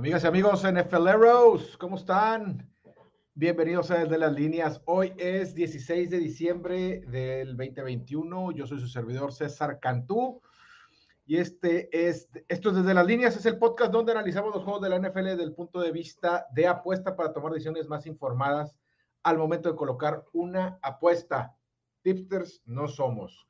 Amigas 0.00 0.24
y 0.24 0.28
amigos 0.28 0.64
NFLeros, 0.64 1.76
¿cómo 1.76 1.96
están? 1.96 2.66
Bienvenidos 3.34 3.90
a 3.90 3.98
Desde 3.98 4.16
las 4.16 4.32
Líneas. 4.32 4.80
Hoy 4.86 5.12
es 5.18 5.54
16 5.54 6.08
de 6.08 6.18
diciembre 6.18 7.02
del 7.06 7.48
2021. 7.48 8.52
Yo 8.52 8.66
soy 8.66 8.80
su 8.80 8.88
servidor 8.88 9.34
César 9.34 9.78
Cantú. 9.78 10.40
Y 11.26 11.36
este 11.36 11.90
es, 12.08 12.30
esto 12.48 12.70
es 12.70 12.76
Desde 12.76 12.94
las 12.94 13.06
Líneas, 13.06 13.36
es 13.36 13.44
el 13.44 13.58
podcast 13.58 13.92
donde 13.92 14.12
analizamos 14.12 14.54
los 14.54 14.64
juegos 14.64 14.80
de 14.80 14.88
la 14.88 14.98
NFL 14.98 15.24
desde 15.24 15.42
el 15.42 15.52
punto 15.52 15.80
de 15.80 15.92
vista 15.92 16.46
de 16.54 16.66
apuesta 16.66 17.14
para 17.14 17.34
tomar 17.34 17.52
decisiones 17.52 17.86
más 17.86 18.06
informadas 18.06 18.74
al 19.22 19.36
momento 19.36 19.70
de 19.70 19.76
colocar 19.76 20.24
una 20.32 20.78
apuesta. 20.80 21.54
Tipsters 22.00 22.62
no 22.64 22.88
somos. 22.88 23.46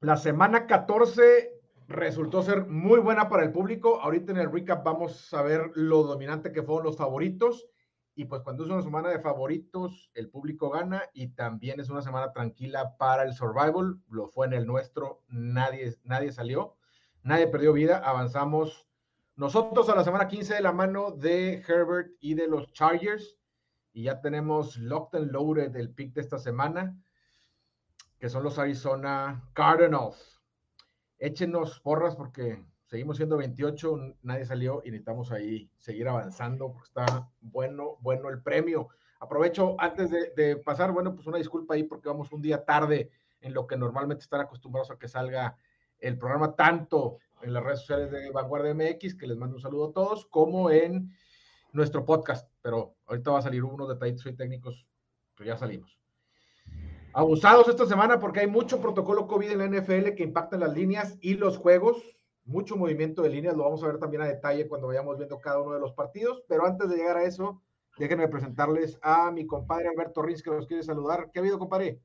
La 0.00 0.18
semana 0.18 0.66
14 0.66 1.55
resultó 1.88 2.42
ser 2.42 2.66
muy 2.66 2.98
buena 3.00 3.28
para 3.28 3.44
el 3.44 3.52
público. 3.52 4.00
Ahorita 4.00 4.32
en 4.32 4.38
el 4.38 4.50
recap 4.50 4.84
vamos 4.84 5.32
a 5.32 5.42
ver 5.42 5.70
lo 5.74 6.02
dominante 6.02 6.52
que 6.52 6.62
fueron 6.62 6.84
los 6.84 6.96
favoritos. 6.96 7.66
Y 8.14 8.24
pues 8.24 8.42
cuando 8.42 8.64
es 8.64 8.70
una 8.70 8.82
semana 8.82 9.10
de 9.10 9.20
favoritos, 9.20 10.10
el 10.14 10.30
público 10.30 10.70
gana 10.70 11.02
y 11.12 11.28
también 11.28 11.80
es 11.80 11.90
una 11.90 12.00
semana 12.00 12.32
tranquila 12.32 12.96
para 12.96 13.22
el 13.24 13.34
survival. 13.34 14.00
Lo 14.08 14.26
fue 14.26 14.46
en 14.46 14.54
el 14.54 14.66
nuestro, 14.66 15.22
nadie, 15.28 15.94
nadie 16.02 16.32
salió, 16.32 16.76
nadie 17.22 17.46
perdió 17.46 17.74
vida. 17.74 17.98
Avanzamos 17.98 18.88
nosotros 19.36 19.90
a 19.90 19.94
la 19.94 20.02
semana 20.02 20.28
15 20.28 20.54
de 20.54 20.62
la 20.62 20.72
mano 20.72 21.10
de 21.10 21.62
Herbert 21.68 22.10
y 22.20 22.34
de 22.34 22.48
los 22.48 22.72
Chargers. 22.72 23.36
Y 23.92 24.04
ya 24.04 24.20
tenemos 24.20 24.78
locked 24.78 25.18
and 25.18 25.30
loaded 25.30 25.76
el 25.76 25.90
pick 25.90 26.14
de 26.14 26.22
esta 26.22 26.38
semana, 26.38 26.98
que 28.18 28.30
son 28.30 28.42
los 28.42 28.58
Arizona 28.58 29.42
Cardinals 29.52 30.35
échenos 31.18 31.80
porras 31.80 32.14
porque 32.16 32.62
seguimos 32.84 33.16
siendo 33.16 33.36
28, 33.36 34.16
nadie 34.22 34.44
salió 34.44 34.82
y 34.84 34.90
necesitamos 34.90 35.32
ahí 35.32 35.70
seguir 35.76 36.08
avanzando 36.08 36.72
porque 36.72 36.86
está 36.86 37.30
bueno, 37.40 37.96
bueno 38.00 38.28
el 38.28 38.42
premio. 38.42 38.88
Aprovecho 39.18 39.76
antes 39.78 40.10
de, 40.10 40.56
pasar, 40.56 40.92
bueno, 40.92 41.14
pues 41.14 41.26
una 41.26 41.38
disculpa 41.38 41.74
ahí 41.74 41.84
porque 41.84 42.08
vamos 42.08 42.32
un 42.32 42.42
día 42.42 42.64
tarde 42.64 43.10
en 43.40 43.54
lo 43.54 43.66
que 43.66 43.76
normalmente 43.76 44.22
están 44.22 44.40
acostumbrados 44.40 44.90
a 44.90 44.98
que 44.98 45.08
salga 45.08 45.56
el 45.98 46.18
programa 46.18 46.54
tanto 46.54 47.18
en 47.42 47.52
las 47.52 47.62
redes 47.62 47.80
sociales 47.80 48.10
de 48.10 48.30
Vanguardia 48.30 48.74
MX, 48.74 49.14
que 49.14 49.26
les 49.26 49.36
mando 49.36 49.56
un 49.56 49.62
saludo 49.62 49.90
a 49.90 49.92
todos, 49.92 50.26
como 50.26 50.70
en 50.70 51.12
nuestro 51.72 52.04
podcast. 52.04 52.50
Pero 52.60 52.96
ahorita 53.06 53.30
va 53.30 53.38
a 53.38 53.42
salir 53.42 53.64
unos 53.64 53.88
detalles 53.88 54.22
técnicos, 54.36 54.86
pero 55.34 55.48
ya 55.48 55.56
salimos 55.56 55.98
abusados 57.16 57.66
esta 57.66 57.86
semana 57.86 58.20
porque 58.20 58.40
hay 58.40 58.46
mucho 58.46 58.78
protocolo 58.78 59.26
COVID 59.26 59.50
en 59.50 59.58
la 59.58 59.68
NFL 59.68 60.10
que 60.14 60.22
impacta 60.22 60.58
las 60.58 60.74
líneas 60.74 61.16
y 61.22 61.32
los 61.32 61.56
juegos, 61.56 61.96
mucho 62.44 62.76
movimiento 62.76 63.22
de 63.22 63.30
líneas, 63.30 63.56
lo 63.56 63.64
vamos 63.64 63.82
a 63.82 63.86
ver 63.86 63.98
también 63.98 64.20
a 64.20 64.26
detalle 64.26 64.68
cuando 64.68 64.88
vayamos 64.88 65.16
viendo 65.16 65.40
cada 65.40 65.62
uno 65.62 65.72
de 65.72 65.80
los 65.80 65.94
partidos, 65.94 66.44
pero 66.46 66.66
antes 66.66 66.90
de 66.90 66.96
llegar 66.96 67.16
a 67.16 67.24
eso, 67.24 67.62
déjenme 67.98 68.28
presentarles 68.28 68.98
a 69.00 69.30
mi 69.30 69.46
compadre 69.46 69.88
Alberto 69.88 70.20
Rins 70.20 70.42
que 70.42 70.50
nos 70.50 70.66
quiere 70.66 70.82
saludar. 70.82 71.30
¿Qué 71.32 71.38
ha 71.38 71.42
habido, 71.42 71.58
compadre? 71.58 72.00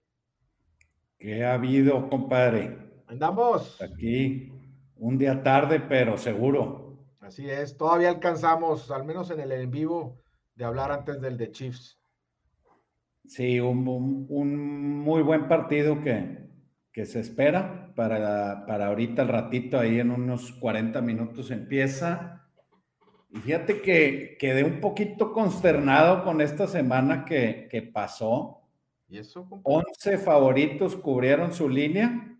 ¿Qué 1.19 1.43
ha 1.43 1.55
habido, 1.55 2.09
compadre? 2.09 2.77
Andamos. 3.07 3.81
Aquí, 3.81 4.53
un 4.95 5.17
día 5.17 5.43
tarde, 5.43 5.81
pero 5.81 6.17
seguro. 6.17 6.95
Así 7.19 7.49
es, 7.49 7.75
todavía 7.75 8.07
alcanzamos, 8.07 8.89
al 8.89 9.03
menos 9.03 9.29
en 9.29 9.41
el 9.41 9.51
en 9.51 9.71
vivo, 9.71 10.21
de 10.55 10.63
hablar 10.63 10.89
antes 10.89 11.19
del 11.19 11.37
de 11.37 11.51
Chiefs. 11.51 12.00
Sí, 13.25 13.59
un, 13.59 15.00
muy 15.00 15.22
buen 15.22 15.47
partido 15.47 16.01
que, 16.01 16.50
que 16.91 17.06
se 17.06 17.19
espera 17.19 17.94
para, 17.95 18.66
para 18.66 18.88
ahorita 18.88 19.22
el 19.22 19.28
ratito, 19.28 19.79
ahí 19.79 20.00
en 20.00 20.12
unos 20.12 20.51
40 20.53 21.01
minutos 21.01 21.51
empieza. 21.51 22.50
Y 23.29 23.38
fíjate 23.38 23.81
que 23.81 24.35
quedé 24.38 24.63
un 24.63 24.81
poquito 24.81 25.31
consternado 25.31 26.23
con 26.23 26.41
esta 26.41 26.68
semana 26.68 27.23
que, 27.23 27.68
que 27.72 27.81
pasó. 27.81 28.62
¿Y 29.07 29.19
eso? 29.19 29.47
11 29.63 30.18
favoritos 30.18 30.95
cubrieron 30.95 31.53
su 31.53 31.69
línea. 31.69 32.38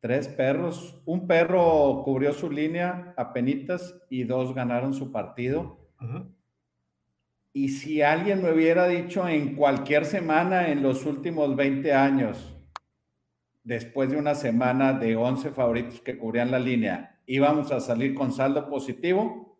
Tres 0.00 0.28
perros. 0.28 1.00
Un 1.04 1.26
perro 1.26 2.02
cubrió 2.04 2.32
su 2.32 2.50
línea 2.50 3.14
a 3.16 3.32
penitas 3.32 4.00
y 4.10 4.24
dos 4.24 4.54
ganaron 4.54 4.94
su 4.94 5.12
partido. 5.12 5.78
Y 7.56 7.70
si 7.70 8.02
alguien 8.02 8.42
me 8.42 8.52
hubiera 8.52 8.86
dicho 8.86 9.26
en 9.26 9.56
cualquier 9.56 10.04
semana 10.04 10.68
en 10.68 10.82
los 10.82 11.06
últimos 11.06 11.56
20 11.56 11.90
años, 11.94 12.54
después 13.64 14.10
de 14.10 14.18
una 14.18 14.34
semana 14.34 14.92
de 14.92 15.16
11 15.16 15.52
favoritos 15.52 16.02
que 16.02 16.18
cubrían 16.18 16.50
la 16.50 16.58
línea, 16.58 17.18
íbamos 17.24 17.72
a 17.72 17.80
salir 17.80 18.14
con 18.14 18.30
saldo 18.30 18.68
positivo, 18.68 19.58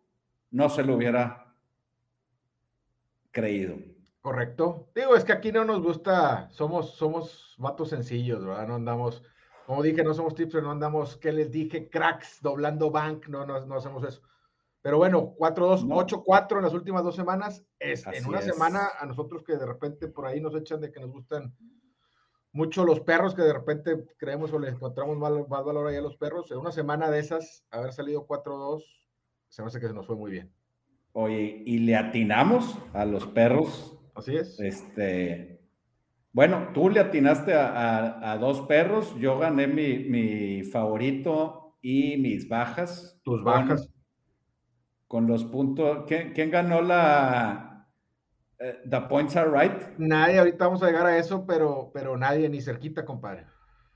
no 0.51 0.69
se 0.69 0.83
lo 0.83 0.93
hubiera 0.93 1.55
creído. 3.31 3.77
Correcto. 4.21 4.91
Digo, 4.93 5.15
es 5.15 5.25
que 5.25 5.33
aquí 5.33 5.51
no 5.51 5.65
nos 5.65 5.81
gusta, 5.81 6.51
somos, 6.51 6.93
somos 6.97 7.55
vatos 7.57 7.89
sencillos, 7.89 8.45
¿verdad? 8.45 8.67
No 8.67 8.75
andamos, 8.75 9.23
como 9.65 9.81
dije, 9.81 10.03
no 10.03 10.13
somos 10.13 10.35
tipsters, 10.35 10.63
no 10.63 10.69
andamos, 10.69 11.17
¿qué 11.17 11.31
les 11.31 11.49
dije? 11.49 11.89
Cracks, 11.89 12.43
doblando 12.43 12.91
bank, 12.91 13.27
no, 13.27 13.43
no, 13.43 13.65
no 13.65 13.75
hacemos 13.75 14.03
eso. 14.03 14.21
Pero 14.87 14.99
bueno, 14.99 15.35
4-2, 15.37 15.85
8-4 15.85 16.59
en 16.59 16.63
las 16.63 16.73
últimas 16.73 17.03
dos 17.03 17.13
semanas. 17.13 17.61
Es, 17.77 18.07
en 18.07 18.25
una 18.25 18.41
semana, 18.41 18.87
a 18.97 19.05
nosotros 19.05 19.43
que 19.43 19.57
de 19.57 19.65
repente 19.65 20.07
por 20.07 20.25
ahí 20.25 20.39
nos 20.39 20.55
echan 20.55 20.79
de 20.79 20.93
que 20.93 21.01
nos 21.01 21.11
gustan 21.11 21.53
mucho 22.53 22.85
los 22.85 23.01
perros, 23.01 23.35
que 23.35 23.41
de 23.41 23.51
repente 23.51 24.05
creemos 24.15 24.53
o 24.53 24.59
le 24.59 24.69
encontramos 24.69 25.17
más, 25.17 25.33
valor 25.49 25.87
ahí 25.87 25.97
a 25.97 26.01
los 26.01 26.15
perros. 26.15 26.49
En 26.51 26.59
una 26.59 26.71
semana 26.71 27.11
de 27.11 27.19
esas, 27.19 27.65
haber 27.69 27.91
salido 27.91 28.25
4-2, 28.25 28.81
se 29.49 29.61
me 29.61 29.67
hace 29.67 29.81
que 29.81 29.89
se 29.89 29.93
nos 29.93 30.07
fue 30.07 30.15
muy 30.15 30.31
bien. 30.31 30.53
Oye, 31.11 31.63
y 31.65 31.79
le 31.79 31.97
atinamos 31.97 32.79
a 32.93 33.03
los 33.03 33.27
perros. 33.27 33.99
Así 34.15 34.37
es. 34.37 34.57
Este, 34.57 35.67
bueno, 36.31 36.69
tú 36.73 36.89
le 36.89 37.01
atinaste 37.01 37.53
a, 37.53 38.37
dos 38.39 38.61
perros, 38.61 39.13
yo 39.19 39.37
gané 39.37 39.67
mi, 39.67 39.99
mi, 40.05 40.63
favorito 40.63 41.77
y 41.81 42.15
mis 42.15 42.47
bajas. 42.47 43.19
Tus 43.25 43.43
bajas 43.43 43.91
con 45.07 45.27
los 45.27 45.45
puntos. 45.45 46.05
¿Quién, 46.07 46.51
ganó 46.51 46.81
la 46.81 47.87
eh, 48.59 48.81
The 48.89 49.01
Points 49.01 49.35
Are 49.35 49.49
Right? 49.49 49.97
Nadie, 49.97 50.39
ahorita 50.39 50.65
vamos 50.65 50.83
a 50.83 50.87
llegar 50.87 51.05
a 51.05 51.17
eso, 51.17 51.45
pero, 51.45 51.91
pero 51.93 52.17
nadie, 52.17 52.49
ni 52.49 52.61
cerquita, 52.61 53.05
compadre. 53.05 53.45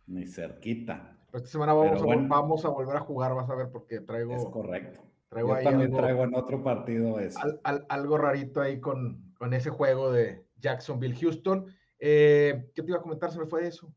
Ni 0.07 0.25
cerquita. 0.25 1.17
Esta 1.33 1.47
semana 1.47 1.73
vamos, 1.73 2.01
a, 2.01 2.05
vamos 2.05 2.65
a 2.65 2.69
volver 2.69 2.97
a 2.97 3.01
jugar, 3.01 3.33
vas 3.33 3.49
a 3.49 3.55
ver, 3.55 3.69
porque 3.71 4.01
traigo. 4.01 4.35
Es 4.35 4.45
correcto. 4.45 5.01
Traigo 5.29 5.57
Yo 5.57 5.63
también 5.63 5.93
traigo 5.93 6.23
en 6.25 6.35
otro 6.35 6.61
partido 6.61 7.17
eso. 7.19 7.39
algo 7.63 8.17
rarito 8.17 8.59
ahí 8.59 8.81
con, 8.81 9.33
con 9.37 9.53
ese 9.53 9.69
juego 9.69 10.11
de 10.11 10.45
Jacksonville-Houston. 10.59 11.73
Eh, 11.99 12.69
¿Qué 12.75 12.81
te 12.81 12.89
iba 12.89 12.97
a 12.97 13.01
comentar? 13.01 13.31
Se 13.31 13.39
me 13.39 13.45
fue 13.45 13.65
eso. 13.65 13.93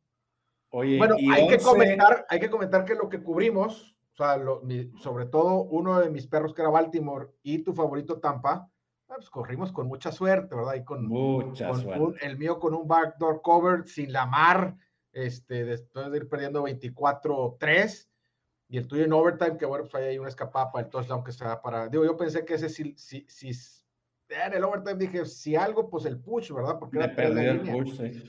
Oye, 0.71 0.99
bueno, 0.99 1.17
hay, 1.17 1.49
que 1.49 1.59
comentar, 1.59 2.27
hay 2.29 2.39
que 2.39 2.51
comentar 2.51 2.85
que 2.85 2.95
lo 2.95 3.09
que 3.09 3.23
cubrimos 3.23 3.94
o 4.15 4.17
sea, 4.17 4.41
sobre 5.03 5.27
todo 5.27 5.63
uno 5.65 5.99
de 5.99 6.09
mis 6.09 6.27
perros 6.27 6.55
que 6.55 6.63
era 6.63 6.71
Baltimore 6.71 7.31
y 7.43 7.59
tu 7.59 7.73
favorito 7.73 8.21
Tampa, 8.21 8.71
ah, 9.09 9.15
pues 9.17 9.29
corrimos 9.29 9.73
con 9.73 9.89
mucha 9.89 10.13
suerte, 10.13 10.55
¿verdad? 10.55 10.75
Y 10.77 10.85
con, 10.85 11.07
mucha 11.07 11.75
suerte. 11.75 12.25
el 12.25 12.39
mío 12.39 12.61
con 12.61 12.75
un 12.75 12.87
backdoor 12.87 13.43
cover 13.43 13.89
sin 13.89 14.13
la 14.13 14.27
mar, 14.27 14.77
este, 15.13 15.65
después 15.65 16.13
de 16.13 16.19
ir 16.19 16.29
perdiendo 16.29 16.63
24-3, 16.63 18.09
y 18.69 18.79
el 18.79 18.87
tuyo 18.87 19.05
en 19.05 19.13
overtime, 19.13 19.57
que 19.57 19.67
bueno, 19.67 19.85
pues 19.85 19.95
ahí 19.97 20.11
hay 20.11 20.19
una 20.19 20.29
escapada 20.29 20.71
para 20.71 20.85
el 20.85 20.91
touchdown 20.91 21.25
que 21.25 21.33
se 21.33 21.45
da 21.45 21.61
para, 21.61 21.89
digo, 21.89 22.05
yo 22.05 22.17
pensé 22.17 22.45
que 22.45 22.55
ese 22.55 22.69
sí, 22.69 22.95
sí, 22.97 23.27
sí, 23.29 23.51
en 24.29 24.55
el 24.55 24.65
overtime 24.65 24.95
dije, 24.95 25.27
si 25.27 25.57
algo, 25.57 25.91
pues 25.91 26.05
el 26.07 26.21
push, 26.21 26.53
¿verdad? 26.53 26.79
Porque 26.79 26.99
era 26.99 27.53
el 27.53 27.61
push, 27.61 27.97
sí. 27.97 28.23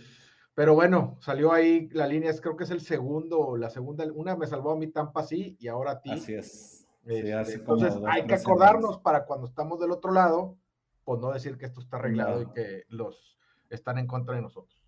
Pero 0.56 0.74
bueno, 0.74 1.18
salió 1.20 1.52
ahí 1.52 1.90
la 1.92 2.08
línea, 2.08 2.34
creo 2.42 2.56
que 2.56 2.64
es 2.64 2.72
el 2.72 2.80
segundo, 2.80 3.58
la 3.58 3.70
segunda, 3.70 4.06
una 4.14 4.38
me 4.38 4.48
salvó 4.48 4.72
a 4.72 4.78
mi 4.78 4.88
Tampa 4.88 5.22
sí 5.24 5.58
y 5.60 5.68
ahora 5.68 5.92
a 5.92 6.02
ti. 6.02 6.12
Así 6.12 6.34
es. 6.34 6.88
Este, 7.06 7.54
entonces 7.54 7.94
hay 8.08 8.26
que 8.26 8.34
acordarnos 8.34 8.98
para 9.00 9.26
cuando 9.26 9.48
estamos 9.48 9.80
del 9.80 9.92
otro 9.92 10.12
lado, 10.12 10.58
pues 11.04 11.20
no 11.20 11.32
decir 11.32 11.58
que 11.58 11.66
esto 11.66 11.82
está 11.82 11.98
arreglado 11.98 12.42
y 12.42 12.48
que 12.48 12.84
los 12.88 13.38
están 13.70 13.98
en 14.00 14.08
contra 14.08 14.36
de 14.36 14.42
nosotros. 14.42 14.82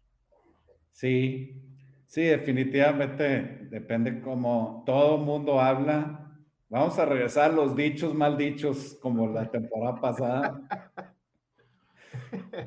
Sí, 0.92 1.62
sí, 2.08 2.24
definitivamente 2.24 3.68
depende 3.70 4.22
como 4.22 4.84
todo 4.86 5.18
mundo 5.18 5.60
habla. 5.60 6.34
Vamos 6.70 6.98
a 6.98 7.06
regresar 7.06 7.52
a 7.52 7.54
los 7.54 7.76
dichos 7.76 8.16
mal 8.16 8.38
dichos 8.38 8.98
como 9.02 9.28
la 9.28 9.52
temporada 9.52 10.00
pasada. 10.02 10.62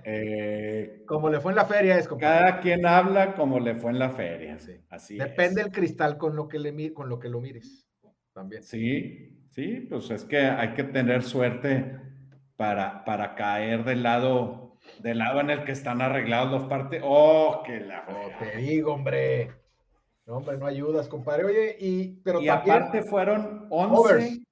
Eh, 0.05 1.03
como 1.07 1.29
le 1.29 1.41
fue 1.41 1.53
en 1.53 1.57
la 1.57 1.65
feria, 1.65 1.99
es 1.99 2.09
como. 2.09 2.21
Cada 2.21 2.61
quien 2.61 2.87
habla 2.87 3.35
como 3.35 3.61
le 3.61 3.75
fue 3.75 3.91
en 3.91 3.99
la 3.99 4.11
feria. 4.11 4.59
Sí, 4.59 4.81
así 4.89 5.17
Depende 5.17 5.61
el 5.63 5.71
cristal 5.71 6.17
con 6.17 6.37
lo, 6.37 6.49
que 6.49 6.59
le, 6.59 6.93
con 6.93 7.09
lo 7.09 7.19
que 7.19 7.29
lo 7.29 7.41
mires. 7.41 7.89
También. 8.33 8.63
Sí, 8.63 9.47
sí, 9.51 9.87
pues 9.89 10.11
es 10.11 10.25
que 10.25 10.39
hay 10.39 10.75
que 10.75 10.85
tener 10.85 11.23
suerte 11.23 11.99
para, 12.57 13.05
para 13.05 13.35
caer 13.35 13.85
del 13.85 14.03
lado, 14.03 14.77
del 15.01 15.19
lado 15.19 15.41
en 15.41 15.51
el 15.51 15.65
que 15.65 15.73
están 15.73 16.01
arreglados 16.01 16.51
los 16.51 16.69
partes. 16.69 17.03
¡Oh, 17.05 17.63
que 17.65 17.81
la! 17.81 18.05
Oh, 18.09 18.31
te 18.39 18.59
digo, 18.59 18.95
hombre. 18.95 19.51
No, 20.27 20.37
hombre, 20.37 20.59
no 20.59 20.67
ayudas, 20.67 21.09
compadre. 21.09 21.45
Oye, 21.45 21.77
y, 21.81 22.21
pero 22.23 22.41
y 22.41 22.49
aparte 22.49 23.03
fueron 23.03 23.67
11, 23.71 24.43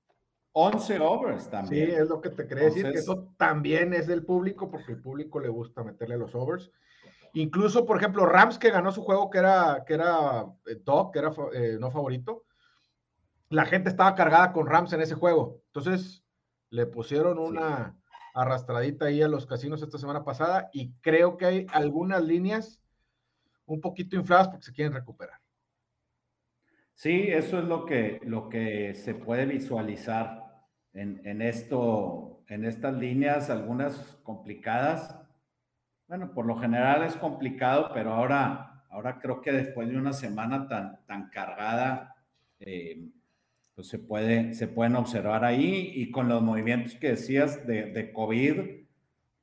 11 0.61 0.99
overs 0.99 1.49
también. 1.49 1.87
Sí, 1.87 1.95
es 1.95 2.09
lo 2.09 2.21
que 2.21 2.31
te 2.31 2.49
quería 2.49 2.65
decir, 2.65 2.91
que 2.91 2.99
eso 2.99 3.33
también 3.37 3.95
es 3.95 4.09
del 4.09 4.25
público, 4.25 4.69
porque 4.69 4.91
el 4.91 5.01
público 5.01 5.39
le 5.39 5.49
gusta 5.49 5.85
meterle 5.85 6.19
los 6.19 6.35
overs. 6.35 6.73
Incluso, 7.35 7.87
por 7.87 7.99
ejemplo, 7.99 8.27
Rams 8.27 8.59
que 8.59 8.73
ganó 8.73 8.91
su 8.91 9.03
juego, 9.03 9.31
que 9.31 9.39
era, 9.39 9.85
que 9.87 9.95
era 9.95 10.47
eh, 10.67 10.81
Dog, 10.85 11.13
que 11.13 11.21
era 11.21 11.31
eh, 11.53 11.77
no 11.79 11.93
favorito, 11.93 12.45
la 13.51 13.67
gente 13.67 13.89
estaba 13.89 14.17
cargada 14.17 14.53
con 14.53 14.67
Rams 14.67 14.93
en 14.93 15.01
ese 15.01 15.15
juego. 15.15 15.63
Entonces, 15.67 16.25
le 16.71 16.87
pusieron 16.87 17.39
una 17.39 17.97
arrastradita 18.35 19.05
ahí 19.05 19.23
a 19.23 19.29
los 19.29 19.47
casinos 19.47 19.81
esta 19.81 19.99
semana 19.99 20.25
pasada 20.25 20.71
y 20.73 20.91
creo 21.03 21.37
que 21.37 21.47
hay 21.47 21.67
algunas 21.73 22.25
líneas 22.25 22.81
un 23.65 23.81
poquito 23.81 24.17
infladas 24.17 24.49
porque 24.49 24.65
se 24.65 24.73
quieren 24.73 24.93
recuperar. 24.93 25.39
Sí, 26.95 27.29
eso 27.29 27.61
es 27.61 27.65
lo 27.65 27.87
que, 27.87 28.21
lo 28.25 28.49
que 28.49 28.93
se 28.95 29.15
puede 29.15 29.47
visualizar 29.47 30.48
en, 30.93 31.21
en, 31.25 31.43
esto, 31.43 32.43
en 32.49 32.65
estas 32.65 32.95
líneas, 32.95 33.51
algunas 33.51 34.19
complicadas. 34.23 35.17
Bueno, 36.07 36.33
por 36.33 36.47
lo 36.47 36.57
general 36.57 37.03
es 37.05 37.17
complicado, 37.17 37.91
pero 37.93 38.13
ahora, 38.13 38.85
ahora 38.91 39.19
creo 39.21 39.41
que 39.41 39.53
después 39.53 39.89
de 39.89 39.97
una 39.97 40.13
semana 40.13 40.67
tan, 40.69 41.05
tan 41.07 41.29
cargada, 41.31 42.17
eh, 42.61 43.09
pues 43.75 43.89
se, 43.89 43.99
puede, 43.99 44.55
se 44.55 44.67
pueden 44.67 44.97
observar 44.97 45.45
ahí 45.45 45.93
y 45.95 46.11
con 46.11 46.29
los 46.29 46.43
movimientos 46.43 46.95
que 46.97 47.11
decías 47.11 47.67
de, 47.67 47.93
de 47.93 48.13
COVID, 48.13 48.79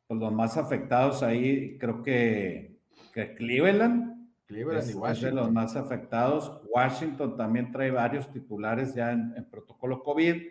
pues 0.07 0.19
los 0.19 0.33
más 0.33 0.57
afectados 0.57 1.23
ahí, 1.23 1.77
creo 1.77 2.03
que, 2.03 2.79
que 3.13 3.33
Cleveland, 3.35 4.15
Cleveland 4.45 4.89
y 4.89 4.93
Washington. 4.93 5.35
de 5.35 5.41
los 5.41 5.51
más 5.51 5.75
afectados. 5.75 6.61
Washington 6.69 7.35
también 7.35 7.71
trae 7.71 7.91
varios 7.91 8.31
titulares 8.31 8.93
ya 8.93 9.11
en, 9.11 9.33
protocolo 9.49 10.03
COVID. 10.03 10.43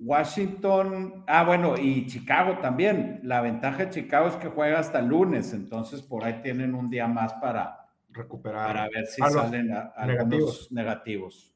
Washington, 0.00 1.24
ah, 1.26 1.44
bueno, 1.44 1.76
y 1.76 2.06
Chicago 2.06 2.58
también. 2.58 3.20
La 3.22 3.42
ventaja 3.42 3.84
de 3.84 3.90
Chicago 3.90 4.28
es 4.28 4.36
que 4.36 4.48
juega 4.48 4.78
hasta 4.78 4.98
el 4.98 5.06
lunes, 5.06 5.52
entonces 5.52 6.02
por 6.02 6.24
ahí 6.24 6.40
tienen 6.42 6.74
un 6.74 6.88
día 6.88 7.06
más 7.06 7.34
para 7.34 7.86
recuperar. 8.08 8.66
Para 8.66 8.88
ver 8.88 9.06
si 9.06 9.20
salen 9.20 9.70
algunos 9.94 10.72
negativos. 10.72 11.54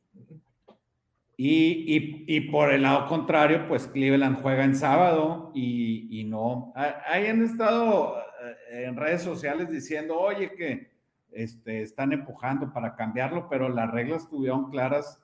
Y, 1.37 2.26
y, 2.29 2.41
por 2.43 2.73
el 2.73 2.82
lado 2.82 3.08
contrario, 3.08 3.67
pues 3.67 3.88
Cleveland 3.88 4.41
juega 4.41 4.62
en 4.62 4.76
sábado 4.76 5.50
y, 5.52 6.20
y 6.20 6.25
no. 6.25 6.73
Ahí 6.76 7.26
han 7.26 7.43
estado 7.43 8.17
eh, 8.70 8.85
en 8.85 8.94
redes 8.94 9.23
sociales 9.23 9.69
diciendo, 9.69 10.17
oye, 10.17 10.52
que 10.52 10.93
este, 11.32 11.82
están 11.82 12.12
empujando 12.12 12.73
para 12.73 12.94
cambiarlo, 12.94 13.49
pero 13.49 13.69
las 13.69 13.90
reglas 13.90 14.23
estuvieron 14.23 14.70
claras 14.70 15.20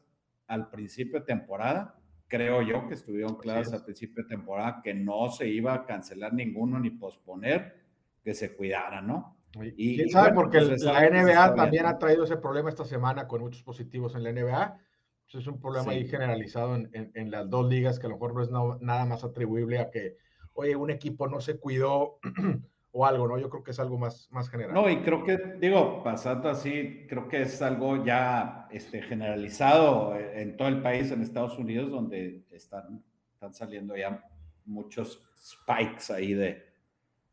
al 0.49 0.69
principio 0.69 1.20
de 1.20 1.26
temporada. 1.26 2.00
Creo 2.30 2.62
yo 2.62 2.86
que 2.86 2.94
estuvieron 2.94 3.34
claras 3.34 3.72
al 3.72 3.82
principio 3.82 4.22
de 4.22 4.28
temporada 4.28 4.80
que 4.84 4.94
no 4.94 5.28
se 5.32 5.48
iba 5.48 5.74
a 5.74 5.84
cancelar 5.84 6.32
ninguno 6.32 6.78
ni 6.78 6.90
posponer, 6.90 7.74
que 8.22 8.34
se 8.34 8.54
cuidara, 8.54 9.02
¿no? 9.02 9.36
Y, 9.76 10.08
sabe? 10.10 10.32
Porque 10.32 10.60
pues, 10.60 10.80
la 10.84 11.10
NBA 11.10 11.56
también 11.56 11.86
ha 11.86 11.98
traído 11.98 12.22
ese 12.22 12.36
problema 12.36 12.68
esta 12.68 12.84
semana 12.84 13.26
con 13.26 13.40
muchos 13.40 13.64
positivos 13.64 14.14
en 14.14 14.22
la 14.22 14.32
NBA. 14.32 14.78
Pues, 15.24 15.42
es 15.42 15.48
un 15.48 15.60
problema 15.60 15.90
ahí 15.90 16.06
generalizado 16.06 16.76
en, 16.76 16.88
en, 16.92 17.30
las 17.32 17.50
dos 17.50 17.68
ligas 17.68 17.98
que 17.98 18.06
a 18.06 18.10
lo 18.10 18.14
mejor 18.14 18.34
no 18.34 18.74
es 18.74 18.80
nada 18.80 19.04
más 19.06 19.24
atribuible 19.24 19.80
a 19.80 19.90
que, 19.90 20.16
oye, 20.52 20.76
un 20.76 20.90
equipo 20.90 21.26
no 21.26 21.40
se 21.40 21.58
cuidó 21.58 22.20
o 22.92 23.06
algo, 23.06 23.28
¿no? 23.28 23.38
Yo 23.38 23.48
creo 23.48 23.62
que 23.62 23.70
es 23.70 23.78
algo 23.78 23.98
más, 23.98 24.28
más 24.32 24.48
general. 24.48 24.75
No, 24.75 24.88
y 24.90 24.98
creo 25.02 25.22
que, 25.25 25.38
digo, 25.60 26.02
pasando 26.02 26.48
así, 26.48 27.06
creo 27.08 27.28
que 27.28 27.42
es 27.42 27.62
algo 27.62 28.04
ya 28.04 28.69
este, 28.70 29.02
generalizado 29.02 30.16
en 30.16 30.56
todo 30.56 30.69
el 30.69 30.82
país, 30.82 31.10
en 31.10 31.22
Estados 31.22 31.58
Unidos, 31.58 31.90
donde 31.90 32.44
están, 32.50 33.02
están 33.32 33.54
saliendo 33.54 33.96
ya 33.96 34.25
muchos 34.64 35.22
spikes 35.37 36.12
ahí 36.12 36.34
de, 36.34 36.70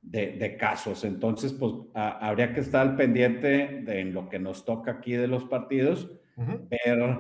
de, 0.02 0.58
casos. 0.58 1.04
Entonces, 1.04 1.54
pues 1.54 1.74
habría 1.94 2.54
que 2.54 2.62
estar 2.62 2.88
al 2.88 2.96
pendiente 2.96 3.82
de 3.84 4.00
en 4.00 4.14
lo 4.14 4.30
que 4.30 4.40
nos 4.40 4.64
toca 4.64 4.92
aquí 4.92 5.14
de 5.14 5.28
los 5.28 5.44
partidos, 5.46 6.10
ver 6.36 7.20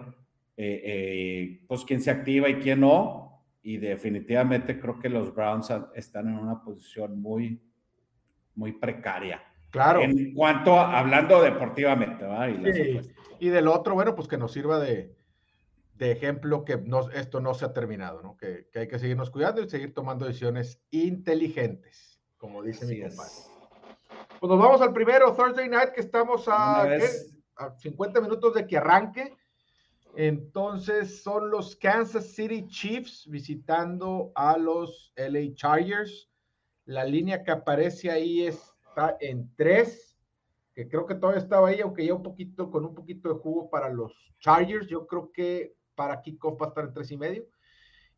eh, 0.55 0.81
eh, 0.85 1.65
pues 1.67 1.83
quién 1.85 2.01
se 2.01 2.11
activa 2.11 2.49
y 2.49 2.55
quién 2.55 2.81
no. 2.81 3.43
Y 3.61 3.77
definitivamente 3.77 4.79
creo 4.79 4.97
que 4.99 5.09
los 5.09 5.33
Browns 5.33 5.73
están 5.93 6.29
en 6.29 6.35
una 6.35 6.63
posición 6.63 7.21
muy, 7.21 7.61
muy 8.57 8.73
precaria. 8.73 9.41
Claro. 9.69 10.01
En 10.01 10.33
cuanto 10.33 10.77
a, 10.77 10.99
hablando 10.99 11.41
deportivamente, 11.41 12.25
¿verdad? 12.25 12.49
Y, 12.49 13.47
y, 13.47 13.49
del 13.49 13.67
otro, 13.67 13.93
bueno, 13.93 14.15
pues 14.15 14.27
que 14.27 14.37
nos 14.37 14.51
sirva 14.51 14.79
de, 14.79 15.15
de 15.93 16.11
ejemplo 16.11 16.65
que 16.65 16.77
no, 16.77 17.09
esto 17.11 17.39
no 17.39 17.53
se 17.53 17.65
ha 17.65 17.73
terminado, 17.73 18.21
¿no? 18.21 18.35
Que, 18.37 18.67
que, 18.71 18.79
hay 18.79 18.87
que 18.87 18.99
seguirnos 18.99 19.29
cuidando 19.29 19.61
y 19.61 19.69
seguir 19.69 19.93
tomando 19.93 20.25
decisiones 20.25 20.81
inteligentes, 20.91 22.19
como 22.37 22.63
dice 22.63 22.85
mi 22.85 23.01
compadre. 23.01 23.31
Pues 24.39 24.49
nos 24.49 24.59
vamos 24.59 24.81
al 24.81 24.93
primero, 24.93 25.33
Thursday 25.35 25.69
Night, 25.69 25.89
que 25.89 26.01
estamos 26.01 26.47
a, 26.47 26.83
a 27.55 27.71
50 27.77 28.21
minutos 28.21 28.53
de 28.53 28.67
que 28.67 28.77
arranque. 28.77 29.35
Entonces 30.15 31.21
son 31.21 31.51
los 31.51 31.75
Kansas 31.75 32.33
City 32.33 32.65
Chiefs 32.67 33.27
visitando 33.29 34.31
a 34.35 34.57
los 34.57 35.13
LA 35.15 35.53
Chargers. 35.53 36.29
La 36.87 37.03
línea 37.03 37.43
que 37.43 37.51
aparece 37.51 38.09
ahí 38.09 38.47
está 38.47 39.17
en 39.19 39.53
tres, 39.57 40.17
que 40.73 40.87
creo 40.87 41.05
que 41.05 41.15
todavía 41.15 41.41
estaba 41.41 41.67
ahí, 41.67 41.81
aunque 41.81 42.05
ya 42.05 42.13
un 42.13 42.23
poquito, 42.23 42.71
con 42.71 42.85
un 42.85 42.95
poquito 42.95 43.27
de 43.27 43.35
jugo 43.35 43.69
para 43.69 43.89
los 43.89 44.13
Chargers. 44.39 44.87
Yo 44.87 45.05
creo 45.05 45.29
que 45.33 45.75
para 45.95 46.21
kickoff 46.21 46.61
va 46.61 46.67
a 46.67 46.69
estar 46.69 46.85
en 46.85 46.93
tres 46.93 47.11
y 47.11 47.17
medio. 47.17 47.45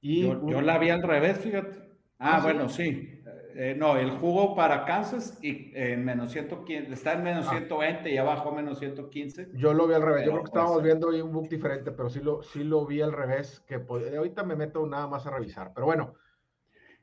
Y 0.02 0.28
yo, 0.28 0.62
la 0.62 0.78
vi 0.78 0.92
al 0.92 1.02
revés, 1.02 1.40
fíjate. 1.40 1.80
Ah, 2.20 2.38
¿Ah 2.38 2.42
bueno, 2.44 2.70
sí. 2.70 3.24
Eh, 3.56 3.74
no, 3.76 3.98
el 3.98 4.12
jugo 4.12 4.56
para 4.56 4.86
Kansas 4.86 5.40
y 5.42 5.72
en 5.74 6.06
menos 6.06 6.32
115, 6.32 6.94
está 6.94 7.14
en 7.14 7.24
menos 7.24 7.50
120 7.50 8.08
ah. 8.08 8.14
y 8.14 8.18
abajo 8.18 8.52
menos 8.52 8.78
115. 8.78 9.50
Yo 9.56 9.74
lo 9.74 9.88
vi 9.88 9.96
al 9.96 10.04
revés. 10.04 10.26
yo 10.26 10.32
creo 10.32 10.44
que 10.44 10.50
estábamos 10.50 10.84
viendo 10.84 11.10
ahí 11.10 11.22
un 11.22 11.32
book 11.32 11.50
diferente, 11.50 11.92
pero 11.92 12.08
sí 12.08 12.20
lo, 12.20 12.44
sí 12.44 12.64
lo 12.64 12.86
vi 12.86 13.02
al 13.02 13.14
revés, 13.14 13.62
que 13.62 13.84
ahorita 14.16 14.44
me 14.44 14.56
meto 14.56 14.86
nada 14.86 15.08
más 15.08 15.26
a 15.26 15.32
revisar. 15.32 15.72
Pero 15.74 15.88
bueno, 15.88 16.14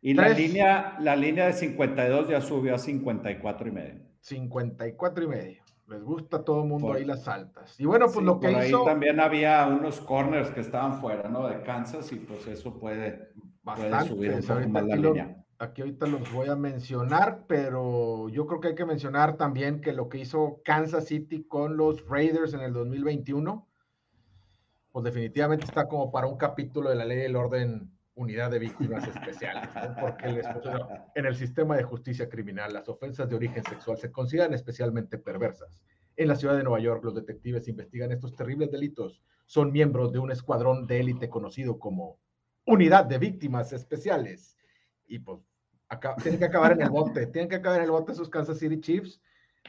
y 0.06 0.14
la 0.14 0.28
línea, 0.28 0.96
la 1.00 1.16
línea 1.16 1.46
de 1.46 1.52
52 1.52 2.28
ya 2.28 2.40
subió 2.40 2.76
a 2.76 2.78
54 2.78 3.66
y 3.66 3.72
medio. 3.72 4.02
54 4.20 5.24
y 5.24 5.26
medio. 5.26 5.62
Les 5.88 6.00
gusta 6.00 6.36
a 6.36 6.44
todo 6.44 6.62
el 6.62 6.68
mundo 6.68 6.92
ahí 6.92 7.04
las 7.04 7.26
altas. 7.26 7.74
Y 7.80 7.86
bueno, 7.86 8.06
pues 8.06 8.24
lo 8.24 8.38
que 8.38 8.52
por 8.52 8.64
hizo. 8.64 8.78
Ahí 8.82 8.84
también 8.84 9.18
había 9.18 9.66
unos 9.66 10.00
corners 10.00 10.50
que 10.50 10.60
estaban 10.60 11.00
fuera, 11.00 11.28
¿no? 11.28 11.48
De 11.48 11.60
Kansas 11.64 12.12
y 12.12 12.20
pues 12.20 12.46
eso 12.46 12.78
puede, 12.78 13.32
Bastante, 13.64 14.06
subir 14.06 14.32
un 14.32 14.42
poco 14.42 14.68
más 14.68 14.86
la 14.86 14.94
línea. 14.94 15.44
aquí 15.58 15.80
ahorita 15.80 16.06
los 16.06 16.32
voy 16.32 16.50
a 16.50 16.54
mencionar, 16.54 17.42
pero 17.48 18.28
yo 18.28 18.46
creo 18.46 18.60
que 18.60 18.68
hay 18.68 18.74
que 18.76 18.86
mencionar 18.86 19.36
también 19.36 19.80
que 19.80 19.92
lo 19.92 20.08
que 20.08 20.18
hizo 20.18 20.60
Kansas 20.64 21.06
City 21.06 21.42
con 21.48 21.76
los 21.76 22.06
Raiders 22.06 22.54
en 22.54 22.60
el 22.60 22.72
2021, 22.72 23.66
pues 24.92 25.04
definitivamente 25.04 25.64
está 25.64 25.88
como 25.88 26.12
para 26.12 26.28
un 26.28 26.36
capítulo 26.36 26.90
de 26.90 26.94
la 26.94 27.04
ley 27.04 27.18
del 27.18 27.34
orden 27.34 27.95
unidad 28.16 28.50
de 28.50 28.58
víctimas 28.58 29.06
especiales, 29.06 29.68
porque 30.00 30.42
en 31.14 31.26
el 31.26 31.36
sistema 31.36 31.76
de 31.76 31.84
justicia 31.84 32.28
criminal 32.28 32.72
las 32.72 32.88
ofensas 32.88 33.28
de 33.28 33.36
origen 33.36 33.62
sexual 33.62 33.98
se 33.98 34.10
consideran 34.10 34.54
especialmente 34.54 35.18
perversas. 35.18 35.82
En 36.16 36.28
la 36.28 36.34
ciudad 36.34 36.56
de 36.56 36.64
Nueva 36.64 36.80
York, 36.80 37.04
los 37.04 37.14
detectives 37.14 37.68
investigan 37.68 38.10
estos 38.10 38.34
terribles 38.34 38.70
delitos. 38.70 39.22
Son 39.44 39.70
miembros 39.70 40.12
de 40.12 40.18
un 40.18 40.32
escuadrón 40.32 40.86
de 40.86 41.00
élite 41.00 41.28
conocido 41.28 41.78
como 41.78 42.18
Unidad 42.64 43.04
de 43.04 43.18
Víctimas 43.18 43.74
Especiales. 43.74 44.56
Y 45.06 45.18
pues 45.18 45.40
acá, 45.88 46.16
tienen 46.16 46.40
que 46.40 46.46
acabar 46.46 46.72
en 46.72 46.82
el 46.82 46.90
bote, 46.90 47.26
tienen 47.26 47.50
que 47.50 47.56
acabar 47.56 47.80
en 47.80 47.84
el 47.84 47.90
bote 47.90 48.14
sus 48.14 48.30
Kansas 48.30 48.58
City 48.58 48.80
Chiefs. 48.80 49.20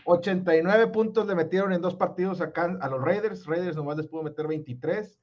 89 0.06 0.88
puntos 0.88 1.28
le 1.28 1.36
metieron 1.36 1.74
en 1.74 1.82
dos 1.82 1.96
partidos 1.96 2.40
a, 2.40 2.54
a 2.56 2.90
los 2.90 3.02
Raiders. 3.02 3.46
Raiders 3.46 3.76
nomás 3.76 3.98
les 3.98 4.08
pudo 4.08 4.24
meter 4.24 4.48
23 4.48 5.20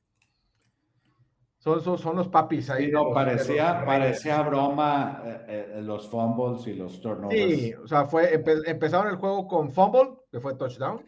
son, 1.64 1.98
son, 1.98 2.16
los 2.16 2.28
papis 2.28 2.68
ahí. 2.68 2.90
no, 2.90 3.10
parecía, 3.12 3.84
parecía 3.86 4.42
broma 4.42 5.22
eh, 5.24 5.72
eh, 5.76 5.82
los 5.82 6.08
fumbles 6.10 6.66
y 6.66 6.74
los 6.74 7.00
turnovers. 7.00 7.38
Sí, 7.38 7.72
o 7.72 7.88
sea, 7.88 8.04
fue, 8.04 8.34
empezaron 8.66 9.08
el 9.08 9.16
juego 9.16 9.48
con 9.48 9.72
fumble, 9.72 10.10
que 10.30 10.40
fue 10.40 10.56
touchdown, 10.56 11.02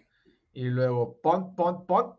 y 0.54 0.64
luego 0.64 1.20
punt, 1.20 1.54
punt, 1.54 1.84
punt, 1.86 2.14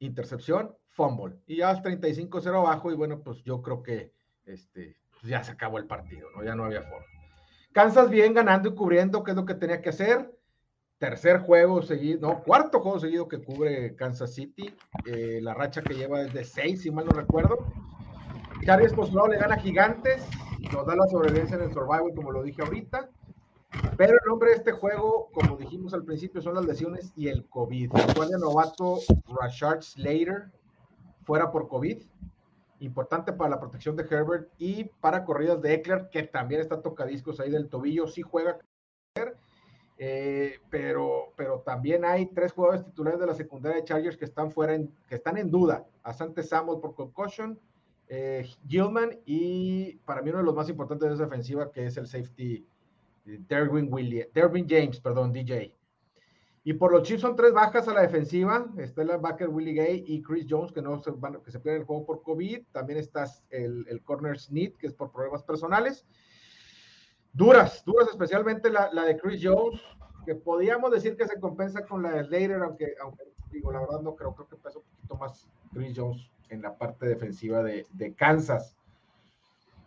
intercepción, 0.00 0.74
fumble. 0.88 1.36
Y 1.46 1.58
ya 1.58 1.80
35-0 1.80 2.48
abajo, 2.48 2.90
y 2.90 2.96
bueno, 2.96 3.20
pues 3.22 3.44
yo 3.44 3.62
creo 3.62 3.84
que 3.84 4.12
este, 4.44 4.96
pues 5.12 5.30
ya 5.30 5.44
se 5.44 5.52
acabó 5.52 5.78
el 5.78 5.86
partido, 5.86 6.28
¿no? 6.34 6.42
Ya 6.42 6.56
no 6.56 6.64
había 6.64 6.82
forma. 6.82 7.06
Kansas 7.72 8.10
bien 8.10 8.34
ganando 8.34 8.70
y 8.70 8.74
cubriendo, 8.74 9.22
que 9.22 9.30
es 9.30 9.36
lo 9.36 9.46
que 9.46 9.54
tenía 9.54 9.80
que 9.80 9.90
hacer 9.90 10.28
tercer 11.00 11.40
juego 11.40 11.80
seguido, 11.80 12.20
no, 12.20 12.42
cuarto 12.42 12.80
juego 12.80 13.00
seguido 13.00 13.26
que 13.26 13.42
cubre 13.42 13.96
Kansas 13.96 14.34
City. 14.34 14.72
Eh, 15.06 15.40
la 15.42 15.54
racha 15.54 15.82
que 15.82 15.94
lleva 15.94 16.20
desde 16.20 16.44
seis, 16.44 16.82
si 16.82 16.90
mal 16.90 17.06
no 17.06 17.12
recuerdo. 17.12 17.66
Chargers 18.64 18.92
por 18.92 19.30
le 19.30 19.38
gana 19.38 19.56
Gigantes, 19.56 20.22
nos 20.70 20.86
da 20.86 20.94
la 20.94 21.06
sobrevivencia 21.06 21.56
en 21.56 21.62
el 21.62 21.72
Survival, 21.72 22.12
como 22.14 22.30
lo 22.30 22.42
dije 22.42 22.60
ahorita. 22.60 23.08
Pero 23.96 24.12
el 24.12 24.28
nombre 24.28 24.50
de 24.50 24.56
este 24.56 24.72
juego, 24.72 25.30
como 25.32 25.56
dijimos 25.56 25.94
al 25.94 26.04
principio, 26.04 26.42
son 26.42 26.54
las 26.54 26.66
lesiones 26.66 27.12
y 27.16 27.28
el 27.28 27.48
COVID. 27.48 27.92
Fue 28.14 28.26
de 28.26 28.38
novato 28.38 28.98
Rashard 29.40 29.80
Slater 29.80 30.50
fuera 31.24 31.50
por 31.50 31.68
COVID. 31.68 32.02
importante 32.80 33.32
para 33.32 33.50
la 33.50 33.60
protección 33.60 33.96
de 33.96 34.04
Herbert 34.04 34.50
y 34.58 34.84
para 34.84 35.24
corridas 35.24 35.60
de 35.62 35.74
Eckler, 35.74 36.08
que 36.10 36.24
también 36.24 36.60
está 36.60 36.82
tocadiscos 36.82 37.38
ahí 37.38 37.50
del 37.50 37.68
tobillo, 37.68 38.06
sí 38.06 38.22
juega, 38.22 38.58
eh, 40.02 40.60
pero, 40.70 41.34
pero 41.36 41.60
también 41.60 42.06
hay 42.06 42.24
tres 42.24 42.52
jugadores 42.52 42.86
titulares 42.86 43.20
de 43.20 43.26
la 43.26 43.34
secundaria 43.34 43.76
de 43.76 43.84
Chargers 43.84 44.16
que 44.16 44.24
están 44.24 44.50
fuera, 44.50 44.74
que 45.06 45.14
están 45.14 45.36
en 45.36 45.50
duda. 45.50 45.84
Asante 46.02 46.42
Samuel 46.42 46.80
por 46.80 46.94
concussion, 46.94 47.60
eh, 48.08 48.48
Gilman 48.66 49.20
y 49.26 49.96
para 50.06 50.22
mí 50.22 50.30
uno 50.30 50.38
de 50.38 50.44
los 50.44 50.54
más 50.54 50.70
importantes 50.70 51.06
de 51.06 51.14
esa 51.16 51.24
defensiva 51.24 51.70
que 51.70 51.84
es 51.84 51.98
el 51.98 52.06
safety 52.06 52.66
eh, 53.26 53.40
Derwin, 53.46 53.92
Williams, 53.92 54.32
Derwin 54.32 54.66
James, 54.66 54.98
perdón, 54.98 55.34
DJ. 55.34 55.76
Y 56.64 56.72
por 56.72 56.92
los 56.92 57.02
Chiefs 57.02 57.20
son 57.20 57.36
tres 57.36 57.52
bajas 57.52 57.86
a 57.86 57.92
la 57.92 58.00
defensiva. 58.00 58.72
Está 58.78 59.02
el 59.02 59.18
backer 59.18 59.50
Willie 59.50 59.74
Gay 59.74 60.04
y 60.06 60.22
Chris 60.22 60.46
Jones, 60.48 60.72
que 60.72 60.80
no 60.80 60.98
se 61.02 61.10
van, 61.10 61.42
que 61.42 61.50
se 61.50 61.60
pierden 61.60 61.82
el 61.82 61.86
juego 61.86 62.06
por 62.06 62.22
COVID. 62.22 62.62
También 62.72 62.98
está 62.98 63.26
el, 63.50 63.84
el 63.86 64.02
corner 64.02 64.38
Snead, 64.38 64.72
que 64.78 64.86
es 64.86 64.94
por 64.94 65.12
problemas 65.12 65.42
personales. 65.42 66.06
Duras, 67.32 67.82
duras, 67.84 68.08
especialmente 68.10 68.70
la, 68.70 68.92
la, 68.92 69.04
de 69.04 69.16
Chris 69.16 69.40
Jones, 69.42 69.80
que 70.26 70.34
podíamos 70.34 70.90
decir 70.90 71.16
que 71.16 71.26
se 71.26 71.38
compensa 71.38 71.84
con 71.86 72.02
la 72.02 72.10
de 72.10 72.24
Slater, 72.24 72.62
aunque, 72.62 72.94
aunque 73.02 73.24
digo, 73.50 73.72
la 73.72 73.80
verdad 73.80 74.00
no 74.00 74.14
creo, 74.14 74.34
creo 74.34 74.48
que 74.48 74.56
pesa 74.56 74.78
un 74.78 74.84
poquito 74.84 75.16
más 75.16 75.48
Chris 75.72 75.94
Jones 75.96 76.30
en 76.48 76.62
la 76.62 76.76
parte 76.76 77.06
defensiva 77.06 77.62
de, 77.62 77.86
de 77.90 78.14
Kansas. 78.14 78.76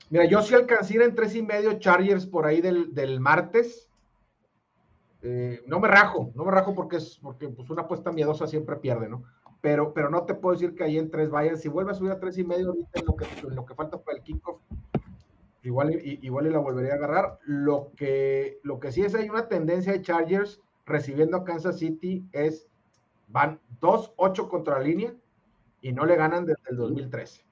Mira, 0.09 0.25
yo 0.25 0.41
sí 0.41 0.53
alcancé 0.53 1.03
en 1.03 1.15
tres 1.15 1.35
y 1.35 1.41
medio 1.41 1.79
Chargers 1.79 2.25
por 2.25 2.45
ahí 2.45 2.61
del, 2.61 2.93
del 2.93 3.19
martes 3.19 3.89
eh, 5.25 5.63
no 5.67 5.79
me 5.79 5.87
rajo, 5.87 6.31
no 6.35 6.43
me 6.43 6.51
rajo 6.51 6.75
porque 6.75 6.97
es 6.97 7.17
porque 7.21 7.47
pues 7.47 7.69
una 7.69 7.83
apuesta 7.83 8.11
miedosa 8.11 8.45
siempre 8.45 8.75
pierde, 8.75 9.07
¿no? 9.07 9.23
Pero, 9.61 9.93
pero 9.93 10.09
no 10.09 10.25
te 10.25 10.33
puedo 10.33 10.53
decir 10.53 10.75
que 10.75 10.83
ahí 10.83 10.97
en 10.97 11.09
tres 11.09 11.29
vayan. 11.29 11.57
Si 11.57 11.69
vuelve 11.69 11.91
a 11.91 11.95
subir 11.95 12.11
a 12.11 12.19
tres 12.19 12.37
y 12.37 12.43
medio 12.43 12.67
ahorita 12.67 12.99
en 12.99 13.05
lo 13.05 13.15
que, 13.15 13.25
lo 13.47 13.65
que 13.65 13.73
falta 13.73 13.97
para 13.97 14.17
el 14.17 14.23
kickoff, 14.23 14.59
igual, 15.63 15.91
igual 16.03 16.47
y 16.47 16.49
la 16.49 16.59
volvería 16.59 16.93
a 16.93 16.95
agarrar. 16.95 17.39
Lo 17.45 17.91
que, 17.95 18.59
lo 18.63 18.79
que 18.79 18.91
sí 18.91 19.01
es 19.01 19.15
hay 19.15 19.29
una 19.29 19.47
tendencia 19.47 19.93
de 19.93 20.01
Chargers 20.01 20.61
recibiendo 20.85 21.37
a 21.37 21.43
Kansas 21.43 21.79
City 21.79 22.27
es 22.31 22.67
van 23.27 23.59
2-8 23.81 24.47
contra 24.47 24.77
la 24.77 24.83
línea 24.83 25.13
y 25.81 25.91
no 25.91 26.05
le 26.05 26.15
ganan 26.15 26.45
desde 26.45 26.61
el 26.69 26.77
2013. 26.77 27.45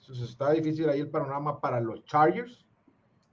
Entonces 0.00 0.28
está 0.28 0.50
difícil 0.50 0.88
ahí 0.88 1.00
el 1.00 1.10
panorama 1.10 1.60
para 1.60 1.80
los 1.80 2.04
Chargers. 2.04 2.66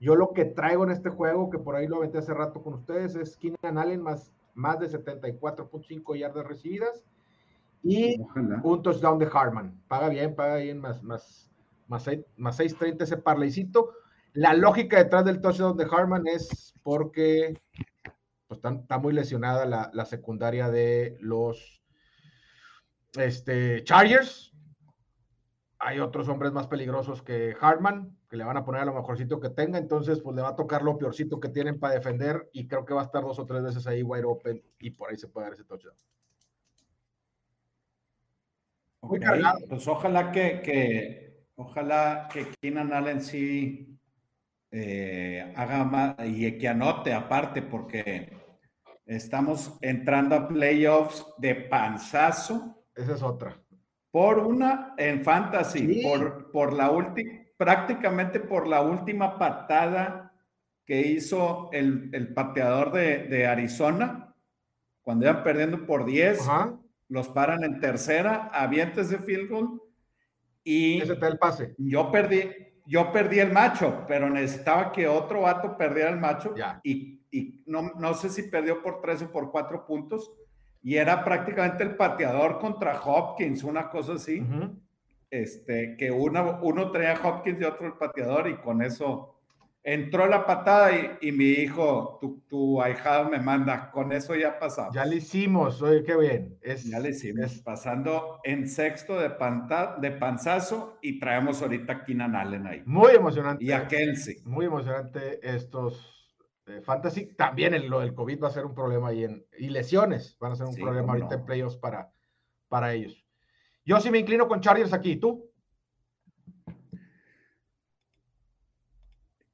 Yo 0.00 0.16
lo 0.16 0.32
que 0.32 0.46
traigo 0.46 0.84
en 0.84 0.90
este 0.90 1.10
juego, 1.10 1.50
que 1.50 1.58
por 1.58 1.76
ahí 1.76 1.86
lo 1.86 1.96
aventé 1.96 2.18
hace 2.18 2.32
rato 2.32 2.62
con 2.62 2.74
ustedes, 2.74 3.14
es 3.16 3.36
Keenan 3.36 3.76
Allen 3.76 4.00
más, 4.00 4.32
más 4.54 4.80
de 4.80 4.88
74.5 4.88 6.16
yardas 6.16 6.46
recibidas 6.46 7.04
y 7.82 8.20
un 8.62 8.82
touchdown 8.82 9.18
de 9.18 9.28
Harman. 9.30 9.78
Paga 9.88 10.08
bien, 10.08 10.34
paga 10.34 10.56
bien, 10.56 10.78
más, 10.78 11.02
más, 11.02 11.50
más, 11.90 12.08
más 12.36 12.58
6.30 12.58 13.02
ese 13.02 13.16
parleycito. 13.16 13.92
La 14.32 14.54
lógica 14.54 14.96
detrás 14.96 15.24
del 15.24 15.40
touchdown 15.40 15.76
de 15.76 15.88
Harman 15.90 16.26
es 16.28 16.72
porque 16.82 17.60
pues, 18.46 18.60
está, 18.64 18.98
muy 18.98 19.12
lesionada 19.12 19.66
la, 19.66 19.90
la, 19.92 20.04
secundaria 20.04 20.70
de 20.70 21.16
los 21.20 21.82
este, 23.14 23.82
Chargers. 23.82 24.54
Hay 25.80 25.98
otros 25.98 26.28
hombres 26.28 26.52
más 26.52 26.68
peligrosos 26.68 27.22
que 27.22 27.56
Hartman, 27.60 28.16
que 28.28 28.36
le 28.36 28.44
van 28.44 28.56
a 28.56 28.64
poner 28.64 28.82
a 28.82 28.84
lo 28.84 28.94
mejorcito 28.94 29.40
que 29.40 29.50
tenga, 29.50 29.78
entonces 29.78 30.20
pues 30.20 30.36
le 30.36 30.42
va 30.42 30.50
a 30.50 30.56
tocar 30.56 30.82
lo 30.82 30.96
peorcito 30.96 31.40
que 31.40 31.48
tienen 31.48 31.80
para 31.80 31.94
defender 31.94 32.50
y 32.52 32.68
creo 32.68 32.84
que 32.84 32.94
va 32.94 33.00
a 33.00 33.06
estar 33.06 33.22
dos 33.22 33.38
o 33.38 33.46
tres 33.46 33.62
veces 33.62 33.86
ahí 33.86 34.02
wide 34.02 34.24
open 34.24 34.62
y 34.78 34.90
por 34.90 35.10
ahí 35.10 35.16
se 35.16 35.26
puede 35.26 35.46
dar 35.46 35.54
ese 35.54 35.64
touchdown. 35.64 35.96
Muy 39.00 39.18
cargado. 39.18 39.58
Pues 39.68 39.88
ojalá 39.88 40.30
que, 40.30 40.60
que, 40.60 41.29
ojalá 41.60 42.28
que 42.32 42.46
Keenan 42.60 42.92
Allen 42.92 43.20
sí 43.20 43.98
eh, 44.70 45.52
haga 45.56 45.84
más 45.84 46.16
y 46.24 46.56
que 46.58 46.68
anote 46.68 47.12
aparte 47.12 47.60
porque 47.60 48.32
estamos 49.04 49.76
entrando 49.82 50.36
a 50.36 50.48
playoffs 50.48 51.26
de 51.38 51.54
panzazo. 51.54 52.86
Esa 52.94 53.14
es 53.14 53.22
otra. 53.22 53.60
Por 54.10 54.38
una, 54.38 54.94
en 54.96 55.22
fantasy, 55.22 56.02
por, 56.02 56.50
por 56.50 56.72
la 56.72 56.90
última, 56.90 57.30
prácticamente 57.56 58.40
por 58.40 58.66
la 58.66 58.80
última 58.80 59.38
patada 59.38 60.32
que 60.84 61.00
hizo 61.00 61.68
el, 61.72 62.10
el 62.12 62.32
pateador 62.32 62.90
de, 62.90 63.24
de, 63.24 63.46
Arizona, 63.46 64.34
cuando 65.02 65.26
iban 65.26 65.44
perdiendo 65.44 65.86
por 65.86 66.04
10, 66.04 66.40
los 67.08 67.28
paran 67.28 67.62
en 67.62 67.78
tercera, 67.78 68.50
avientes 68.52 69.10
de 69.10 69.18
field 69.18 69.48
goal 69.48 69.89
y 70.64 71.00
Ese 71.00 71.12
el 71.12 71.38
pase. 71.38 71.74
Yo 71.78 72.10
perdí, 72.10 72.50
yo 72.86 73.12
perdí 73.12 73.40
el 73.40 73.52
macho, 73.52 74.04
pero 74.06 74.28
necesitaba 74.28 74.92
que 74.92 75.08
otro 75.08 75.42
vato 75.42 75.76
perdiera 75.76 76.10
el 76.10 76.18
macho 76.18 76.54
y, 76.82 77.20
y 77.30 77.62
no, 77.66 77.92
no, 77.98 78.14
sé 78.14 78.28
si 78.28 78.44
perdió 78.44 78.82
por 78.82 79.00
tres 79.00 79.22
o 79.22 79.30
por 79.30 79.50
cuatro 79.50 79.86
puntos 79.86 80.32
y 80.82 80.96
era 80.96 81.24
prácticamente 81.24 81.82
el 81.82 81.96
pateador 81.96 82.58
contra 82.58 83.00
Hopkins, 83.00 83.62
una 83.62 83.90
cosa 83.90 84.14
así. 84.14 84.46
Este, 85.30 85.96
que 85.96 86.10
una, 86.10 86.60
uno 86.60 86.90
traía 86.90 87.14
a 87.14 87.28
Hopkins 87.28 87.60
y 87.60 87.64
otro 87.64 87.86
el 87.86 87.92
pateador, 87.92 88.48
y 88.48 88.56
con 88.56 88.82
eso 88.82 89.39
entró 89.82 90.26
la 90.26 90.46
patada 90.46 91.18
y, 91.20 91.32
mi 91.32 91.50
hijo, 91.50 92.18
tu, 92.20 92.40
tu, 92.48 92.82
ahijado 92.82 93.28
me 93.30 93.38
manda, 93.38 93.90
con 93.90 94.12
eso 94.12 94.34
ya 94.34 94.58
pasamos. 94.58 94.94
Ya 94.94 95.04
le 95.04 95.16
hicimos, 95.16 95.80
oye, 95.82 96.02
qué 96.02 96.16
bien. 96.16 96.58
Es, 96.60 96.84
ya 96.84 96.98
le 96.98 97.10
hicimos, 97.10 97.60
pasando 97.62 98.40
en 98.44 98.68
sexto 98.68 99.18
de, 99.18 99.30
panta, 99.30 99.96
de 100.00 100.10
panzazo 100.12 100.98
y 101.02 101.18
traemos 101.18 101.62
ahorita 101.62 101.92
a 101.92 102.04
Keenan 102.04 102.36
Allen 102.36 102.66
ahí. 102.66 102.82
Muy 102.84 103.14
emocionante. 103.14 103.64
Y 103.64 103.72
a 103.72 103.88
Kelsey. 103.88 104.42
Muy 104.44 104.66
emocionante 104.66 105.40
estos 105.42 106.20
fantasy. 106.82 107.34
También 107.34 107.74
el, 107.74 107.88
lo 107.88 108.00
del 108.00 108.14
COVID 108.14 108.42
va 108.42 108.48
a 108.48 108.52
ser 108.52 108.64
un 108.64 108.74
problema 108.74 109.08
ahí 109.08 109.24
en, 109.24 109.44
y 109.58 109.68
lesiones 109.68 110.36
van 110.38 110.52
a 110.52 110.56
ser 110.56 110.66
un 110.66 110.76
problema 110.76 111.12
ahorita 111.12 111.34
en 111.34 111.44
playoffs 111.44 111.76
para, 111.76 112.12
para 112.68 112.92
ellos. 112.92 113.24
Yo 113.84 114.00
sí 114.00 114.10
me 114.10 114.18
inclino 114.18 114.46
con 114.46 114.60
Chargers 114.60 114.92
aquí, 114.92 115.16
¿tú? 115.16 115.49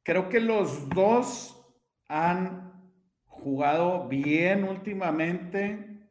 Creo 0.06 0.28
que 0.28 0.38
los 0.38 0.88
dos 0.90 1.60
han 2.06 2.80
jugado 3.25 4.06
bien 4.06 4.62
últimamente. 4.62 6.08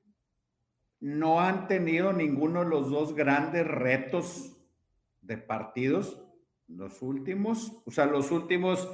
No 1.00 1.40
han 1.40 1.70
tenido 1.70 2.12
ninguno 2.12 2.66
de 2.66 2.70
los 2.70 2.90
dos 2.90 3.16
grandes 3.16 3.66
retos 3.66 4.58
de 5.22 5.38
partidos, 5.38 6.22
los 6.68 7.02
últimos. 7.02 7.82
O 7.86 7.92
sea, 7.92 8.06
los 8.06 8.32
últimos 8.32 8.86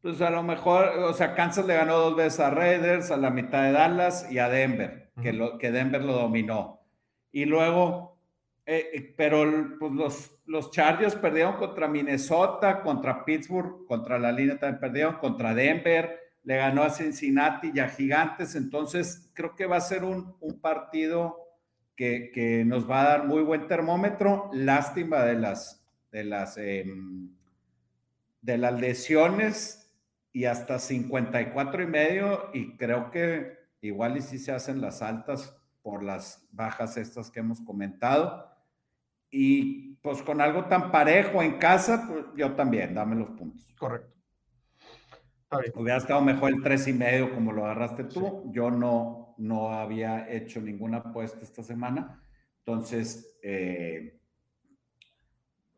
pues 0.00 0.20
a 0.20 0.30
lo 0.30 0.44
mejor, 0.44 0.86
o 0.98 1.14
sea, 1.14 1.34
Kansas 1.34 1.66
le 1.66 1.74
ganó 1.74 1.96
dos 1.96 2.14
veces 2.14 2.38
a 2.38 2.50
Raiders, 2.50 3.10
a 3.10 3.16
la 3.16 3.30
mitad 3.30 3.64
de 3.64 3.72
Dallas 3.72 4.30
y 4.30 4.38
a 4.38 4.48
Denver, 4.48 5.10
que, 5.20 5.32
lo, 5.32 5.58
que 5.58 5.72
Denver 5.72 6.04
lo 6.04 6.12
dominó. 6.12 6.80
Y 7.32 7.46
luego, 7.46 8.20
eh, 8.66 8.90
eh, 8.92 9.14
pero 9.16 9.44
pues 9.80 9.92
los, 9.92 10.33
los 10.46 10.70
Chargers 10.70 11.14
perdieron 11.14 11.56
contra 11.56 11.88
Minnesota, 11.88 12.82
contra 12.82 13.24
Pittsburgh, 13.24 13.86
contra 13.86 14.18
la 14.18 14.30
línea 14.30 14.58
también 14.58 14.80
perdieron, 14.80 15.14
contra 15.16 15.54
Denver, 15.54 16.20
le 16.42 16.56
ganó 16.56 16.82
a 16.82 16.90
Cincinnati 16.90 17.72
y 17.74 17.80
a 17.80 17.88
Gigantes. 17.88 18.54
Entonces, 18.54 19.30
creo 19.32 19.54
que 19.54 19.66
va 19.66 19.76
a 19.76 19.80
ser 19.80 20.04
un, 20.04 20.36
un 20.40 20.60
partido 20.60 21.38
que, 21.96 22.30
que, 22.32 22.64
nos 22.64 22.88
va 22.88 23.02
a 23.02 23.08
dar 23.08 23.26
muy 23.26 23.42
buen 23.42 23.66
termómetro. 23.66 24.50
Lástima 24.52 25.22
de 25.22 25.34
las, 25.34 25.86
de 26.12 26.24
las, 26.24 26.58
em, 26.58 27.30
de 28.42 28.58
las 28.58 28.78
lesiones 28.78 29.90
y 30.32 30.44
hasta 30.44 30.78
54 30.78 31.82
y 31.82 31.86
medio 31.86 32.50
y 32.52 32.76
creo 32.76 33.10
que 33.10 33.56
igual 33.80 34.16
y 34.16 34.20
si 34.20 34.38
se 34.38 34.52
hacen 34.52 34.80
las 34.80 35.00
altas 35.00 35.56
por 35.82 36.02
las 36.02 36.46
bajas 36.50 36.96
estas 36.96 37.30
que 37.30 37.40
hemos 37.40 37.60
comentado. 37.60 38.50
Y 39.30 39.93
pues 40.04 40.22
con 40.22 40.42
algo 40.42 40.66
tan 40.66 40.92
parejo 40.92 41.42
en 41.42 41.58
casa, 41.58 42.06
pues 42.06 42.26
yo 42.36 42.52
también, 42.52 42.92
dame 42.92 43.16
los 43.16 43.30
puntos. 43.30 43.66
Correcto. 43.78 44.12
Hubiera 45.76 45.96
estado 45.96 46.20
mejor 46.20 46.50
el 46.50 46.62
tres 46.62 46.86
y 46.88 46.92
medio 46.92 47.32
como 47.32 47.52
lo 47.52 47.64
agarraste 47.64 48.04
tú. 48.04 48.52
Yo 48.52 48.70
no, 48.70 49.34
no 49.38 49.70
había 49.70 50.30
hecho 50.30 50.60
ninguna 50.60 50.98
apuesta 50.98 51.40
esta 51.40 51.62
semana. 51.62 52.22
Entonces, 52.58 53.38
eh, 53.42 54.20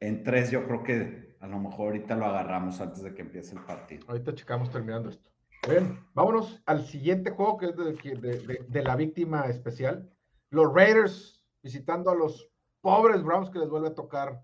en 0.00 0.25
tres 0.25 0.50
yo 0.50 0.66
creo 0.66 0.83
que 0.83 1.37
a 1.38 1.47
lo 1.47 1.61
mejor 1.61 1.87
ahorita 1.92 2.16
lo 2.16 2.26
agarramos 2.26 2.80
antes 2.80 3.04
de 3.04 3.14
que 3.14 3.23
empiece 3.23 3.54
el 3.54 3.62
partido. 3.62 4.06
Ahorita 4.09 4.35
checamos 4.35 4.73
terminando 4.73 5.09
esto. 5.09 5.30
Bien, 5.68 6.00
vámonos 6.14 6.61
al 6.66 6.85
siguiente 6.85 7.30
juego 7.30 7.59
que 7.59 7.66
es 7.66 7.76
de, 7.76 8.64
de, 8.66 8.83
la 8.83 8.97
víctima 8.97 9.47
especial. 9.47 10.11
Los 10.50 10.75
Raiders 10.75 11.47
visitando 11.62 12.11
a 12.11 12.16
los 12.16 12.50
pobres 12.87 13.21
Browns 13.21 13.50
que 13.50 13.59
les 13.59 13.69
vuelve 13.69 13.88
a 13.88 13.95
tocar 13.97 14.40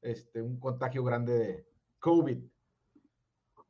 este, 0.00 0.40
un 0.40 0.58
contagio 0.58 1.04
grande 1.04 1.38
de 1.38 1.66
COVID. 1.98 2.38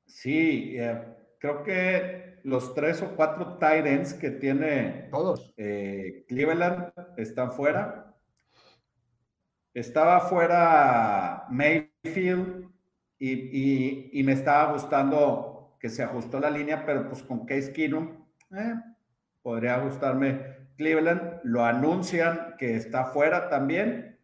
Sí, 0.07 0.77
eh, 0.79 1.05
creo 1.41 1.65
que 1.65 2.39
los 2.45 2.75
tres 2.75 3.03
o 3.03 3.17
cuatro 3.17 3.55
Titans 3.55 4.15
que 4.15 4.31
tiene 4.31 5.09
todos 5.11 5.53
eh, 5.57 6.25
Cleveland 6.29 6.93
están 7.17 7.51
fuera. 7.51 8.15
estaba 9.73 10.21
fuera 10.21 11.47
Mayfield 11.51 12.71
y, 13.19 14.23
me 14.25 14.35
estaba 14.35 14.75
gustando 14.75 15.77
que 15.81 15.89
se 15.89 16.05
ajustó 16.05 16.39
la 16.39 16.51
línea, 16.51 16.87
pero 16.87 17.09
pues 17.09 17.21
con 17.25 17.47
Case 17.47 17.73
Keenum, 17.73 18.25
eh, 18.53 18.75
podría 19.43 19.79
gustarme 19.79 20.69
Cleveland. 20.77 21.34
Lo 21.45 21.65
anuncian 21.65 22.57
que 22.59 22.75
está 22.75 23.05
fuera 23.05 23.49
también. 23.49 24.19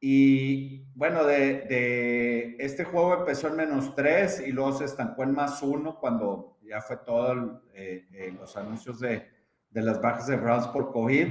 Y 0.00 0.84
bueno, 0.94 1.24
de, 1.24 2.56
este 2.58 2.84
juego 2.84 3.14
empezó 3.14 3.48
en 3.48 3.56
menos 3.56 3.94
3 3.94 4.44
y 4.46 4.52
luego 4.52 4.72
se 4.72 4.84
estancó 4.84 5.22
en 5.22 5.32
más 5.32 5.62
1 5.62 5.98
cuando 6.00 6.58
ya 6.62 6.80
fue 6.80 6.96
todo 6.98 7.62
eh, 7.74 8.06
eh, 8.12 8.34
los 8.38 8.56
anuncios 8.56 9.00
de, 9.00 9.26
de, 9.70 9.82
las 9.82 10.00
bajas 10.00 10.26
de 10.26 10.36
Browns 10.36 10.66
por 10.68 10.92
COVID. 10.92 11.28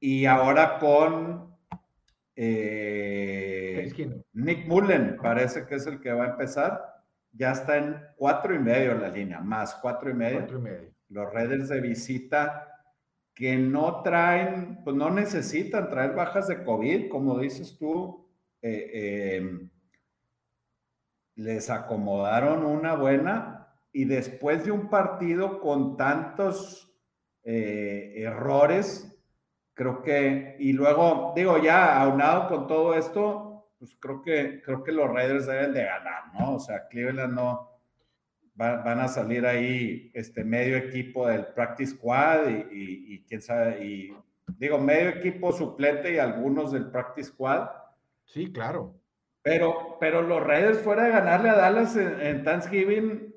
Y 0.00 0.26
ahora 0.26 0.78
con 0.78 1.52
eh, 2.36 3.92
Nick 4.32 4.66
Mullen, 4.66 5.16
parece 5.22 5.66
que 5.66 5.76
es 5.76 5.86
el 5.86 6.00
que 6.00 6.12
va 6.12 6.24
a 6.24 6.30
empezar. 6.30 7.02
Ya 7.32 7.52
está 7.52 7.76
en 7.78 7.96
cuatro 8.16 8.54
y 8.54 8.58
medio 8.58 8.94
la 8.94 9.08
línea, 9.08 9.40
más 9.40 9.74
cuatro 9.76 10.10
y 10.10 10.14
medio. 10.14 10.46
Los 11.08 11.32
Raiders 11.32 11.68
de 11.68 11.80
visita 11.80 12.71
que 13.34 13.56
no 13.56 14.02
traen, 14.02 14.82
pues 14.84 14.94
no 14.96 15.10
necesitan 15.10 15.88
traer 15.88 16.14
bajas 16.14 16.48
de 16.48 16.62
COVID, 16.62 17.08
como 17.08 17.38
dices 17.38 17.76
tú, 17.78 18.28
eh, 18.60 19.36
em, 19.36 19.70
les 21.36 21.70
acomodaron 21.70 22.64
una 22.64 22.94
buena 22.94 23.74
y 23.92 24.04
después 24.04 24.64
de 24.64 24.72
un 24.72 24.88
partido 24.88 25.60
con 25.60 25.96
tantos 25.96 26.94
eh, 27.44 28.14
errores, 28.16 29.20
creo 29.74 30.02
que, 30.02 30.56
y 30.58 30.72
luego, 30.72 31.32
digo, 31.34 31.58
ya 31.58 32.00
aunado 32.00 32.48
con 32.48 32.66
todo 32.66 32.94
esto, 32.94 33.70
pues 33.78 33.96
creo 33.98 34.22
que, 34.22 34.62
creo 34.62 34.84
que 34.84 34.92
los 34.92 35.08
Raiders 35.10 35.46
deben 35.46 35.72
de 35.72 35.84
ganar, 35.84 36.32
¿no? 36.38 36.54
O 36.54 36.60
sea, 36.60 36.86
Cleveland 36.88 37.34
no, 37.34 37.71
van 38.54 39.00
a 39.00 39.08
salir 39.08 39.46
ahí 39.46 40.10
este 40.14 40.44
medio 40.44 40.76
equipo 40.76 41.26
del 41.26 41.46
Practice 41.46 41.92
Squad 41.92 42.48
y, 42.70 43.24
quién 43.24 43.40
sabe, 43.40 43.84
y 43.84 44.16
digo, 44.58 44.78
medio 44.78 45.08
equipo 45.08 45.52
suplente 45.52 46.14
y 46.14 46.18
algunos 46.18 46.72
del 46.72 46.90
Practice 46.90 47.30
Squad. 47.30 47.68
Sí, 48.24 48.52
claro. 48.52 48.94
Pero, 49.42 49.96
pero 49.98 50.22
los 50.22 50.42
Raiders 50.42 50.78
fuera 50.78 51.04
de 51.04 51.10
ganarle 51.10 51.48
a 51.48 51.56
Dallas 51.56 51.96
en, 51.96 52.20
en 52.20 52.44
Thanksgiving, 52.44 53.34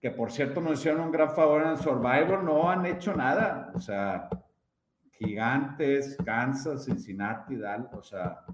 que 0.00 0.10
por 0.10 0.30
cierto 0.30 0.60
nos 0.60 0.80
hicieron 0.80 1.00
un 1.00 1.12
gran 1.12 1.34
favor 1.34 1.62
en 1.62 1.68
el 1.68 1.78
Survivor, 1.78 2.42
no 2.42 2.68
han 2.68 2.84
hecho 2.84 3.14
nada. 3.14 3.72
O 3.74 3.80
sea, 3.80 4.28
Gigantes, 5.12 6.16
Kansas, 6.24 6.84
Cincinnati, 6.84 7.56
Dallas, 7.56 7.94
o 7.94 8.02
sea. 8.02 8.44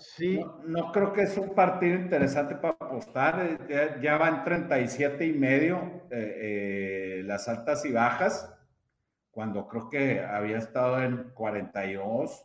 Sí. 0.00 0.40
No, 0.66 0.92
creo 0.92 1.12
que 1.12 1.22
es 1.22 1.36
un 1.38 1.54
partido 1.54 1.96
interesante 1.96 2.56
para 2.56 2.74
apostar. 2.74 3.58
Eh, 3.68 3.98
ya, 4.02 4.18
van 4.18 4.44
37 4.44 5.26
y 5.26 5.32
medio 5.32 5.78
eh, 6.10 7.20
eh, 7.20 7.22
las 7.24 7.48
altas 7.48 7.84
y 7.84 7.92
bajas, 7.92 8.52
cuando 9.30 9.66
creo 9.68 9.88
que 9.88 10.20
había 10.20 10.58
estado 10.58 11.02
en 11.02 11.30
42, 11.32 12.44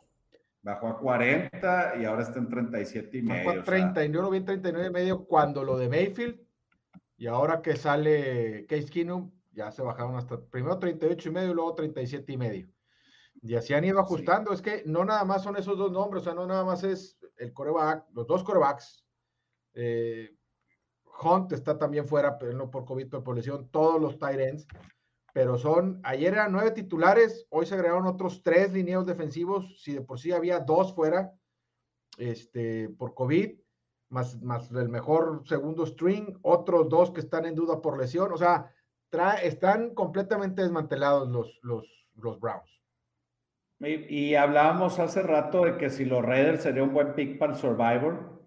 bajó 0.62 0.88
a 0.88 1.00
40 1.00 1.96
y 2.00 2.06
ahora 2.06 2.24
está 2.24 2.40
en 2.40 2.50
37 2.50 3.18
y 3.18 3.22
medio. 3.22 3.64
30, 3.64 4.06
yo 4.06 4.22
lo 4.22 4.30
vi 4.30 4.38
en 4.38 4.46
39 4.46 4.88
y 4.88 4.92
medio 4.92 5.26
cuando 5.26 5.64
lo 5.64 5.78
de 5.78 5.90
Mayfield 5.90 6.40
y 7.18 7.28
ahora 7.28 7.62
que 7.62 7.76
sale 7.76 8.66
Case 8.68 8.86
Keenum 8.86 9.32
ya 9.52 9.72
se 9.72 9.82
bajaron 9.82 10.16
hasta 10.16 10.40
primero 10.40 10.78
38 10.78 11.30
y 11.30 11.32
medio 11.32 11.52
y 11.52 11.56
luego 11.56 11.74
37 11.74 12.32
y 12.32 12.38
medio. 12.38 12.68
Y 13.42 13.56
así 13.56 13.74
han 13.74 13.84
ido 13.84 14.00
ajustando. 14.00 14.54
Es 14.54 14.62
que 14.62 14.84
no 14.86 15.04
nada 15.04 15.24
más 15.26 15.44
son 15.44 15.58
esos 15.58 15.78
dos 15.78 15.92
nombres, 15.92 16.22
o 16.22 16.24
sea, 16.26 16.34
no 16.34 16.46
nada 16.46 16.64
más 16.64 16.84
es 16.84 17.17
el 17.38 17.54
coreback, 17.54 18.06
los 18.14 18.28
dos 18.28 18.44
corebacks. 18.44 19.06
Eh, 19.74 20.36
Hunt 21.22 21.52
está 21.52 21.78
también 21.78 22.06
fuera, 22.06 22.38
pero 22.38 22.54
no 22.54 22.70
por 22.70 22.86
COVID, 22.86 23.08
pero 23.10 23.24
por 23.24 23.36
lesión, 23.36 23.70
todos 23.70 24.02
los 24.02 24.20
tight 24.20 24.40
ends. 24.40 24.68
Pero 25.34 25.58
son, 25.58 26.00
ayer 26.04 26.34
eran 26.34 26.52
nueve 26.52 26.72
titulares, 26.72 27.46
hoy 27.50 27.66
se 27.66 27.76
agregaron 27.76 28.08
otros 28.08 28.42
tres 28.42 28.72
lineos 28.72 29.06
defensivos, 29.06 29.82
si 29.82 29.94
de 29.94 30.02
por 30.02 30.20
sí 30.20 30.32
había 30.32 30.60
dos 30.60 30.94
fuera 30.96 31.32
este, 32.18 32.90
por 32.90 33.14
COVID, 33.14 33.60
más, 34.10 34.42
más 34.42 34.72
el 34.72 34.90
mejor 34.90 35.44
segundo 35.46 35.86
string, 35.86 36.38
otros 36.42 36.90
dos 36.90 37.12
que 37.12 37.20
están 37.20 37.46
en 37.46 37.56
duda 37.56 37.82
por 37.82 37.98
lesión. 37.98 38.32
O 38.32 38.38
sea, 38.38 38.72
están 39.44 39.94
completamente 39.94 40.62
desmantelados 40.62 41.30
los, 41.30 41.60
los, 41.62 41.86
los 42.16 42.40
Browns. 42.40 42.77
Y, 43.80 44.34
hablábamos 44.34 44.98
hace 44.98 45.22
rato 45.22 45.66
de 45.66 45.78
que 45.78 45.90
si 45.90 46.04
los 46.04 46.26
Raiders 46.26 46.64
sería 46.64 46.84
un 46.84 46.94
buen 46.94 47.14
pick 47.14 47.38
para 47.38 47.54
el 47.54 47.60
Survivor. 47.60 48.42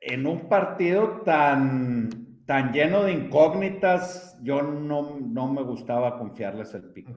En 0.00 0.26
un 0.26 0.48
partido 0.48 1.20
tan, 1.22 2.44
tan 2.46 2.72
lleno 2.72 3.02
de 3.02 3.12
incógnitas, 3.12 4.38
yo 4.42 4.62
no, 4.62 5.18
no 5.20 5.52
me 5.52 5.62
gustaba 5.62 6.16
confiarles 6.16 6.72
el 6.74 6.92
pick 6.92 7.08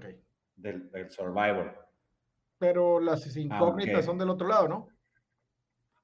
del, 0.55 1.09
Survivor. 1.09 1.87
Pero 2.57 2.99
las 2.99 3.35
incógnitas 3.37 4.03
son 4.03 4.17
del 4.17 4.29
otro 4.29 4.47
lado, 4.47 4.67
¿no? 4.67 4.89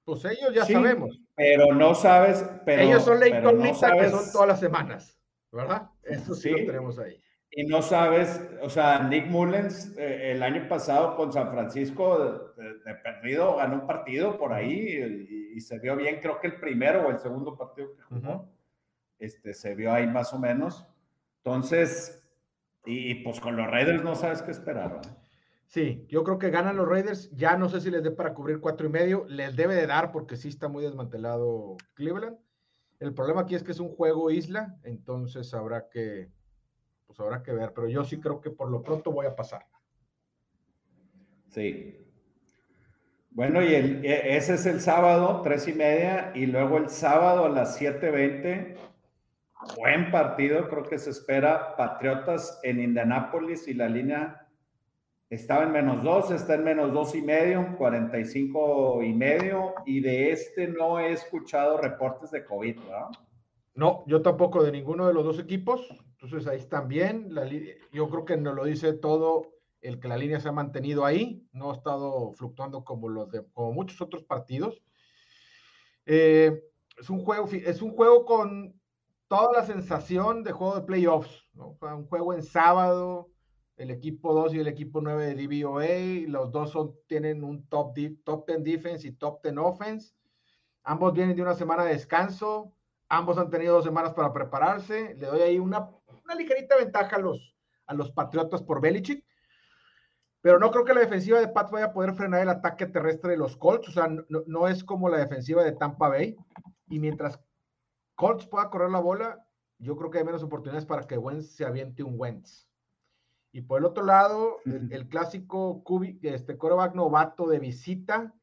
Pues 0.06 0.24
ellos 0.26 0.54
ya 0.54 0.66
sabemos. 0.66 1.20
Pero 1.36 1.74
no 1.74 1.96
sabes. 1.96 2.46
Pero, 2.66 2.84
ellos 2.84 3.04
son 3.04 3.20
la 3.20 3.28
incógnita 3.28 3.92
que 3.98 4.10
son 4.10 4.32
todas 4.32 4.48
las 4.48 4.60
semanas, 4.60 5.20
¿verdad? 5.52 5.90
Eso 6.04 6.34
sí, 6.34 6.52
lo 6.52 6.58
tenemos 6.58 6.98
ahí. 7.00 7.20
Y 7.58 7.64
no 7.64 7.82
sabes, 7.82 8.42
o 8.62 8.70
sea, 8.70 9.08
Nick 9.08 9.28
Mullens 9.28 9.96
eh, 9.98 10.34
el 10.34 10.44
año 10.44 10.68
pasado 10.68 11.16
con 11.16 11.32
San 11.32 11.50
Francisco 11.52 12.54
de, 12.58 12.96
perdido 12.96 13.56
ganó 13.56 13.76
un 13.76 13.88
partido 13.88 14.38
por 14.38 14.52
ahí 14.52 15.50
y, 15.56 15.62
se 15.62 15.80
vio 15.80 15.96
bien, 15.96 16.20
creo 16.22 16.42
que 16.42 16.48
el 16.48 16.60
primero 16.60 17.08
o 17.08 17.12
el 17.12 17.20
segundo 17.20 17.58
partido 17.58 17.96
que 17.96 18.02
jugó, 18.04 18.50
este, 19.20 19.54
se 19.54 19.74
vio 19.74 19.94
ahí 19.94 20.06
más 20.06 20.34
o 20.34 20.40
menos. 20.40 20.86
Entonces, 21.38 22.28
y, 22.86 23.24
pues 23.24 23.40
con 23.40 23.56
los 23.56 23.68
Raiders 23.68 24.04
no 24.04 24.16
sabes 24.16 24.42
qué 24.42 24.52
esperar. 24.52 25.00
Sí, 25.66 26.06
yo 26.10 26.26
creo 26.26 26.38
que 26.38 26.50
ganan 26.50 26.76
los 26.76 26.90
Raiders. 26.90 27.32
Ya 27.38 27.56
no 27.58 27.70
sé 27.70 27.80
si 27.80 27.90
les 27.90 28.04
dé 28.04 28.12
para 28.12 28.34
cubrir 28.34 28.60
cuatro 28.60 28.88
y 28.88 28.90
medio. 28.90 29.26
Les 29.30 29.56
debe 29.56 29.76
de 29.76 29.88
dar 29.88 30.12
porque 30.12 30.36
sí 30.36 30.50
está 30.50 30.68
muy 30.68 30.84
desmantelado 30.84 31.78
Cleveland. 31.94 32.38
El 33.00 33.14
problema 33.14 33.42
aquí 33.42 33.56
es 33.56 33.64
que 33.64 33.72
es 33.72 33.80
un 33.80 33.90
juego 33.90 34.32
isla, 34.32 34.78
entonces 34.84 35.54
habrá 35.54 35.90
que, 35.90 36.30
pues 37.16 37.26
habrá 37.26 37.44
que 37.44 37.52
ver. 37.52 37.72
Pero 37.74 37.88
yo 37.88 38.04
sí 38.04 38.20
creo 38.20 38.42
que 38.42 38.50
por 38.50 38.70
lo 38.70 38.82
pronto 38.82 39.12
voy 39.12 39.26
a 39.26 39.36
pasar. 39.36 39.66
Sí. 41.50 42.02
Bueno, 43.32 43.62
y 43.62 43.74
el, 43.74 44.06
e, 44.06 44.36
ese 44.38 44.56
es 44.56 44.66
el 44.66 44.82
sábado, 44.82 45.42
tres 45.44 45.68
y 45.68 45.74
media, 45.74 46.32
y 46.36 46.46
luego 46.46 46.78
el 46.78 46.90
sábado 46.90 47.46
a 47.46 47.50
las 47.50 47.80
7:20. 47.80 48.76
Buen 49.78 50.12
partido, 50.12 50.68
creo 50.70 50.84
que 50.84 51.00
se 51.00 51.10
espera. 51.10 51.76
Patriotas 51.76 52.60
en 52.64 52.82
Indianápolis 52.82 53.68
y 53.68 53.74
la 53.74 53.90
línea 53.90 54.46
estaba 55.30 55.64
en 55.64 55.72
menos 55.72 56.04
dos, 56.04 56.32
está 56.32 56.56
en 56.56 56.64
menos 56.64 56.94
dos 56.94 57.16
y 57.16 57.22
medio, 57.22 57.76
45 57.78 59.02
y 59.04 59.14
medio, 59.14 59.74
y 59.86 60.00
de 60.00 60.32
este 60.32 60.68
no 60.68 61.00
he 61.00 61.12
escuchado 61.12 61.78
reportes 61.78 62.32
de 62.32 62.46
COVID, 62.46 62.80
¿verdad? 62.80 63.10
No, 63.74 64.04
yo 64.08 64.22
tampoco 64.22 64.64
de 64.64 64.72
ninguno 64.72 65.08
de 65.08 65.14
los 65.14 65.26
dos 65.26 65.40
equipos, 65.40 65.82
entonces 66.26 66.48
ahí 66.50 66.58
están 66.58 66.88
bien, 66.88 67.30
yo 67.92 68.10
creo 68.10 68.26
que 68.26 68.38
nos 68.38 68.56
lo 68.56 68.66
dice 68.66 68.94
todo 68.94 69.54
el 69.82 70.00
que 70.00 70.08
la 70.08 70.18
línea 70.18 70.40
se 70.40 70.50
ha 70.50 70.52
mantenido 70.52 71.06
ahí, 71.06 71.48
no 71.52 71.72
ha 71.72 71.76
estado 71.76 72.32
fluctuando 72.34 72.84
como 72.84 73.08
los 73.08 73.30
de, 73.32 73.46
como 73.54 73.72
muchos 73.72 74.02
otros 74.02 74.24
partidos. 74.24 74.82
Eh, 76.06 76.64
es 76.98 77.10
un 77.10 77.24
juego, 77.24 77.48
es 77.52 77.82
un 77.82 77.92
juego 77.92 78.26
con 78.26 78.80
toda 79.28 79.54
la 79.54 79.66
sensación 79.66 80.44
de 80.44 80.52
juego 80.52 80.76
de 80.76 80.86
playoffs, 80.86 81.48
¿no? 81.54 81.78
un 81.80 82.08
juego 82.08 82.34
en 82.34 82.44
sábado, 82.44 83.30
el 83.78 83.92
equipo 83.92 84.34
2 84.34 84.56
y 84.56 84.60
el 84.60 84.68
equipo 84.68 85.02
9 85.02 85.36
de 85.36 85.48
DVOA. 85.48 86.30
Los 86.30 86.52
dos 86.52 86.72
son, 86.72 86.96
tienen 87.08 87.44
un 87.44 87.68
top, 87.68 87.94
top 88.24 88.48
10 88.48 88.64
defense 88.64 89.08
y 89.08 89.12
top 89.12 89.44
10 89.44 89.56
offense. 89.58 90.16
Ambos 90.84 91.14
vienen 91.14 91.36
de 91.36 91.42
una 91.42 91.56
semana 91.56 91.84
de 91.84 91.94
descanso. 91.94 92.74
Ambos 93.10 93.38
han 93.38 93.50
tenido 93.50 93.76
dos 93.76 93.84
semanas 93.84 94.14
para 94.14 94.34
prepararse. 94.34 95.16
Le 95.16 95.28
doy 95.28 95.42
ahí 95.42 95.60
una, 95.60 95.90
una 96.26 96.36
ligerita 96.36 96.76
ventaja 96.76 97.16
a 97.16 97.20
los, 97.20 97.56
a 97.88 97.94
los 97.94 98.12
Patriotas 98.12 98.62
por 98.62 98.82
Belichick. 98.82 99.26
Pero 100.42 100.60
no 100.60 100.70
creo 100.70 100.86
que 100.86 100.94
la 100.94 101.00
defensiva 101.00 101.40
de 101.40 101.48
Pat 101.48 101.72
vaya 101.72 101.86
a 101.86 101.94
poder 101.94 102.14
frenar 102.14 102.42
el 102.42 102.50
ataque 102.50 102.86
terrestre 102.86 103.32
de 103.32 103.38
los 103.38 103.58
Colts. 103.58 103.88
O 103.88 103.92
sea, 103.92 104.08
no, 104.08 104.44
no 104.46 104.68
es 104.68 104.84
como 104.84 105.10
la 105.10 105.18
defensiva 105.18 105.64
de 105.64 105.72
Tampa 105.72 106.10
Bay. 106.10 106.36
Y 106.88 107.00
mientras 107.00 107.40
Colts 108.16 108.46
pueda 108.46 108.70
correr 108.70 108.92
la 108.92 109.00
bola, 109.00 109.48
yo 109.80 109.96
creo 109.98 110.12
que 110.12 110.20
hay 110.20 110.24
menos 110.24 110.44
oportunidades 110.44 110.86
para 110.86 111.08
que 111.08 111.18
Wentz 111.18 111.56
se 111.56 111.66
aviente 111.66 112.04
un 112.04 112.20
Wentz. 112.20 112.68
Y 113.52 113.62
por 113.62 113.80
el 113.80 113.86
otro 113.86 114.04
lado, 114.04 114.58
el, 114.66 115.08
clásico 115.08 115.82
cubi, 115.84 116.20
este 116.24 116.58
coreback 116.58 116.94
novato 116.94 117.48
de 117.48 117.60
visita, 117.60 118.34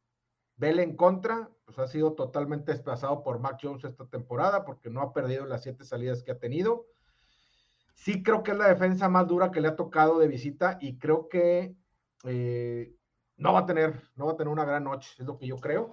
Vela 0.57 0.83
en 0.83 0.97
contra, 0.97 1.51
pues 1.65 1.79
ha 1.79 1.87
sido 1.87 2.15
totalmente 2.15 2.73
desplazado 2.73 3.23
por 3.23 3.39
Mac 3.39 3.59
Jones 3.61 3.85
esta 3.85 4.07
temporada 4.07 4.65
porque 4.65 4.91
no 4.91 5.01
ha 5.01 5.13
perdido 5.13 5.45
las 5.45 5.65
siete 5.65 5.85
salidas 5.85 6.23
que 6.23 6.33
ha 6.33 6.39
tenido. 6.39 6.87
Sí 7.95 8.23
creo 8.23 8.43
que 8.43 8.53
es 8.53 8.57
la 8.57 8.69
defensa 8.69 9.09
más 9.09 9.27
dura 9.29 9.51
que 9.51 9.61
le 9.61 9.69
ha 9.69 9.77
tocado 9.77 10.19
de 10.19 10.29
visita 10.29 10.79
y 10.81 10.99
creo 10.99 11.29
que 11.29 11.75
eh, 12.25 12.95
no 13.37 13.53
va 13.53 13.61
a 13.61 13.67
tener, 13.67 14.01
no 14.17 14.27
va 14.27 14.33
a 14.33 14.37
tener 14.37 14.53
una 14.53 14.65
gran 14.65 14.85
noche, 14.85 15.11
es 15.19 15.27
lo 15.27 15.39
que 15.39 15.47
yo 15.47 15.57
creo. 15.59 15.93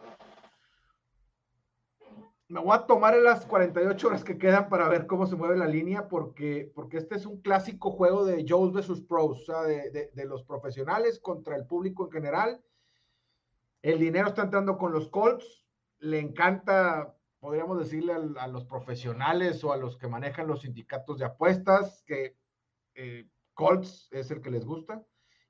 Me 2.47 2.59
voy 2.59 2.75
a 2.75 2.87
tomar 2.87 3.13
en 3.13 3.23
las 3.23 3.45
48 3.45 4.07
horas 4.07 4.23
que 4.23 4.39
quedan 4.39 4.69
para 4.69 4.89
ver 4.89 5.05
cómo 5.05 5.27
se 5.27 5.35
mueve 5.35 5.55
la 5.55 5.67
línea, 5.67 6.07
porque, 6.07 6.71
porque 6.73 6.97
este 6.97 7.15
es 7.15 7.27
un 7.27 7.41
clásico 7.41 7.91
juego 7.91 8.25
de 8.25 8.43
Joes 8.47 8.73
versus 8.73 9.01
Pros, 9.01 9.41
o 9.41 9.45
sea, 9.45 9.61
de, 9.61 10.09
de 10.11 10.25
los 10.25 10.43
profesionales 10.43 11.19
contra 11.19 11.55
el 11.55 11.67
público 11.67 12.05
en 12.05 12.11
general. 12.11 12.63
El 13.83 13.99
dinero 13.99 14.29
está 14.29 14.41
entrando 14.41 14.79
con 14.79 14.91
los 14.91 15.09
Colts, 15.09 15.63
le 15.99 16.19
encanta 16.19 17.15
podríamos 17.39 17.79
decirle 17.79 18.13
a, 18.13 18.47
los 18.47 18.65
profesionales 18.65 19.63
o 19.63 19.71
a 19.71 19.77
los 19.77 19.97
que 19.97 20.07
manejan 20.07 20.47
los 20.47 20.61
sindicatos 20.61 21.19
de 21.19 21.25
apuestas 21.25 22.03
que 22.05 22.35
eh, 22.95 23.27
Colts 23.53 24.09
es 24.11 24.29
el 24.31 24.41
que 24.41 24.51
les 24.51 24.65
gusta 24.65 25.03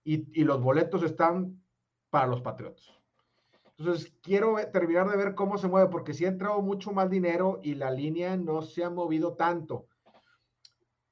y, 0.04 0.43
los 0.43 0.62
boletos 0.62 1.04
están 1.04 1.62
para 2.10 2.28
los 2.28 2.41
Patriotas. 2.41 2.89
Entonces, 3.78 4.12
quiero 4.21 4.56
terminar 4.71 5.10
de 5.10 5.17
ver 5.17 5.36
cómo 5.36 5.58
se 5.58 5.67
mueve, 5.67 5.89
porque 5.89 6.13
si 6.13 6.25
ha 6.25 6.30
entrado 6.30 6.62
mucho 6.62 6.91
más 6.91 7.10
dinero 7.10 7.60
y 7.63 7.75
la 7.75 7.91
línea 7.91 8.36
no 8.36 8.62
se 8.62 8.84
ha 8.84 8.89
movido 8.89 9.36
tanto. 9.36 9.88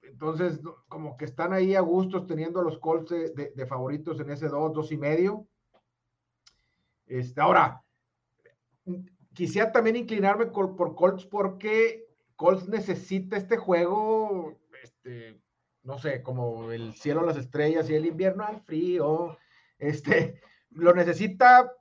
Entonces, 0.01 0.59
como 0.87 1.15
que 1.15 1.25
están 1.25 1.53
ahí 1.53 1.75
a 1.75 1.81
gustos 1.81 2.25
teniendo 2.25 2.63
los 2.63 2.79
Colts 2.79 3.11
de, 3.11 3.65
favoritos 3.67 4.19
en 4.19 4.31
ese 4.31 4.47
2, 4.47 4.73
2 4.73 4.91
y 4.91 4.97
medio. 4.97 5.47
Este, 7.05 7.39
ahora, 7.39 7.83
quisiera 9.38 9.71
también 9.71 9.95
inclinarme 9.95 10.47
por 10.47 10.95
Colts 10.95 11.23
porque 11.23 12.08
Colts 12.36 12.67
necesita 12.67 13.38
este 13.38 13.56
juego, 13.56 14.58
este, 14.82 15.39
no 15.84 16.00
sé, 16.00 16.23
como 16.23 16.71
el 16.71 16.95
cielo, 16.95 17.21
las 17.21 17.38
estrellas 17.38 17.88
y 17.88 17.93
el 17.93 18.08
invierno 18.08 18.43
al 18.43 18.62
frío, 18.62 19.38
este, 19.78 20.41
lo 20.71 20.91
necesita 20.95 21.71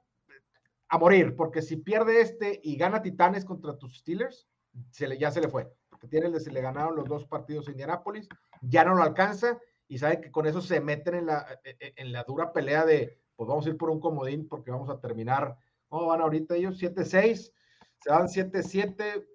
a 0.89 0.99
morir, 0.99 1.35
porque 1.35 1.63
si 1.63 1.79
pierde 1.79 2.21
este 2.21 2.61
y 2.63 2.77
gana 2.77 3.01
Titanes 3.01 3.47
contra 3.47 3.79
tus 3.79 4.01
Steelers, 4.01 4.47
se 4.91 5.09
le, 5.09 5.17
ya 5.17 5.31
se 5.31 5.41
le 5.41 5.49
fue, 5.49 5.73
porque 5.89 6.09
tiene, 6.09 6.39
se 6.39 6.53
le 6.53 6.61
ganaron 6.61 6.95
los 6.95 7.09
dos 7.09 7.25
partidos 7.25 7.69
a 7.69 7.71
Indianapolis, 7.71 8.29
ya 8.61 8.85
no 8.85 8.95
lo 8.95 9.03
alcanza 9.03 9.59
y 9.89 9.97
sabe 9.97 10.21
que 10.21 10.31
con 10.31 10.47
eso 10.47 10.61
se 10.61 10.83
meten 10.83 11.15
en 11.15 11.27
la, 11.27 11.59
en 11.65 12.13
la 12.13 12.23
dura 12.25 12.53
pelea 12.53 12.85
de, 12.85 13.19
pues 13.35 13.49
vamos 13.49 13.65
a 13.65 13.71
ir 13.71 13.79
por 13.79 13.89
un 13.89 13.99
comodín 13.99 14.47
porque 14.47 14.71
vamos 14.71 14.91
a 14.91 15.01
terminar 15.01 15.57
¿Cómo 15.89 16.07
van 16.07 16.21
ahorita 16.21 16.57
ellos? 16.57 16.81
7-6. 16.81 17.53
Se 18.01 18.11
van 18.11 18.29
7-7. 18.29 19.27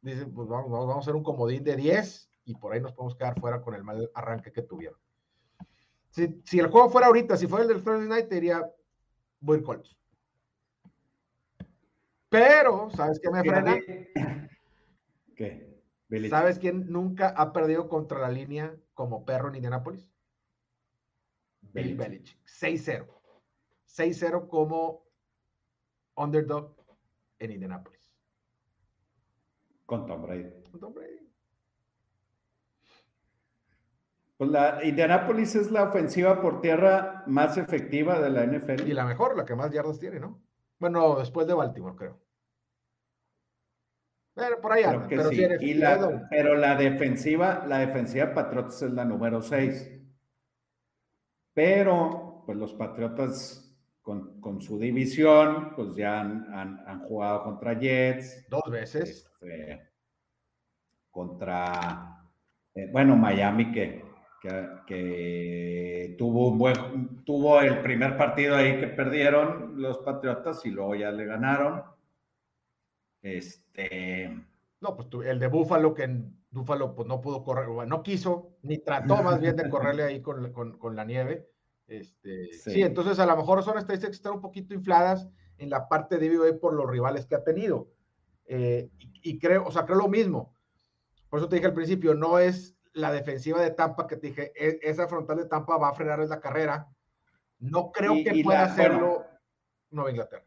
Dicen, 0.00 0.32
pues 0.32 0.48
vamos, 0.48 0.70
vamos, 0.70 0.96
a 0.96 0.98
hacer 1.00 1.16
un 1.16 1.24
comodín 1.24 1.64
de 1.64 1.76
10 1.76 2.30
y 2.44 2.54
por 2.54 2.72
ahí 2.72 2.80
nos 2.80 2.92
podemos 2.92 3.16
quedar 3.16 3.38
fuera 3.40 3.60
con 3.60 3.74
el 3.74 3.84
mal 3.84 4.10
arranque 4.14 4.52
que 4.52 4.62
tuvieron. 4.62 4.98
Si, 6.10 6.40
si 6.44 6.58
el 6.58 6.68
juego 6.68 6.88
fuera 6.88 7.08
ahorita, 7.08 7.36
si 7.36 7.46
fuera 7.46 7.64
el 7.64 7.68
del 7.68 7.82
Thursday 7.82 8.08
Night, 8.08 8.28
te 8.28 8.36
diría, 8.36 8.64
voy 9.40 9.62
Colts. 9.62 9.96
Pero, 12.28 12.90
¿sabes 12.90 13.18
qué 13.20 13.30
me 13.30 13.42
frena? 13.42 13.76
¿Qué? 15.36 15.68
¿Sabes 16.30 16.58
quién 16.58 16.90
nunca 16.90 17.28
ha 17.28 17.52
perdido 17.52 17.88
contra 17.88 18.18
la 18.18 18.30
línea 18.30 18.74
como 18.94 19.24
perro 19.24 19.48
en 19.48 19.56
Indianapolis? 19.56 20.10
Bill 21.60 21.96
Belichick. 21.96 22.38
6-0. 22.46 23.06
6-0 23.86 24.48
como 24.48 25.07
underdog 26.18 26.74
en 27.38 27.52
Indianapolis. 27.52 28.12
Con 29.86 30.06
Tom 30.06 30.22
Brady. 30.22 30.50
Con 30.70 30.80
Tom 30.80 30.94
Brady. 30.94 31.28
Pues 34.36 34.50
la 34.50 34.84
Indianapolis 34.84 35.56
es 35.56 35.70
la 35.72 35.84
ofensiva 35.84 36.40
por 36.40 36.60
tierra 36.60 37.24
más 37.26 37.56
efectiva 37.56 38.20
de 38.20 38.30
la 38.30 38.46
NFL. 38.46 38.86
Y 38.86 38.92
la 38.92 39.04
mejor, 39.04 39.36
la 39.36 39.44
que 39.44 39.56
más 39.56 39.72
yardas 39.72 39.98
tiene, 39.98 40.20
¿no? 40.20 40.40
Bueno, 40.78 41.16
después 41.18 41.46
de 41.46 41.54
Baltimore, 41.54 41.96
creo. 41.96 42.20
Pero 44.34 44.60
por 44.60 44.72
ahí 44.72 44.84
pero, 45.08 45.30
sí. 45.30 45.44
pero 46.30 46.54
la 46.54 46.76
defensiva, 46.76 47.64
la 47.66 47.78
defensiva 47.78 48.32
Patriotas 48.32 48.80
es 48.82 48.92
la 48.92 49.04
número 49.04 49.42
6. 49.42 49.90
Pero, 51.52 52.44
pues 52.46 52.56
los 52.56 52.72
Patriotas 52.74 53.67
con, 54.40 54.62
su 54.62 54.78
división, 54.78 55.74
pues 55.76 55.94
ya 55.94 56.20
han, 56.20 57.00
jugado 57.06 57.44
contra 57.44 57.78
Jets. 57.78 58.48
Dos 58.48 58.62
veces. 58.70 59.28
Este, 59.40 59.90
contra, 61.10 62.24
eh, 62.74 62.88
bueno, 62.90 63.16
Miami 63.16 63.70
que, 63.70 64.04
que, 64.86 66.14
tuvo 66.16 66.48
un 66.48 66.58
buen, 66.58 67.24
tuvo 67.24 67.60
el 67.60 67.82
primer 67.82 68.16
partido 68.16 68.56
ahí 68.56 68.80
que 68.80 68.86
perdieron 68.88 69.80
los 69.80 69.98
Patriotas 69.98 70.64
y 70.64 70.70
luego 70.70 70.94
ya 70.94 71.10
le 71.10 71.26
ganaron. 71.26 71.82
Este. 73.20 74.30
No, 74.80 74.96
pues 74.96 75.08
el 75.26 75.38
de 75.38 75.48
Búfalo, 75.48 75.92
que 75.92 76.04
en 76.04 76.44
Búfalo 76.50 76.94
pues 76.94 77.06
no 77.06 77.20
pudo 77.20 77.42
correr, 77.42 77.68
no 77.86 78.02
quiso, 78.02 78.56
ni 78.62 78.78
trató 78.78 79.16
más 79.22 79.38
bien 79.38 79.56
de 79.56 79.68
correrle 79.68 80.04
ahí 80.04 80.22
con, 80.22 80.50
con 80.52 80.96
la 80.96 81.04
nieve. 81.04 81.46
Este, 81.88 82.52
sí. 82.52 82.82
entonces 82.82 83.18
a 83.18 83.24
lo 83.24 83.34
mejor 83.34 83.62
son 83.62 83.78
estadísticas 83.78 84.10
que 84.10 84.16
están 84.16 84.34
un 84.34 84.42
poquito 84.42 84.74
infladas 84.74 85.26
en 85.56 85.70
la 85.70 85.88
parte 85.88 86.18
de 86.18 86.36
BOE 86.36 86.52
por 86.52 86.74
los 86.74 86.88
rivales 86.88 87.26
que 87.26 87.34
ha 87.34 87.42
tenido. 87.42 87.88
Eh, 88.44 88.90
y, 89.00 89.38
creo, 89.38 89.64
o 89.64 89.72
sea, 89.72 89.84
creo 89.84 89.98
lo 89.98 90.08
mismo. 90.08 90.54
Por 91.28 91.40
eso 91.40 91.48
te 91.48 91.56
dije 91.56 91.66
al 91.66 91.74
principio, 91.74 92.14
no 92.14 92.38
es 92.38 92.76
la 92.92 93.10
defensiva 93.10 93.60
de 93.60 93.70
Tampa 93.70 94.06
que 94.06 94.16
te 94.16 94.28
dije, 94.28 94.52
e, 94.54 94.78
esa 94.82 95.08
frontal 95.08 95.38
de 95.38 95.46
Tampa 95.46 95.76
va 95.76 95.88
a 95.88 95.94
frenar 95.94 96.18
la 96.20 96.40
carrera. 96.40 96.88
No 97.58 97.90
creo 97.90 98.14
que 98.14 98.42
pueda 98.44 98.64
hacerlo 98.64 99.24
Nueva 99.90 100.10
Inglaterra. 100.10 100.44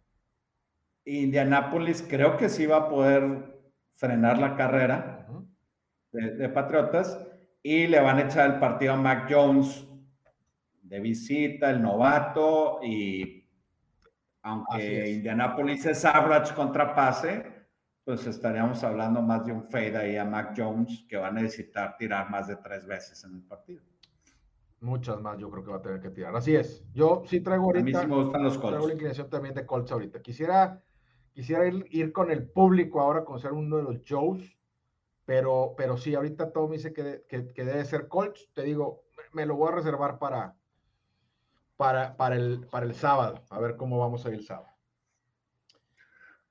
Indianápolis 1.06 2.06
creo 2.08 2.38
que 2.38 2.50
sí 2.50 2.68
va 2.68 2.78
a 2.78 2.90
poder 2.90 3.60
frenar 3.96 4.38
la 4.38 4.56
carrera 4.56 5.28
de, 6.12 6.36
de 6.36 6.50
Patriotas 6.50 7.20
y 7.64 7.88
le 7.88 8.00
van 8.00 8.18
a 8.18 8.22
echar 8.22 8.52
el 8.52 8.60
partido 8.60 8.94
a 8.94 8.98
Mac 8.98 9.28
Jones 9.30 9.88
de 10.92 11.00
visita, 11.00 11.70
el 11.70 11.82
novato, 11.82 12.82
y 12.84 13.48
aunque 14.42 15.10
Indianapolis 15.10 15.86
es 15.86 16.04
average 16.04 16.54
contra 16.54 16.94
pase, 16.94 17.46
pues 18.04 18.28
estaríamos 18.28 18.84
hablando 18.84 19.22
más 19.22 19.46
de 19.46 19.54
un 19.54 19.64
fade 19.64 19.96
ahí 19.96 20.18
a 20.18 20.26
Mac 20.26 20.54
Jones, 20.56 21.06
que 21.08 21.16
va 21.16 21.30
a 21.30 21.32
necesitar 21.32 21.96
tirar 21.96 22.30
más 22.30 22.48
de 22.48 22.58
tres 22.58 22.86
veces 22.86 23.24
en 23.24 23.36
el 23.36 23.42
partido. 23.44 23.82
Muchas 24.82 25.22
más 25.22 25.38
yo 25.38 25.50
creo 25.50 25.64
que 25.64 25.72
va 25.72 25.78
a 25.78 25.82
tener 25.82 26.02
que 26.02 26.10
tirar. 26.10 26.36
Así 26.36 26.58
es. 26.58 26.84
Yo 26.94 27.24
sí 27.26 27.40
traigo 27.40 27.68
ahorita. 27.68 28.00
A 28.00 28.02
mí 28.02 28.06
sí 28.08 28.08
me 28.14 28.24
gustan 28.24 28.44
los 28.44 28.58
Colts. 28.58 28.72
Traigo 28.72 28.88
la 28.88 28.94
inclinación 28.94 29.30
también 29.30 29.56
de 29.56 29.66
Colts 29.66 29.94
ahorita. 29.94 30.22
Quisiera, 30.22 30.84
quisiera 31.32 31.66
ir, 31.68 32.12
con 32.12 32.32
el 32.32 32.50
público 32.50 33.00
ahora, 33.00 33.24
con 33.24 33.40
ser 33.40 33.54
uno 33.54 33.78
de 33.78 33.84
los 33.84 34.02
Joes, 34.06 34.58
pero, 35.24 35.74
pero 35.78 35.96
sí, 35.96 36.16
ahorita 36.16 36.52
todo 36.52 36.68
me 36.68 36.76
dice 36.76 36.92
que, 36.92 37.24
que, 37.30 37.54
que 37.54 37.64
debe 37.64 37.86
ser 37.86 38.10
Colts. 38.10 38.50
Te 38.54 38.64
digo, 38.64 39.06
me 39.32 39.46
lo 39.46 39.56
voy 39.56 39.72
a 39.72 39.76
reservar 39.76 40.20
para, 40.20 40.58
para, 41.82 42.36
el, 42.36 42.68
para 42.70 42.86
el 42.86 42.94
sábado, 42.94 43.44
a 43.50 43.60
ver 43.60 43.76
cómo 43.76 43.98
vamos 43.98 44.24
a 44.24 44.30
ir 44.30 44.36
el 44.36 44.46
sábado. 44.46 44.68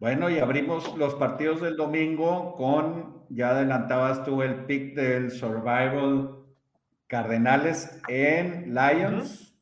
Bueno, 0.00 0.28
y 0.28 0.40
abrimos 0.40 0.96
los 0.96 1.14
partidos 1.14 1.60
del 1.60 1.76
domingo 1.76 2.56
con, 2.56 3.26
ya 3.28 3.50
adelantabas 3.50 4.24
tú 4.24 4.42
el 4.42 4.64
pick 4.64 4.96
del 4.96 5.30
Survival 5.30 6.36
Cardenales 7.06 8.00
en 8.08 8.74
Lions. 8.74 9.56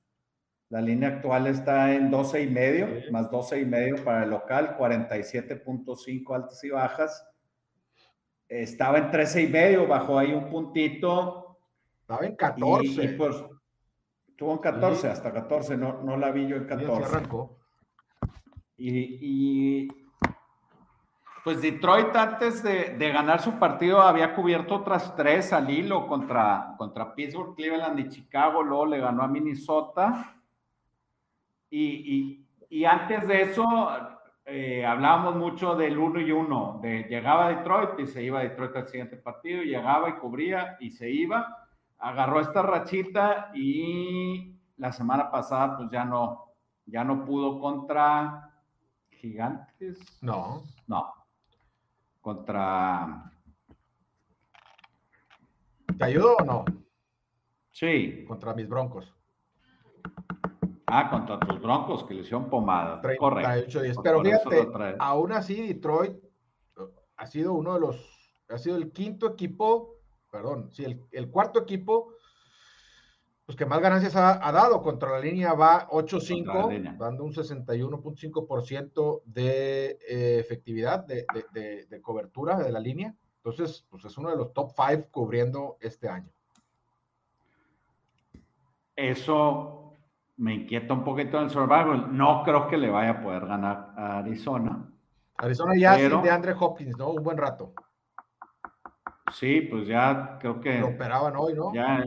La 0.71 0.81
línea 0.81 1.11
actual 1.11 1.47
está 1.49 1.93
en 1.93 2.11
12 2.11 2.45
y 2.45 2.47
medio, 2.47 2.89
más 3.11 3.31
12 3.31 3.61
y 3.61 3.67
medio 3.67 4.03
para 4.03 4.25
el 4.25 4.31
local, 4.31 4.75
47.5 4.79 6.35
altas 6.35 6.65
y 6.65 6.71
bajas. 6.71 7.29
Estaba 8.49 8.97
en 8.97 9.11
13 9.11 9.43
y 9.43 9.49
medio, 9.49 9.87
bajó 9.87 10.19
ahí 10.19 10.33
un 10.33 10.49
puntito. 10.49 11.59
Estaba 12.01 12.25
en 12.25 12.37
14. 12.37 13.05
Y, 13.05 13.09
pues, 13.09 13.37
Tuvo 14.39 14.53
en 14.53 14.59
14, 14.59 15.09
hasta 15.09 15.33
14, 15.33 15.77
no, 15.77 16.01
no 16.05 16.17
la 16.17 16.31
vi 16.31 16.47
yo 16.47 16.55
en 16.55 16.65
14. 16.65 17.29
Y, 18.77 19.19
y, 19.21 19.89
pues 21.43 21.61
Detroit 21.61 22.15
antes 22.15 22.63
de, 22.63 22.97
de, 22.97 23.11
ganar 23.11 23.41
su 23.43 23.59
partido 23.59 24.01
había 24.01 24.37
cubierto 24.37 24.77
otras 24.77 25.17
tres 25.17 25.53
al 25.53 25.69
hilo 25.69 26.07
contra, 26.07 26.77
contra 26.79 27.17
Pittsburgh, 27.17 27.57
Cleveland 27.57 27.99
y 27.99 28.09
Chicago, 28.11 28.63
luego 28.63 28.87
le 28.87 29.01
ganó 29.01 29.25
a 29.25 29.29
Minnesota. 29.29 30.37
Y, 31.69 32.47
y 32.71 32.85
antes 32.85 33.27
de 33.27 33.43
eso 33.43 33.67
eh, 34.45 34.87
hablábamos 34.87 35.35
mucho 35.35 35.75
del 35.75 35.99
uno 35.99 36.21
y 36.21 36.31
uno, 36.31 36.79
de 36.81 37.09
llegaba 37.11 37.49
a 37.49 37.57
Detroit 37.57 37.99
y 37.99 38.07
se 38.07 38.23
iba 38.23 38.39
a 38.39 38.45
Detroit 38.45 38.77
al 38.77 38.87
siguiente 38.87 39.17
partido, 39.17 39.65
y 39.65 39.71
llegaba 39.71 40.11
y 40.11 40.13
cubría 40.13 40.77
y 40.79 40.93
se 40.93 41.11
iba 41.11 41.68
agarró 41.99 42.41
esta 42.41 42.63
rachita 42.63 43.51
y 43.55 44.57
la 44.77 44.93
semana 44.93 45.31
pasada 45.31 45.77
pues 45.77 45.91
ya 45.91 46.05
no, 46.05 46.55
ya 46.87 47.05
no 47.05 47.25
pudo 47.25 47.61
contra 47.61 48.49
Gigantes. 49.11 49.99
No. 50.23 50.63
No. 50.87 51.13
Contra... 52.21 53.33
¿Te 55.99 56.05
ayudó 56.05 56.37
o 56.37 56.45
no? 56.45 56.65
Sí. 57.73 58.25
Contra 58.27 58.55
mis 58.55 58.69
broncos. 58.69 59.13
Ah, 60.87 61.11
contra 61.11 61.39
tus 61.41 61.61
broncos 61.61 62.05
que 62.05 62.15
le 62.15 62.21
hicieron 62.23 62.49
pomada. 62.49 63.01
38 63.01 63.83
días. 63.83 63.97
Pero 64.03 64.23
fíjate, 64.23 64.97
aún 64.99 65.33
así 65.33 65.67
Detroit 65.67 66.17
uh, 66.77 66.89
ha 67.17 67.27
sido 67.27 67.53
uno 67.53 67.75
de 67.75 67.81
los, 67.81 68.33
ha 68.49 68.57
sido 68.57 68.77
el 68.77 68.91
quinto 68.93 69.27
equipo, 69.27 69.98
perdón, 70.31 70.71
sí, 70.73 70.85
el, 71.11 71.31
cuarto 71.31 71.61
equipo, 71.61 72.13
pues 73.47 73.57
que 73.57 73.67
más 73.67 73.81
ganancias 73.81 74.15
ha, 74.17 74.53
dado. 74.53 74.83
Contra 74.83 75.11
la 75.11 75.21
línea 75.21 75.55
va 75.55 75.89
8-5, 75.89 76.97
dando 76.99 77.25
un 77.25 77.33
61.5% 77.33 79.23
de 79.25 79.99
eh, 80.09 80.39
efectividad 80.39 81.05
de, 81.05 81.25
de 81.89 82.01
cobertura 82.03 82.59
de 82.59 82.73
la 82.73 82.81
línea. 82.81 83.15
Entonces, 83.37 83.87
pues 83.89 84.05
es 84.05 84.19
uno 84.19 84.31
de 84.31 84.37
los 84.37 84.53
top 84.53 84.73
5 84.77 85.09
cubriendo 85.11 85.79
este 85.81 86.09
año. 86.09 86.31
Eso 88.95 89.97
me 90.39 90.55
inquieta 90.55 90.93
un 90.93 91.05
poquito 91.05 91.39
en 91.39 91.45
el 91.45 91.51
survival. 91.51 92.17
No 92.17 92.43
creo 92.45 92.69
que 92.69 92.77
le 92.77 92.91
vaya 92.91 93.11
a 93.11 93.23
poder 93.23 93.47
ganar 93.47 93.93
a 93.97 94.19
Arizona. 94.19 94.91
Arizona 95.37 95.77
ya 95.79 95.95
pero, 95.97 96.21
de 96.21 96.31
Andre 96.31 96.55
Hopkins, 96.59 96.99
¿no? 96.99 97.11
Un 97.11 97.23
buen 97.23 97.39
rato. 97.39 97.73
Sí, 99.33 99.63
pues 99.63 99.87
ya 99.87 100.39
creo 100.41 100.61
que. 100.61 100.79
Lo 100.81 100.89
operaban 100.89 101.35
hoy, 101.37 101.55
¿no? 101.55 101.73
Ya, 101.75 102.05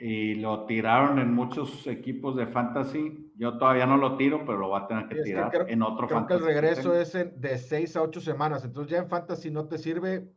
y 0.00 0.34
lo 0.36 0.66
tiraron 0.66 1.18
en 1.18 1.34
muchos 1.34 1.86
equipos 1.86 2.36
de 2.36 2.46
fantasy. 2.46 3.32
Yo 3.36 3.58
todavía 3.58 3.86
no 3.86 3.96
lo 3.96 4.16
tiro, 4.16 4.44
pero 4.46 4.58
lo 4.58 4.70
va 4.70 4.80
a 4.80 4.86
tener 4.86 5.08
que 5.08 5.22
tirar 5.22 5.52
en 5.68 5.82
otro 5.82 6.06
creo 6.06 6.20
fantasy. 6.20 6.42
Creo 6.42 6.46
que 6.46 6.52
el 6.52 6.62
regreso 6.62 6.94
es 6.94 7.12
de 7.12 7.58
seis 7.58 7.96
a 7.96 8.02
ocho 8.02 8.20
semanas. 8.20 8.64
Entonces, 8.64 8.90
ya 8.90 8.98
en 8.98 9.08
fantasy 9.08 9.50
no 9.50 9.66
te 9.66 9.78
sirve. 9.78 10.28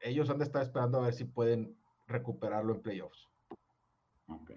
Ellos 0.00 0.28
han 0.30 0.38
de 0.38 0.44
estar 0.44 0.62
esperando 0.62 0.98
a 0.98 1.02
ver 1.02 1.14
si 1.14 1.24
pueden 1.24 1.76
recuperarlo 2.06 2.74
en 2.74 2.82
playoffs. 2.82 3.28
Ok 4.26 4.50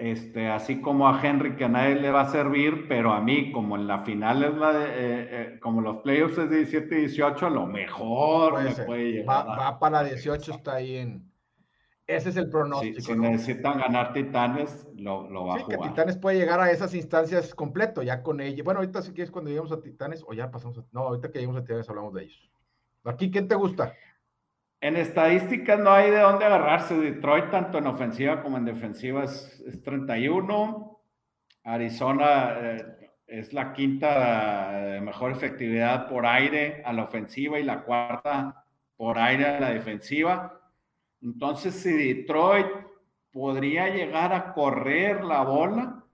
este, 0.00 0.48
así 0.48 0.80
como 0.80 1.06
a 1.06 1.20
Henry 1.22 1.56
que 1.56 1.64
a 1.64 1.68
nadie 1.68 1.94
le 1.94 2.10
va 2.10 2.22
a 2.22 2.30
servir, 2.30 2.86
pero 2.88 3.12
a 3.12 3.20
mí, 3.20 3.52
como 3.52 3.76
en 3.76 3.86
la 3.86 4.02
final 4.02 4.42
es 4.42 4.54
la 4.54 4.72
de, 4.72 4.84
eh, 4.86 4.92
eh, 4.94 5.58
como 5.60 5.82
los 5.82 5.98
playoffs 5.98 6.38
es 6.38 6.48
17 6.48 6.94
y 6.94 7.00
18, 7.02 7.46
a 7.46 7.50
lo 7.50 7.66
mejor 7.66 8.54
puede 8.54 8.70
me 8.70 8.84
puede 8.86 9.12
llegar. 9.12 9.46
Va, 9.46 9.78
para 9.78 10.02
18, 10.02 10.52
está 10.52 10.76
ahí 10.76 10.96
en... 10.96 11.30
Ese 12.06 12.30
es 12.30 12.36
el 12.38 12.48
pronóstico. 12.48 13.00
si 13.02 13.14
necesitan 13.14 13.78
ganar 13.78 14.14
Titanes, 14.14 14.88
lo, 14.96 15.30
lo 15.30 15.44
va 15.44 15.56
a 15.56 15.58
jugar. 15.60 15.80
que 15.80 15.88
Titanes 15.88 16.16
puede 16.16 16.38
llegar 16.38 16.60
a 16.60 16.70
esas 16.70 16.94
instancias 16.94 17.54
completo, 17.54 18.02
ya 18.02 18.22
con 18.22 18.40
ella. 18.40 18.64
Bueno, 18.64 18.80
ahorita 18.80 19.02
si 19.02 19.12
quieres 19.12 19.30
cuando 19.30 19.50
lleguemos 19.50 19.70
a 19.70 19.82
Titanes, 19.82 20.24
o 20.26 20.32
ya 20.32 20.50
pasamos 20.50 20.78
a... 20.78 20.84
No, 20.92 21.02
ahorita 21.02 21.30
que 21.30 21.40
lleguemos 21.40 21.58
a 21.58 21.62
Titanes 21.62 21.88
hablamos 21.90 22.14
de 22.14 22.22
ellos. 22.24 22.50
Aquí, 23.04 23.30
¿quién 23.30 23.48
te 23.48 23.54
gusta? 23.54 23.92
En 24.82 24.96
estadísticas 24.96 25.78
no 25.78 25.90
hay 25.90 26.10
de 26.10 26.20
dónde 26.20 26.46
agarrarse. 26.46 26.96
Detroit, 26.96 27.50
tanto 27.50 27.78
en 27.78 27.86
ofensiva 27.86 28.42
como 28.42 28.56
en 28.56 28.64
defensiva, 28.64 29.24
es, 29.24 29.62
31. 29.84 30.98
Arizona 31.64 32.54
eh, 32.58 33.10
es 33.26 33.52
la 33.52 33.74
quinta 33.74 34.96
eh, 34.96 35.00
mejor 35.02 35.32
efectividad 35.32 36.08
por 36.08 36.24
aire 36.24 36.82
a 36.86 36.94
la 36.94 37.04
ofensiva 37.04 37.58
y 37.58 37.64
la 37.64 37.82
cuarta 37.82 38.64
por 38.96 39.18
aire 39.18 39.46
a 39.46 39.60
la 39.60 39.68
defensiva. 39.68 40.58
Entonces, 41.20 41.74
si 41.74 41.92
Detroit 41.92 42.68
podría 43.30 43.90
llegar 43.90 44.32
a 44.32 44.54
correr 44.54 45.22
la 45.22 45.42
bola 45.42 46.04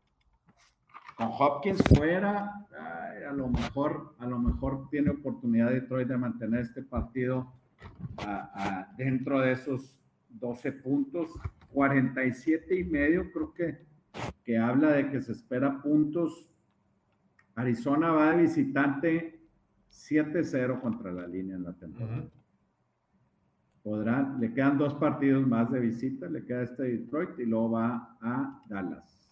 con 1.17 1.29
Hopkins 1.31 1.83
fuera, 1.95 2.53
a 3.29 3.33
lo 3.33 3.49
mejor, 3.49 4.15
a 4.19 4.27
lo 4.27 4.39
mejor 4.39 4.89
tiene 4.91 5.11
oportunidad 5.11 5.71
Detroit 5.71 6.09
de 6.09 6.17
mantener 6.17 6.61
este 6.61 6.83
partido 6.83 7.53
dentro 8.97 9.41
de 9.41 9.53
esos 9.53 9.99
12 10.31 10.73
puntos, 10.73 11.31
47 11.73 12.79
y 12.79 12.85
medio, 12.85 13.31
creo 13.33 13.53
que, 13.53 13.87
que 14.45 14.59
habla 14.59 14.93
de 14.93 15.11
que 15.11 15.21
se 15.21 15.33
espera 15.33 15.83
puntos. 15.83 16.49
Arizona 17.55 18.12
va 18.12 18.33
de 18.33 18.43
visitante 18.43 19.41
7-0 19.91 20.81
contra 20.81 21.12
la 21.12 21.27
línea 21.27 21.57
en 21.57 21.65
la 21.65 21.73
temporada. 21.73 22.29
Podrán, 23.83 24.41
le 24.41 24.53
quedan 24.53 24.79
dos 24.79 24.95
partidos 24.95 25.47
más 25.47 25.71
de 25.71 25.79
visita, 25.79 26.27
le 26.29 26.45
queda 26.45 26.62
este 26.62 26.83
Detroit 26.83 27.39
y 27.39 27.47
luego 27.47 27.73
va 27.73 28.17
a 28.21 28.62
Dallas. 28.69 29.31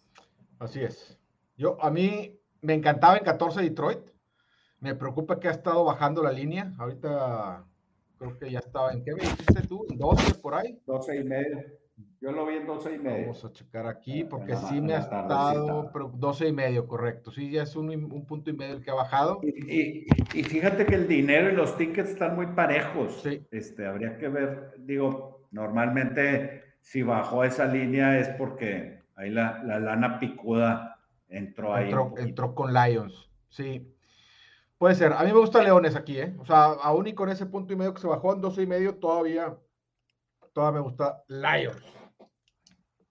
Así 0.59 0.80
es. 0.80 1.18
Yo, 1.57 1.83
a 1.83 1.90
mí 1.90 2.38
me 2.62 2.74
encantaba 2.74 3.16
en 3.16 3.24
14 3.24 3.61
Detroit. 3.62 3.98
Me 4.80 4.94
preocupa 4.94 5.40
que 5.40 5.48
ha 5.48 5.52
estado 5.52 5.85
bajando 5.85 6.22
la 6.22 6.30
línea. 6.30 6.72
Ahorita 6.78 7.66
creo 8.18 8.38
que 8.38 8.50
ya 8.50 8.59
estaba, 8.59 8.92
¿en 8.92 9.03
qué 9.03 9.14
me 9.14 9.22
dijiste 9.22 9.66
tú? 9.66 9.87
¿12 9.88 10.40
por 10.40 10.55
ahí? 10.55 10.79
12 10.87 11.16
y 11.16 11.24
medio. 11.24 11.64
Yo 12.20 12.33
lo 12.33 12.46
vi 12.46 12.57
en 12.57 12.66
12 12.66 12.94
y 12.94 12.98
medio. 12.98 13.20
Vamos 13.27 13.44
a 13.44 13.53
checar 13.53 13.87
aquí 13.87 14.24
porque 14.24 14.57
sí 14.57 14.81
me 14.81 14.94
ha 14.94 15.00
estado 15.00 15.90
12 16.14 16.48
y 16.48 16.53
medio, 16.53 16.88
correcto. 16.88 17.31
Sí, 17.31 17.50
ya 17.50 17.62
es 17.62 17.77
un, 17.77 17.90
un 17.90 18.24
punto 18.24 18.50
y 18.50 18.55
medio 18.55 18.74
el 18.74 18.83
que 18.83 18.90
ha 18.90 18.94
bajado. 18.94 19.40
Y, 19.42 20.07
y, 20.33 20.42
fíjate 20.42 20.87
que 20.87 20.94
el 20.94 21.07
dinero 21.07 21.50
y 21.50 21.53
los 21.53 21.77
tickets 21.77 22.11
están 22.11 22.35
muy 22.35 22.46
parejos. 22.46 23.20
Sí. 23.22 23.46
Este, 23.50 23.87
habría 23.87 24.16
que 24.16 24.29
ver, 24.29 24.74
digo, 24.79 25.46
normalmente 25.50 26.64
si 26.81 27.03
bajó 27.03 27.44
esa 27.44 27.66
línea 27.66 28.18
es 28.18 28.29
porque 28.31 29.00
ahí 29.16 29.31
la, 29.31 29.62
la 29.62 29.79
lana 29.79 30.18
picuda 30.18 30.98
entró 31.29 31.74
ahí. 31.74 31.85
Entró, 31.85 32.14
entró 32.16 32.55
con 32.55 32.72
Lions, 32.72 33.31
sí. 33.48 33.93
Puede 34.78 34.94
ser. 34.94 35.12
A 35.12 35.22
mí 35.22 35.32
me 35.32 35.38
gusta 35.38 35.62
Leones 35.62 35.96
aquí, 35.96 36.18
¿eh? 36.18 36.34
O 36.38 36.44
sea, 36.44 36.64
aún 36.64 37.06
y 37.06 37.14
con 37.14 37.28
ese 37.28 37.46
punto 37.46 37.72
y 37.72 37.76
medio 37.76 37.94
que 37.94 38.00
se 38.00 38.08
bajó 38.08 38.34
en 38.34 38.40
12 38.40 38.62
y 38.62 38.66
medio, 38.66 38.96
todavía, 38.96 39.56
todavía 40.52 40.80
me 40.80 40.84
gusta 40.84 41.22
Lions. 41.28 41.82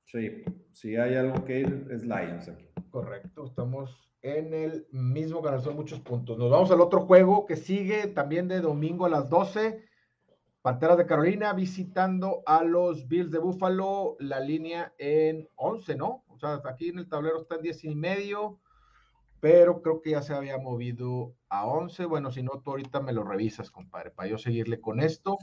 Sí, 0.05 0.43
si 0.71 0.95
hay 0.95 1.15
algo 1.15 1.43
que 1.45 1.61
ir, 1.61 1.87
es 1.89 2.03
Lions 2.03 2.47
aquí. 2.49 2.67
Correcto, 2.89 3.45
estamos 3.45 4.11
en 4.21 4.53
el 4.53 4.87
mismo 4.91 5.41
canal, 5.41 5.61
son 5.61 5.75
muchos 5.75 5.99
puntos. 5.99 6.37
Nos 6.37 6.51
vamos 6.51 6.71
al 6.71 6.81
otro 6.81 7.01
juego 7.01 7.45
que 7.45 7.55
sigue 7.55 8.07
también 8.07 8.47
de 8.47 8.61
domingo 8.61 9.05
a 9.05 9.09
las 9.09 9.29
12. 9.29 9.83
Panteras 10.61 10.97
de 10.97 11.05
Carolina 11.05 11.51
visitando 11.53 12.41
a 12.45 12.63
los 12.63 13.07
Bills 13.07 13.31
de 13.31 13.39
Buffalo, 13.39 14.15
la 14.19 14.39
línea 14.39 14.93
en 14.97 15.49
11, 15.55 15.95
¿no? 15.95 16.23
O 16.27 16.37
sea, 16.37 16.61
aquí 16.63 16.89
en 16.89 16.99
el 16.99 17.09
tablero 17.09 17.41
está 17.41 17.55
en 17.55 17.63
10 17.63 17.83
y 17.83 17.95
medio 17.95 18.59
pero 19.43 19.81
creo 19.81 20.01
que 20.01 20.11
ya 20.11 20.21
se 20.21 20.33
había 20.33 20.57
movido 20.57 21.35
a 21.49 21.65
11. 21.67 22.05
Bueno, 22.05 22.31
si 22.31 22.41
no, 22.41 22.61
tú 22.61 22.69
ahorita 22.69 23.01
me 23.01 23.11
lo 23.11 23.25
revisas, 23.25 23.71
compadre, 23.71 24.09
para 24.09 24.29
yo 24.29 24.37
seguirle 24.37 24.79
con 24.79 25.01
esto. 25.01 25.37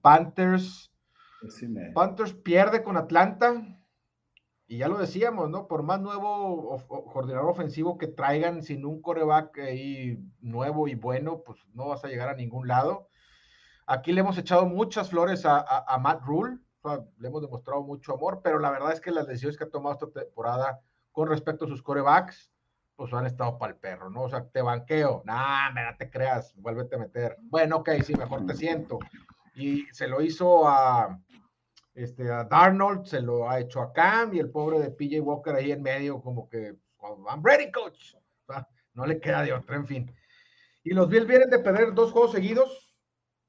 Panthers. 0.00 0.90
Panthers 1.92 2.32
pierde 2.32 2.82
con 2.82 2.96
Atlanta. 2.96 3.62
Y 4.66 4.78
ya 4.78 4.88
lo 4.88 4.96
decíamos, 4.96 5.50
¿no? 5.50 5.68
Por 5.68 5.82
más 5.82 6.00
nuevo 6.00 6.82
coordinador 6.88 7.50
ofensivo 7.50 7.98
que 7.98 8.06
traigan 8.06 8.62
sin 8.62 8.86
un 8.86 9.02
coreback 9.02 9.58
ahí 9.58 10.18
nuevo 10.40 10.88
y 10.88 10.94
bueno, 10.94 11.42
pues 11.44 11.58
no 11.74 11.88
vas 11.88 12.02
a 12.06 12.08
llegar 12.08 12.30
a 12.30 12.36
ningún 12.36 12.66
lado. 12.66 13.10
Aquí 13.86 14.14
le 14.14 14.22
hemos 14.22 14.38
echado 14.38 14.64
muchas 14.64 15.10
flores 15.10 15.44
a, 15.44 15.98
Matt 16.00 16.24
Rule, 16.24 16.56
le 17.18 17.28
hemos 17.28 17.42
demostrado 17.42 17.82
mucho 17.82 18.14
amor, 18.14 18.40
pero 18.42 18.58
la 18.58 18.70
verdad 18.70 18.94
es 18.94 19.02
que 19.02 19.10
las 19.10 19.26
decisiones 19.26 19.58
que 19.58 19.64
ha 19.64 19.68
tomado 19.70 19.92
esta 19.92 20.22
temporada 20.22 20.80
con 21.12 21.28
respecto 21.28 21.66
a 21.66 21.68
sus 21.68 21.82
corebacks, 21.82 22.50
pues 22.96 23.12
han 23.12 23.26
estado 23.26 23.58
para 23.58 23.74
el 23.74 23.78
perro, 23.78 24.10
¿no? 24.10 24.22
O 24.22 24.30
sea, 24.30 24.48
te 24.48 24.62
banqueo, 24.62 25.22
nah, 25.26 25.70
no 25.70 25.96
te 25.98 26.10
creas, 26.10 26.54
vuélvete 26.56 26.96
a 26.96 26.98
meter. 26.98 27.36
Bueno, 27.42 27.76
ok, 27.76 27.90
sí, 28.02 28.14
mejor 28.14 28.46
te 28.46 28.54
siento. 28.54 28.98
Y 29.54 29.84
se 29.92 30.08
lo 30.08 30.22
hizo 30.22 30.66
a, 30.66 31.20
este, 31.94 32.30
a 32.30 32.44
Darnold, 32.44 33.04
se 33.04 33.20
lo 33.20 33.48
ha 33.48 33.60
hecho 33.60 33.82
a 33.82 33.92
Cam 33.92 34.34
y 34.34 34.38
el 34.38 34.50
pobre 34.50 34.78
de 34.78 34.90
PJ 34.90 35.20
Walker 35.20 35.54
ahí 35.54 35.72
en 35.72 35.82
medio, 35.82 36.20
como 36.20 36.48
que, 36.48 36.74
I'm 37.00 37.42
ready, 37.44 37.70
coach. 37.70 38.14
no 38.94 39.06
le 39.06 39.20
queda 39.20 39.42
de 39.42 39.52
otra, 39.52 39.76
en 39.76 39.86
fin. 39.86 40.14
Y 40.82 40.94
los 40.94 41.08
Bills 41.08 41.26
vienen 41.26 41.50
de 41.50 41.58
perder 41.58 41.92
dos 41.94 42.12
juegos 42.12 42.32
seguidos. 42.32 42.94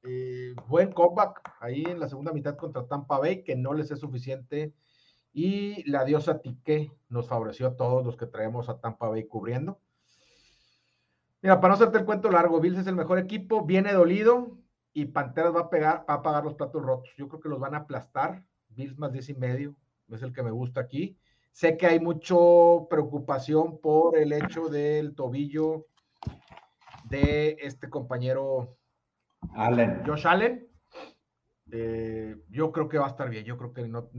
Eh, 0.04 0.54
buen 0.68 0.92
comeback 0.92 1.42
ahí 1.60 1.84
en 1.84 2.00
la 2.00 2.08
segunda 2.08 2.32
mitad 2.34 2.56
contra 2.56 2.86
Tampa 2.86 3.18
Bay, 3.20 3.44
que 3.44 3.56
no 3.56 3.74
les 3.74 3.92
es 3.92 4.00
suficiente 4.00 4.74
y 5.38 5.88
la 5.88 6.04
diosa 6.04 6.42
Tique 6.42 6.92
nos 7.10 7.28
favoreció 7.28 7.68
a 7.68 7.76
todos 7.76 8.04
los 8.04 8.18
que 8.18 8.26
traemos 8.26 8.70
a 8.70 8.80
Tampa 8.80 9.08
Bay 9.08 9.28
cubriendo. 9.28 9.80
Mira, 11.44 11.62
para 11.62 11.70
no 11.70 11.76
hacerte 11.76 12.00
el 12.00 12.06
cuento 12.06 12.32
largo, 12.32 12.60
Bills 12.60 12.80
es 12.80 12.88
el 12.88 12.96
mejor 12.96 13.20
equipo, 13.20 13.64
viene 13.64 13.94
dolido 13.94 14.58
y 14.94 15.06
Panteras 15.06 15.56
va 15.56 15.60
a, 15.60 15.70
pegar, 15.70 16.04
va 16.10 16.16
a 16.16 16.24
pagar 16.24 16.44
los 16.44 16.56
platos 16.56 16.82
rotos. 16.82 17.14
Yo 17.18 17.28
creo 17.28 17.40
que 17.40 17.50
los 17.50 17.60
van 17.60 17.76
a 17.76 17.82
aplastar. 17.82 18.44
Bills 18.70 18.98
más 18.98 19.12
10 19.12 19.30
y 19.30 19.34
medio 19.36 19.76
es 20.10 20.24
el 20.24 20.34
que 20.34 20.42
me 20.42 20.50
gusta 20.50 20.82
aquí. 20.82 21.16
Sé 21.52 21.78
que 21.78 21.86
hay 21.86 22.00
mucha 22.00 22.34
preocupación 22.90 23.80
por 23.80 24.18
el 24.18 24.34
hecho 24.34 24.70
del 24.70 25.14
tobillo 25.14 25.86
de 27.12 27.58
este 27.62 27.92
compañero 27.92 28.76
Allen. 29.54 30.02
Josh 30.04 30.26
Allen. 30.26 30.67
Eh, 31.72 32.36
yo 32.50 32.72
creo 32.72 32.88
que 32.88 32.98
va 32.98 33.06
a 33.06 33.10
estar 33.10 33.30
bien. 33.30 33.46
Yo 33.46 33.58
creo 33.58 33.74
que 33.74 33.88
no, 33.88 34.10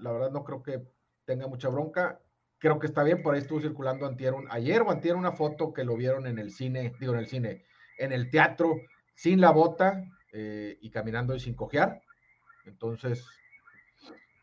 la 0.00 0.12
verdad 0.12 0.30
no 0.30 0.44
creo 0.44 0.62
que 0.62 0.82
tenga 1.24 1.46
mucha 1.46 1.68
bronca. 1.68 2.20
Creo 2.58 2.78
que 2.78 2.86
está 2.86 3.02
bien. 3.02 3.22
Por 3.22 3.34
ahí 3.34 3.40
estuvo 3.40 3.60
circulando 3.60 4.06
antier, 4.06 4.34
ayer 4.50 4.82
o 4.82 4.90
antier 4.90 5.16
una 5.16 5.32
foto 5.32 5.72
que 5.72 5.84
lo 5.84 5.96
vieron 5.96 6.26
en 6.26 6.38
el 6.38 6.50
cine, 6.50 6.94
digo 6.98 7.12
en 7.12 7.20
el 7.20 7.26
cine, 7.26 7.64
en 7.98 8.12
el 8.12 8.30
teatro, 8.30 8.76
sin 9.14 9.40
la 9.40 9.50
bota 9.50 10.02
eh, 10.32 10.78
y 10.80 10.90
caminando 10.90 11.34
y 11.34 11.40
sin 11.40 11.54
cojear. 11.54 12.00
Entonces, 12.64 13.26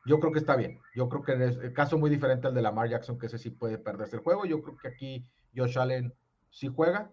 yo 0.05 0.19
creo 0.19 0.31
que 0.31 0.39
está 0.39 0.55
bien. 0.55 0.79
Yo 0.95 1.09
creo 1.09 1.21
que 1.21 1.33
es 1.33 1.57
el 1.57 1.73
caso 1.73 1.97
muy 1.97 2.09
diferente 2.09 2.47
al 2.47 2.53
de 2.53 2.61
Lamar 2.61 2.89
Jackson, 2.89 3.17
que 3.17 3.27
ese 3.27 3.37
sí 3.37 3.49
puede 3.49 3.77
perderse 3.77 4.17
el 4.17 4.21
juego. 4.21 4.45
Yo 4.45 4.61
creo 4.61 4.77
que 4.77 4.87
aquí 4.87 5.25
Josh 5.55 5.77
Allen 5.77 6.13
sí 6.49 6.67
juega 6.67 7.11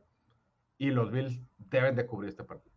y 0.79 0.91
los 0.91 1.11
Bills 1.11 1.41
deben 1.59 1.97
de 1.97 2.07
cubrir 2.07 2.31
este 2.31 2.45
partido. 2.45 2.68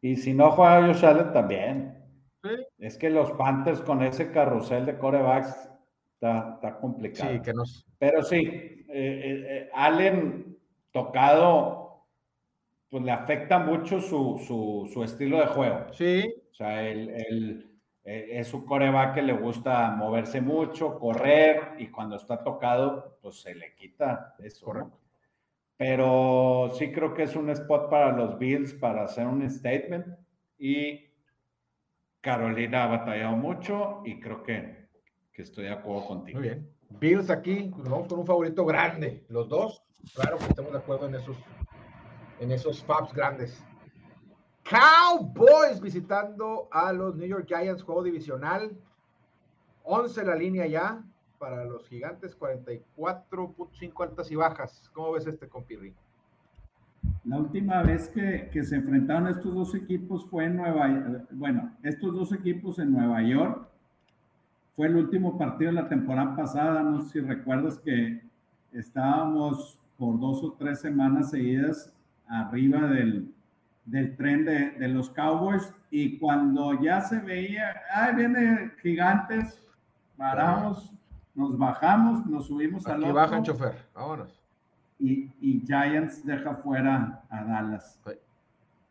Y 0.00 0.16
si 0.16 0.32
no 0.32 0.50
juega 0.52 0.86
Josh 0.86 1.04
Allen 1.04 1.32
también. 1.32 1.94
Es 2.78 2.96
que 2.96 3.10
los 3.10 3.32
Panthers 3.32 3.80
con 3.80 4.02
ese 4.02 4.30
carrusel 4.30 4.86
de 4.86 4.96
corebacks 4.96 5.70
está, 6.14 6.78
complicado. 6.80 7.32
Sí, 7.32 7.40
que 7.40 7.52
nos... 7.52 7.86
Pero 7.98 8.22
sí, 8.22 8.38
eh, 8.38 8.84
eh, 8.88 9.46
eh, 9.48 9.70
Allen 9.74 10.56
tocado, 10.92 12.06
pues 12.88 13.02
le 13.02 13.10
afecta 13.10 13.58
mucho 13.58 14.00
su, 14.00 14.86
su, 14.92 15.02
estilo 15.02 15.38
de 15.40 15.46
juego. 15.46 15.92
Sí. 15.92 16.32
O 16.50 16.54
sea, 16.54 16.88
el, 16.88 17.68
es 18.04 18.54
un 18.54 18.64
coreback 18.64 19.16
que 19.16 19.22
le 19.22 19.32
gusta 19.32 19.90
moverse 19.90 20.40
mucho, 20.40 20.98
correr, 20.98 21.74
y 21.78 21.88
cuando 21.88 22.16
está 22.16 22.42
tocado, 22.42 23.18
pues 23.20 23.40
se 23.42 23.54
le 23.54 23.74
quita 23.74 24.36
eso. 24.38 24.64
Correcto. 24.64 25.07
Pero 25.78 26.70
sí 26.74 26.90
creo 26.90 27.14
que 27.14 27.22
es 27.22 27.36
un 27.36 27.48
spot 27.50 27.88
para 27.88 28.12
los 28.12 28.36
Bills 28.38 28.74
para 28.74 29.04
hacer 29.04 29.26
un 29.26 29.48
statement. 29.48 30.06
Y 30.58 31.08
Carolina 32.20 32.84
ha 32.84 32.86
batallado 32.88 33.36
mucho 33.36 34.02
y 34.04 34.18
creo 34.20 34.42
que, 34.42 34.88
que 35.32 35.42
estoy 35.42 35.64
de 35.64 35.70
acuerdo 35.70 36.04
contigo. 36.04 36.40
Muy 36.40 36.48
bien. 36.48 36.68
Bills 36.90 37.30
aquí, 37.30 37.72
vamos 37.76 38.08
con 38.08 38.18
un 38.18 38.26
favorito 38.26 38.66
grande. 38.66 39.24
Los 39.28 39.48
dos, 39.48 39.84
claro 40.14 40.38
que 40.38 40.46
estamos 40.46 40.72
de 40.72 40.78
acuerdo 40.78 41.06
en 41.06 41.14
esos, 41.14 41.36
en 42.40 42.50
esos 42.50 42.82
Fabs 42.82 43.14
grandes. 43.14 43.62
Cowboys 44.64 45.80
visitando 45.80 46.68
a 46.72 46.92
los 46.92 47.14
New 47.14 47.28
York 47.28 47.46
Giants, 47.46 47.82
juego 47.82 48.02
divisional. 48.02 48.76
11 49.84 50.24
la 50.24 50.34
línea 50.34 50.66
ya 50.66 51.04
para 51.38 51.64
los 51.64 51.88
gigantes, 51.88 52.38
44.5 52.38 54.02
altas 54.02 54.30
y 54.30 54.36
bajas. 54.36 54.90
¿Cómo 54.92 55.12
ves 55.12 55.26
este 55.26 55.48
compirri? 55.48 55.94
La 57.24 57.38
última 57.38 57.82
vez 57.82 58.08
que, 58.08 58.48
que, 58.52 58.64
se 58.64 58.76
enfrentaron 58.76 59.28
estos 59.28 59.54
dos 59.54 59.74
equipos 59.74 60.26
fue 60.26 60.46
en 60.46 60.56
Nueva 60.56 61.26
bueno, 61.30 61.76
estos 61.82 62.14
dos 62.14 62.32
equipos 62.32 62.78
en 62.78 62.92
Nueva 62.92 63.22
York. 63.22 63.68
Fue 64.76 64.86
el 64.86 64.96
último 64.96 65.36
partido 65.36 65.70
de 65.70 65.74
la 65.74 65.88
temporada 65.88 66.36
pasada. 66.36 66.82
No 66.82 67.02
sé 67.02 67.10
si 67.10 67.20
recuerdas 67.20 67.78
que 67.78 68.22
estábamos 68.72 69.78
por 69.98 70.18
dos 70.18 70.42
o 70.42 70.52
tres 70.52 70.80
semanas 70.80 71.30
seguidas 71.30 71.92
arriba 72.28 72.86
del, 72.88 73.34
del 73.84 74.16
tren 74.16 74.44
de, 74.44 74.70
de 74.72 74.88
los 74.88 75.10
Cowboys 75.10 75.72
y 75.90 76.18
cuando 76.18 76.80
ya 76.80 77.00
se 77.00 77.18
veía, 77.20 77.74
ay, 77.92 78.14
viene 78.14 78.72
gigantes, 78.82 79.62
paramos, 80.16 80.92
nos 81.38 81.56
bajamos, 81.56 82.26
nos 82.26 82.48
subimos 82.48 82.84
al 82.88 83.00
otro. 83.00 83.14
bajan 83.14 83.44
chofer, 83.44 83.86
vámonos. 83.94 84.42
Y, 84.98 85.30
y, 85.40 85.60
Giants 85.64 86.26
deja 86.26 86.56
fuera 86.56 87.22
a 87.30 87.44
Dallas. 87.44 88.02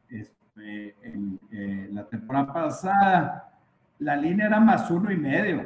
Este, 0.08 0.96
en, 1.02 1.38
eh, 1.52 1.90
la 1.92 2.08
temporada 2.08 2.54
pasada, 2.54 3.60
la 4.00 4.16
línea 4.16 4.46
era 4.46 4.62
más 4.62 4.90
uno 4.90 5.12
y 5.12 5.18
medio. 5.18 5.66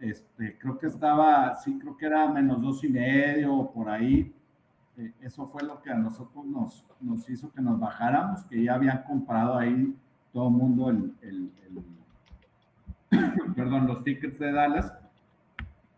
Este, 0.00 0.56
creo 0.58 0.78
que 0.78 0.86
estaba, 0.86 1.54
sí, 1.56 1.78
creo 1.78 1.94
que 1.94 2.06
era 2.06 2.26
menos 2.32 2.62
dos 2.62 2.82
y 2.84 2.88
medio, 2.88 3.70
por 3.74 3.90
ahí. 3.90 4.34
Eh, 4.96 5.12
eso 5.20 5.46
fue 5.46 5.62
lo 5.62 5.82
que 5.82 5.90
a 5.90 5.94
nosotros 5.94 6.42
nos, 6.46 6.86
nos 7.02 7.28
hizo 7.28 7.52
que 7.52 7.60
nos 7.60 7.78
bajáramos, 7.78 8.44
que 8.44 8.62
ya 8.62 8.76
habían 8.76 9.02
comprado 9.02 9.58
ahí 9.58 9.94
todo 10.32 10.48
el 10.48 10.54
mundo 10.54 10.88
el, 10.88 11.14
el, 11.20 11.52
el 13.10 13.52
perdón, 13.54 13.86
los 13.86 14.02
tickets 14.04 14.38
de 14.38 14.52
Dallas 14.52 14.90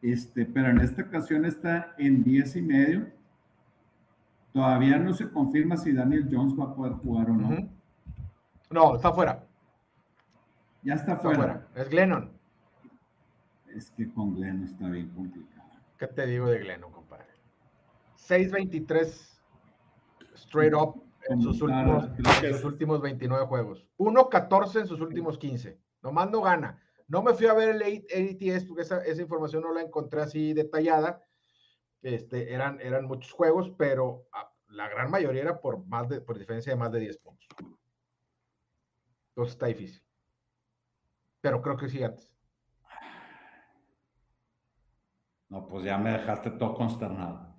este, 0.03 0.47
pero 0.47 0.71
en 0.71 0.81
esta 0.81 1.03
ocasión 1.03 1.45
está 1.45 1.95
en 1.99 2.23
10 2.23 2.57
y 2.57 2.63
medio. 2.63 3.07
Todavía 4.53 4.99
no 4.99 5.13
se 5.13 5.31
confirma 5.31 5.77
si 5.77 5.93
Daniel 5.93 6.29
Jones 6.31 6.59
va 6.59 6.65
a 6.65 6.75
poder 6.75 6.95
jugar 6.95 7.31
o 7.31 7.35
no. 7.35 7.69
No, 8.71 8.97
está 8.97 9.13
fuera. 9.13 9.45
Ya 10.83 10.95
está, 10.95 11.17
fuera. 11.17 11.67
Es 11.75 11.89
Glennon. 11.91 12.33
Es 13.75 13.91
que 13.91 14.11
con 14.13 14.35
Glennon 14.35 14.65
está 14.65 14.89
bien 14.89 15.09
complicado. 15.11 15.69
¿Qué 15.99 16.07
te 16.07 16.27
digo 16.27 16.47
de 16.47 16.61
Glennon, 16.61 16.91
compadre? 16.91 17.27
6.23 18.17 19.41
straight 20.35 20.75
up 20.75 21.03
en 21.29 21.43
sus, 21.43 21.61
últimos, 21.61 22.09
en 22.43 22.55
sus 22.55 22.65
últimos 22.65 23.03
29 23.03 23.47
juegos. 23.47 23.87
1.14 23.99 24.81
en 24.81 24.87
sus 24.87 25.01
últimos 25.01 25.39
15. 25.39 25.79
Nomás 26.03 26.31
no 26.31 26.41
gana. 26.41 26.81
No 27.11 27.25
me 27.25 27.35
fui 27.35 27.47
a 27.47 27.55
ver 27.55 27.71
el 27.71 27.83
ATS 27.83 28.67
porque 28.67 28.83
esa, 28.83 29.21
información 29.21 29.65
no 29.65 29.75
la 29.75 29.83
encontré 29.83 30.23
así 30.23 30.53
detallada. 30.53 31.25
Este, 32.03 32.55
eran, 32.55 32.81
eran 32.81 33.05
muchos 33.07 33.33
juegos, 33.33 33.73
pero 33.77 34.29
ah, 34.33 34.49
la 34.69 34.89
gran 34.89 35.11
mayoría 35.11 35.43
era 35.43 35.61
por, 35.61 35.85
más 35.87 36.09
de, 36.09 36.21
por 36.21 36.39
diferencia 36.39 36.73
de 36.73 36.79
más 36.79 36.93
de 36.93 37.01
10 37.01 37.19
puntos. 37.19 37.49
Entonces 39.31 39.55
está 39.55 39.67
difícil. 39.67 40.01
Pero 41.41 41.61
creo 41.61 41.77
que 41.77 41.89
sí 41.89 42.01
antes. 42.01 42.33
No, 45.49 45.67
pues 45.67 45.85
ya 45.85 45.99
me 45.99 46.13
dejaste 46.13 46.53
todo 46.53 46.77
consternado. 46.77 47.57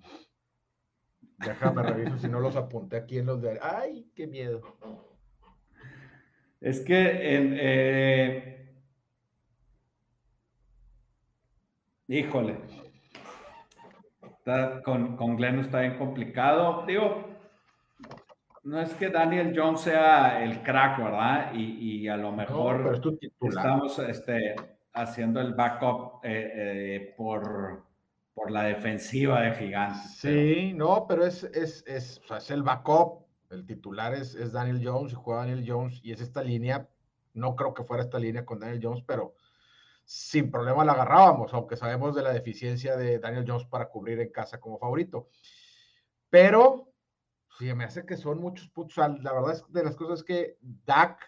Déjame 1.36 1.82
reviso 1.82 2.18
si 2.18 2.26
no 2.26 2.40
los 2.40 2.56
apunté 2.56 2.96
aquí 2.96 3.18
en 3.18 3.26
los 3.26 3.42
de. 3.42 3.58
¡Ay, 3.60 4.10
qué 4.14 4.26
miedo! 4.26 4.62
Es 6.58 6.80
que 6.80 7.36
en, 7.36 7.56
eh, 7.58 8.61
Híjole. 12.12 12.58
con, 14.84 15.16
con 15.16 15.34
Glenn 15.34 15.60
está 15.60 15.80
bien 15.80 15.96
complicado. 15.96 16.84
Digo, 16.86 17.24
no 18.64 18.82
es 18.82 18.92
que 18.92 19.08
Daniel 19.08 19.54
Jones 19.56 19.80
sea 19.80 20.44
el 20.44 20.62
crack, 20.62 20.98
¿verdad? 20.98 21.54
Y, 21.54 22.06
a 22.08 22.18
lo 22.18 22.30
mejor 22.32 23.00
estamos 23.40 23.98
este, 23.98 24.54
haciendo 24.92 25.40
el 25.40 25.54
backup 25.54 26.22
eh, 26.22 26.50
eh, 26.54 27.14
por, 27.16 27.82
por 28.34 28.50
la 28.50 28.64
defensiva 28.64 29.40
de 29.40 29.54
Gigantes. 29.54 30.18
Sí, 30.18 30.74
no, 30.74 31.06
pero 31.08 31.24
es, 31.24 31.44
es, 31.44 31.82
es, 31.86 32.20
es, 32.30 32.50
el 32.50 32.62
backup. 32.62 33.24
El 33.48 33.64
titular 33.64 34.12
es, 34.12 34.34
es 34.34 34.52
Daniel 34.52 34.82
Jones 34.84 35.12
y 35.12 35.16
juega 35.16 35.46
Daniel 35.46 35.64
Jones 35.66 35.98
y 36.04 36.12
es 36.12 36.20
esta 36.20 36.42
línea. 36.42 36.86
No 37.32 37.56
creo 37.56 37.72
que 37.72 37.84
fuera 37.84 38.02
esta 38.02 38.18
línea 38.18 38.44
con 38.44 38.60
Daniel 38.60 38.80
Jones, 38.82 39.02
pero 39.06 39.32
sin 40.12 40.50
problema 40.50 40.84
la 40.84 40.92
agarrábamos, 40.92 41.54
aunque 41.54 41.74
sabemos 41.74 42.14
de 42.14 42.22
la 42.22 42.34
deficiencia 42.34 42.96
de 42.96 43.18
Daniel 43.18 43.46
Jones 43.48 43.64
para 43.64 43.88
cubrir 43.88 44.20
en 44.20 44.30
casa 44.30 44.60
como 44.60 44.78
favorito. 44.78 45.30
Pero, 46.28 46.92
sí, 47.58 47.72
me 47.72 47.84
hace 47.84 48.04
que 48.04 48.18
son 48.18 48.38
muchos 48.38 48.68
puntos. 48.68 48.98
La 48.98 49.32
verdad 49.32 49.52
es 49.52 49.64
de 49.72 49.82
las 49.82 49.96
cosas 49.96 50.22
que 50.22 50.58
Dak, 50.60 51.18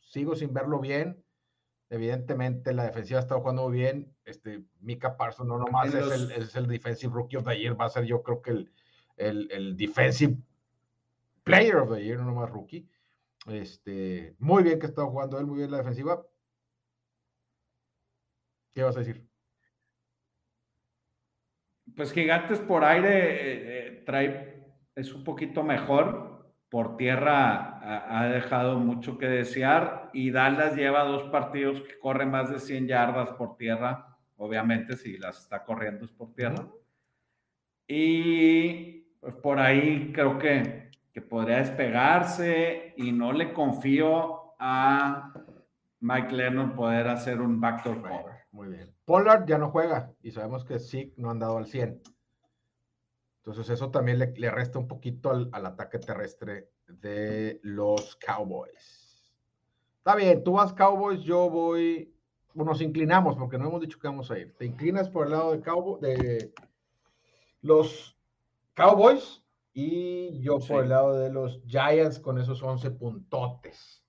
sigo 0.00 0.34
sin 0.34 0.52
verlo 0.52 0.80
bien. 0.80 1.24
Evidentemente, 1.88 2.74
la 2.74 2.84
defensiva 2.84 3.20
ha 3.20 3.22
estado 3.22 3.40
jugando 3.42 3.68
muy 3.68 3.78
bien. 3.78 4.12
Este, 4.24 4.64
Mika 4.80 5.16
Parsons 5.16 5.48
no 5.48 5.58
nomás 5.58 5.94
es, 5.94 6.10
el, 6.10 6.32
es, 6.32 6.56
el, 6.56 6.66
Defensive 6.66 7.14
Rookie 7.14 7.36
of 7.36 7.44
the 7.44 7.56
Year, 7.56 7.80
va 7.80 7.84
a 7.84 7.90
ser 7.90 8.06
yo 8.06 8.24
creo 8.24 8.42
que 8.42 8.50
el, 8.50 8.72
el, 9.16 9.48
el 9.52 9.76
Defensive 9.76 10.36
Player 11.44 11.76
of 11.76 11.94
the 11.94 12.02
Year, 12.02 12.18
no 12.18 12.24
nomás 12.24 12.50
rookie. 12.50 12.88
Este, 13.46 14.34
muy 14.40 14.64
bien 14.64 14.80
que 14.80 14.86
ha 14.86 14.88
estado 14.88 15.10
jugando 15.10 15.38
él, 15.38 15.46
muy 15.46 15.58
bien 15.58 15.70
la 15.70 15.78
defensiva, 15.78 16.26
¿Qué 18.74 18.82
vas 18.82 18.96
a 18.96 19.00
decir? 19.00 19.24
Pues 21.96 22.12
Gigantes 22.12 22.58
por 22.58 22.84
aire 22.84 23.08
eh, 23.08 23.88
eh, 23.88 24.02
trae, 24.04 24.64
es 24.96 25.14
un 25.14 25.22
poquito 25.22 25.62
mejor. 25.62 26.34
Por 26.68 26.96
tierra 26.96 28.18
ha, 28.18 28.26
dejado 28.26 28.80
mucho 28.80 29.16
que 29.16 29.26
desear 29.26 30.10
y 30.12 30.32
Dallas 30.32 30.74
lleva 30.74 31.04
dos 31.04 31.22
partidos 31.30 31.80
que 31.82 31.96
corre 32.00 32.26
más 32.26 32.50
de 32.50 32.58
100 32.58 32.88
yardas 32.88 33.30
por 33.36 33.56
tierra. 33.56 34.18
Obviamente, 34.36 34.96
si 34.96 35.16
las 35.16 35.38
está 35.38 35.62
corriendo 35.62 36.04
es 36.04 36.10
por 36.10 36.34
tierra. 36.34 36.66
Y 37.86 39.02
pues 39.20 39.36
por 39.36 39.60
ahí 39.60 40.10
creo 40.12 40.36
que, 40.36 40.90
que 41.12 41.22
podría 41.22 41.58
despegarse 41.58 42.94
y 42.96 43.12
no 43.12 43.32
le 43.32 43.52
confío 43.52 44.56
a 44.58 45.32
Mike 46.00 46.32
Lennon 46.32 46.74
poder 46.74 47.06
hacer 47.06 47.40
un 47.40 47.60
backdoor 47.60 48.02
cover. 48.02 48.33
Muy 48.54 48.68
bien. 48.68 48.94
Pollard 49.04 49.46
ya 49.46 49.58
no 49.58 49.72
juega 49.72 50.14
y 50.22 50.30
sabemos 50.30 50.64
que 50.64 50.78
sí 50.78 51.12
no 51.16 51.28
han 51.28 51.40
dado 51.40 51.58
al 51.58 51.66
100. 51.66 52.00
Entonces 53.38 53.68
eso 53.68 53.90
también 53.90 54.20
le, 54.20 54.50
resta 54.52 54.78
un 54.78 54.86
poquito 54.86 55.30
al, 55.30 55.66
ataque 55.66 55.98
terrestre 55.98 56.70
de 56.86 57.58
los 57.64 58.14
Cowboys. 58.14 59.34
Está 59.98 60.14
bien, 60.14 60.44
tú 60.44 60.52
vas 60.52 60.72
Cowboys, 60.72 61.22
yo 61.22 61.50
voy, 61.50 62.14
nos 62.54 62.80
inclinamos 62.80 63.36
porque 63.36 63.58
no 63.58 63.66
hemos 63.66 63.80
dicho 63.80 63.98
que 63.98 64.06
vamos 64.06 64.30
a 64.30 64.38
ir. 64.38 64.54
Te 64.56 64.66
inclinas 64.66 65.08
por 65.08 65.26
el 65.26 65.32
lado 65.32 65.50
de, 65.50 65.60
Cowboy, 65.60 66.00
de 66.00 66.54
los 67.60 68.16
Cowboys 68.74 69.42
y 69.72 70.40
yo 70.42 70.60
por 70.60 70.84
el 70.84 70.90
lado 70.90 71.18
de 71.18 71.32
los 71.32 71.60
Giants 71.66 72.20
con 72.20 72.38
esos 72.38 72.62
11 72.62 72.92
puntotes. 72.92 74.03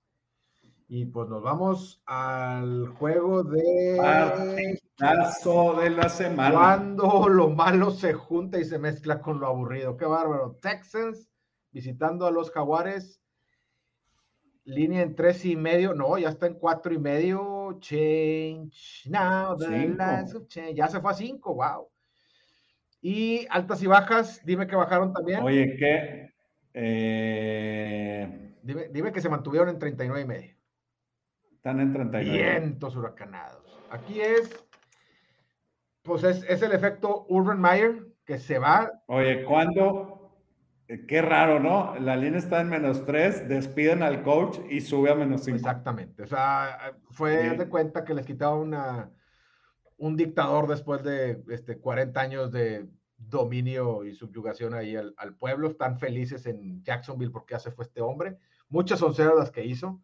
Y 0.88 1.06
pues 1.06 1.28
nos 1.28 1.42
vamos 1.42 2.00
al 2.06 2.86
juego 2.88 3.42
de. 3.42 3.96
Partidazo 3.98 5.80
de 5.80 5.90
la 5.90 6.08
semana. 6.08 6.54
Cuando 6.54 7.28
lo 7.28 7.50
malo 7.50 7.90
se 7.90 8.12
junta 8.14 8.60
y 8.60 8.64
se 8.64 8.78
mezcla 8.78 9.20
con 9.20 9.40
lo 9.40 9.48
aburrido. 9.48 9.96
Qué 9.96 10.04
bárbaro. 10.04 10.56
Texans 10.62 11.28
visitando 11.72 12.24
a 12.26 12.30
los 12.30 12.52
Jaguares. 12.52 13.20
Línea 14.62 15.02
en 15.02 15.16
tres 15.16 15.44
y 15.44 15.56
medio. 15.56 15.92
No, 15.92 16.18
ya 16.18 16.28
está 16.28 16.46
en 16.46 16.54
cuatro 16.54 16.94
y 16.94 16.98
medio. 16.98 17.78
Change 17.80 19.06
now. 19.06 19.56
Ya 20.72 20.88
se 20.88 21.00
fue 21.00 21.10
a 21.10 21.14
cinco. 21.14 21.54
Wow. 21.54 21.88
Y 23.00 23.44
altas 23.50 23.82
y 23.82 23.88
bajas. 23.88 24.40
Dime 24.44 24.68
que 24.68 24.76
bajaron 24.76 25.12
también. 25.12 25.42
Oye, 25.42 25.76
¿qué? 25.76 26.30
Eh... 26.74 28.54
Dime, 28.62 28.88
dime 28.88 29.12
que 29.12 29.20
se 29.20 29.28
mantuvieron 29.28 29.68
en 29.68 29.78
39 29.78 30.20
y 30.20 30.24
medio. 30.24 30.55
Están 31.66 31.80
en 31.80 31.92
39. 31.92 32.38
Vientos 32.38 32.94
huracanados. 32.94 33.76
Aquí 33.90 34.20
es, 34.20 34.64
pues 36.02 36.22
es, 36.22 36.62
el 36.62 36.70
efecto 36.70 37.26
Urban 37.28 37.60
Meyer 37.60 38.06
que 38.24 38.38
se 38.38 38.60
va. 38.60 38.92
Oye, 39.08 39.42
¿cuándo? 39.42 40.30
Eh, 40.86 41.06
qué 41.08 41.22
raro, 41.22 41.58
¿no? 41.58 41.98
La 41.98 42.14
línea 42.14 42.38
está 42.38 42.60
en 42.60 42.68
menos 42.68 43.04
3, 43.04 43.48
despiden 43.48 44.04
al 44.04 44.22
coach 44.22 44.60
y 44.70 44.80
sube 44.80 45.10
a 45.10 45.16
menos 45.16 45.42
5. 45.42 45.56
Exactamente. 45.56 46.22
O 46.22 46.26
sea, 46.28 46.96
fue 47.10 47.56
de 47.56 47.68
cuenta 47.68 48.04
que 48.04 48.14
les 48.14 48.24
quitaba 48.24 48.54
una, 48.54 49.10
un 49.96 50.16
dictador 50.16 50.68
después 50.68 51.02
de 51.02 51.42
este, 51.48 51.80
40 51.80 52.20
años 52.20 52.52
de 52.52 52.86
dominio 53.18 54.04
y 54.04 54.14
subyugación 54.14 54.72
ahí 54.72 54.94
al, 54.94 55.14
al, 55.16 55.34
pueblo. 55.34 55.66
Están 55.66 55.98
felices 55.98 56.46
en 56.46 56.84
Jacksonville 56.84 57.32
porque 57.32 57.54
ya 57.54 57.58
se 57.58 57.72
fue 57.72 57.86
este 57.86 58.02
hombre. 58.02 58.38
Muchas 58.68 59.00
son 59.00 59.12
las 59.36 59.50
que 59.50 59.64
hizo 59.64 60.00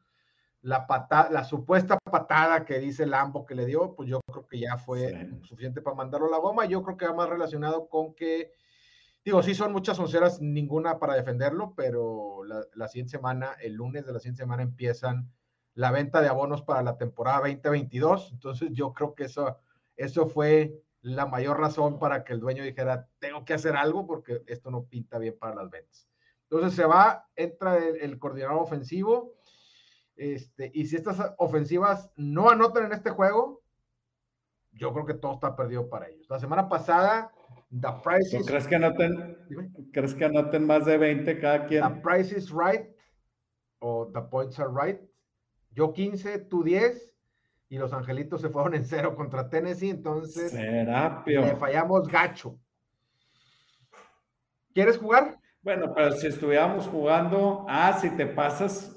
la, 0.63 0.87
patada, 0.87 1.31
la 1.31 1.45
supuesta 1.45 1.99
patada 1.99 2.65
que 2.65 2.79
dice 2.79 3.05
Lambo 3.05 3.45
que 3.45 3.55
le 3.55 3.67
dio, 3.67 3.95
pues 3.95 4.09
yo 4.09 4.21
creo 4.21 4.47
que 4.47 4.61
ya 4.61 4.79
fue 4.79 5.29
suficiente 5.43 5.83
para 5.83 5.97
mandarlo 5.97 6.29
a 6.29 6.31
la 6.31 6.39
goma. 6.39 6.65
Yo 6.67 6.83
creo 6.83 6.97
que 6.97 7.07
va 7.07 7.15
más 7.15 7.29
relacionado 7.29 7.89
con 7.89 8.15
que, 8.15 8.53
digo, 9.25 9.43
sí 9.43 9.55
son 9.55 9.73
muchas 9.73 9.99
onceras, 9.99 10.41
ninguna 10.41 10.99
para 10.99 11.15
defenderlo, 11.15 11.75
pero 11.77 12.45
la, 12.45 12.65
la 12.75 12.89
siguiente 12.89 13.11
semana, 13.11 13.57
el 13.61 13.75
lunes 13.75 14.07
de 14.07 14.13
la 14.13 14.21
siguiente 14.21 14.43
semana 14.43 14.63
empiezan 14.63 15.31
la 15.75 15.91
venta 15.91 16.21
de 16.21 16.29
abonos 16.29 16.63
para 16.63 16.83
la 16.83 16.97
temporada 16.97 17.41
2022. 17.41 18.31
Entonces 18.33 18.71
yo 18.73 18.93
creo 18.93 19.15
que 19.15 19.25
eso, 19.25 19.59
eso 19.97 20.29
fue 20.29 20.81
la 21.01 21.27
mayor 21.27 21.59
razón 21.59 21.99
para 21.99 22.23
que 22.23 22.33
el 22.33 22.41
dueño 22.41 22.63
dijera, 22.63 23.09
tengo 23.19 23.45
que 23.45 23.55
hacer 23.55 23.75
algo 23.75 24.07
porque 24.07 24.43
esto 24.47 24.71
no 24.71 24.85
pinta 24.85 25.19
bien 25.19 25.37
para 25.37 25.57
las 25.57 25.69
ventas. 25.69 26.09
Entonces 26.45 26.75
se 26.75 26.85
va, 26.85 27.27
entra 27.35 27.79
el 27.79 28.19
coordinador 28.19 28.63
ofensivo 28.63 29.35
este, 30.17 30.71
y 30.75 30.87
si 30.87 30.97
estas 30.97 31.35
ofensivas 31.39 32.11
no 32.17 32.51
anotan 32.51 32.87
en 32.87 32.93
este 32.93 33.11
juego, 33.11 33.63
yo 34.73 34.93
creo 34.93 35.07
que 35.07 35.15
todo 35.15 35.35
está 35.35 35.55
perdido 35.55 35.89
para 35.89 36.09
ellos. 36.09 36.27
La 36.29 36.39
semana 36.39 36.69
pasada, 36.69 37.33
The 37.71 37.89
Price 38.03 38.37
is... 38.37 38.47
¿Crees 38.47 38.67
que, 38.67 38.77
anoten, 38.77 39.37
¿Crees 39.93 40.15
que 40.15 40.25
anoten 40.25 40.67
más 40.67 40.85
de 40.87 40.99
20 40.99 41.39
cada 41.41 41.67
quien? 41.67 41.83
The 41.83 42.01
Price 42.01 42.37
is 42.37 42.51
Right 42.51 42.89
o 43.81 44.11
The 44.13 44.23
Points 44.23 44.59
are 44.59 44.71
Right. 44.71 45.01
Yo 45.71 45.93
15, 45.93 46.39
tú 46.39 46.63
10 46.63 47.13
y 47.69 47.79
los 47.79 47.93
angelitos 47.93 48.43
se 48.43 48.51
fueron 48.51 48.75
en 48.75 48.85
cero 48.85 49.17
contra 49.17 49.49
Tennessee, 49.49 49.89
entonces 49.91 50.53
le 50.53 51.57
fallamos 51.57 52.07
gacho. 52.07 52.59
¿Quieres 54.75 54.99
jugar? 54.99 55.39
Bueno, 55.63 55.93
pero 55.95 56.13
si 56.13 56.27
estuviéramos 56.27 56.87
jugando, 56.87 57.65
ah, 57.69 57.97
si 57.99 58.11
te 58.11 58.27
pasas, 58.27 58.92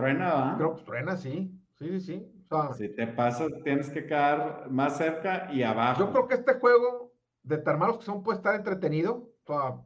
Truena, 0.00 0.34
¿va? 0.34 0.56
Creo 0.56 0.76
que 0.76 0.82
truena, 0.82 1.16
sí. 1.16 1.60
Sí, 1.78 1.88
sí, 1.88 2.00
sí. 2.00 2.46
si 2.76 2.88
te 2.88 3.06
pasas, 3.06 3.48
tienes 3.64 3.90
que 3.90 4.06
quedar 4.06 4.70
más 4.70 4.96
cerca 4.96 5.48
y 5.52 5.62
abajo. 5.62 6.00
Yo 6.00 6.10
creo 6.10 6.28
que 6.28 6.34
este 6.34 6.54
juego, 6.54 7.12
de 7.42 7.58
tan 7.58 7.78
malos 7.78 7.98
que 7.98 8.04
son, 8.04 8.22
puede 8.22 8.36
estar 8.36 8.54
entretenido. 8.54 9.30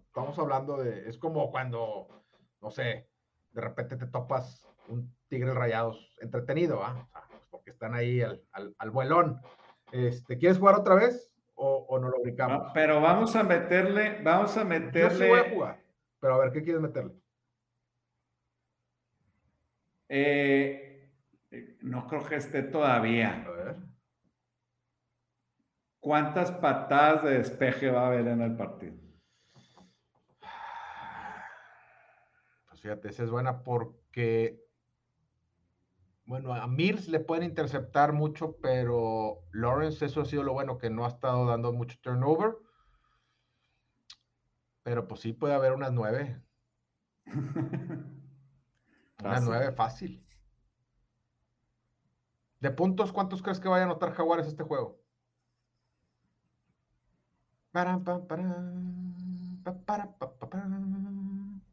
estamos 0.07 0.39
hablando 0.39 0.77
de. 0.77 1.09
Es 1.09 1.19
como 1.19 1.51
cuando, 1.51 2.09
no 2.61 2.71
sé, 2.71 3.09
de 3.53 3.61
repente 3.61 3.97
te 3.97 4.07
topas 4.07 4.69
un 4.89 5.15
tigre 5.29 5.53
rayados 5.53 6.17
entretenido, 6.21 6.81
¿va? 6.81 7.09
Pues 7.31 7.47
porque 7.49 7.71
están 7.71 7.95
ahí 7.95 8.21
al, 8.21 8.43
al, 8.53 8.91
vuelón. 8.91 9.41
Este, 9.93 10.39
¿Quieres 10.39 10.59
jugar 10.59 10.77
otra 10.77 10.97
vez 10.97 11.33
o, 11.55 11.87
o 11.89 11.99
no 11.99 12.09
lo 12.09 12.21
ubicamos? 12.21 12.73
pero 12.75 13.01
vamos 13.01 13.37
a 13.37 13.43
meterle, 13.43 14.21
vamos 14.23 14.57
a 14.57 14.65
meterle. 14.65 15.19
Yo 15.19 15.25
sí 15.25 15.29
voy 15.29 15.41
a 15.41 15.51
jugar, 15.51 15.81
pero 16.21 16.35
a 16.35 16.39
ver, 16.39 16.53
¿qué 16.53 16.63
quieres 16.63 16.83
meterle? 16.83 17.15
Eh, 20.09 21.11
eh, 21.51 21.79
no 21.83 22.07
creo 22.07 22.25
que 22.25 22.37
esté 22.37 22.63
todavía. 22.63 23.45
A 23.47 23.51
ver. 23.51 23.77
¿Cuántas 26.01 26.53
patadas 26.53 27.25
de 27.25 27.39
despeje 27.39 27.91
va 27.91 28.03
a 28.03 28.07
haber 28.09 28.29
en 28.29 28.43
el 28.43 28.57
partido? 28.57 28.95
Pues 32.69 32.81
fíjate, 32.83 33.09
esa 33.09 33.23
es 33.23 33.31
buena 33.31 33.63
porque, 33.63 34.63
bueno, 36.27 36.53
a 36.53 36.67
Mills 36.67 37.09
le 37.09 37.21
pueden 37.21 37.45
interceptar 37.45 38.13
mucho, 38.13 38.59
pero 38.61 39.45
Lawrence, 39.53 40.05
eso 40.05 40.21
ha 40.21 40.27
sido 40.27 40.43
lo 40.43 40.53
bueno, 40.53 40.77
que 40.77 40.91
no 40.91 41.07
ha 41.07 41.09
estado 41.09 41.47
dando 41.47 41.73
mucho 41.73 41.97
turnover. 42.03 42.55
Pero 44.83 45.09
pues 45.09 45.21
sí 45.21 45.33
puede 45.33 45.55
haber 45.55 45.73
unas 45.73 45.93
nueve. 45.93 46.43
Una 49.25 49.41
nueve 49.41 49.73
fácil. 49.73 50.23
¿De 52.61 52.71
puntos 52.71 53.11
cuántos 53.11 53.43
crees 53.43 53.59
que 53.59 53.69
vaya 53.69 53.85
a 53.85 53.87
anotar 53.87 54.13
Jaguares 54.13 54.47
este 54.47 54.65
juego? 54.65 55.01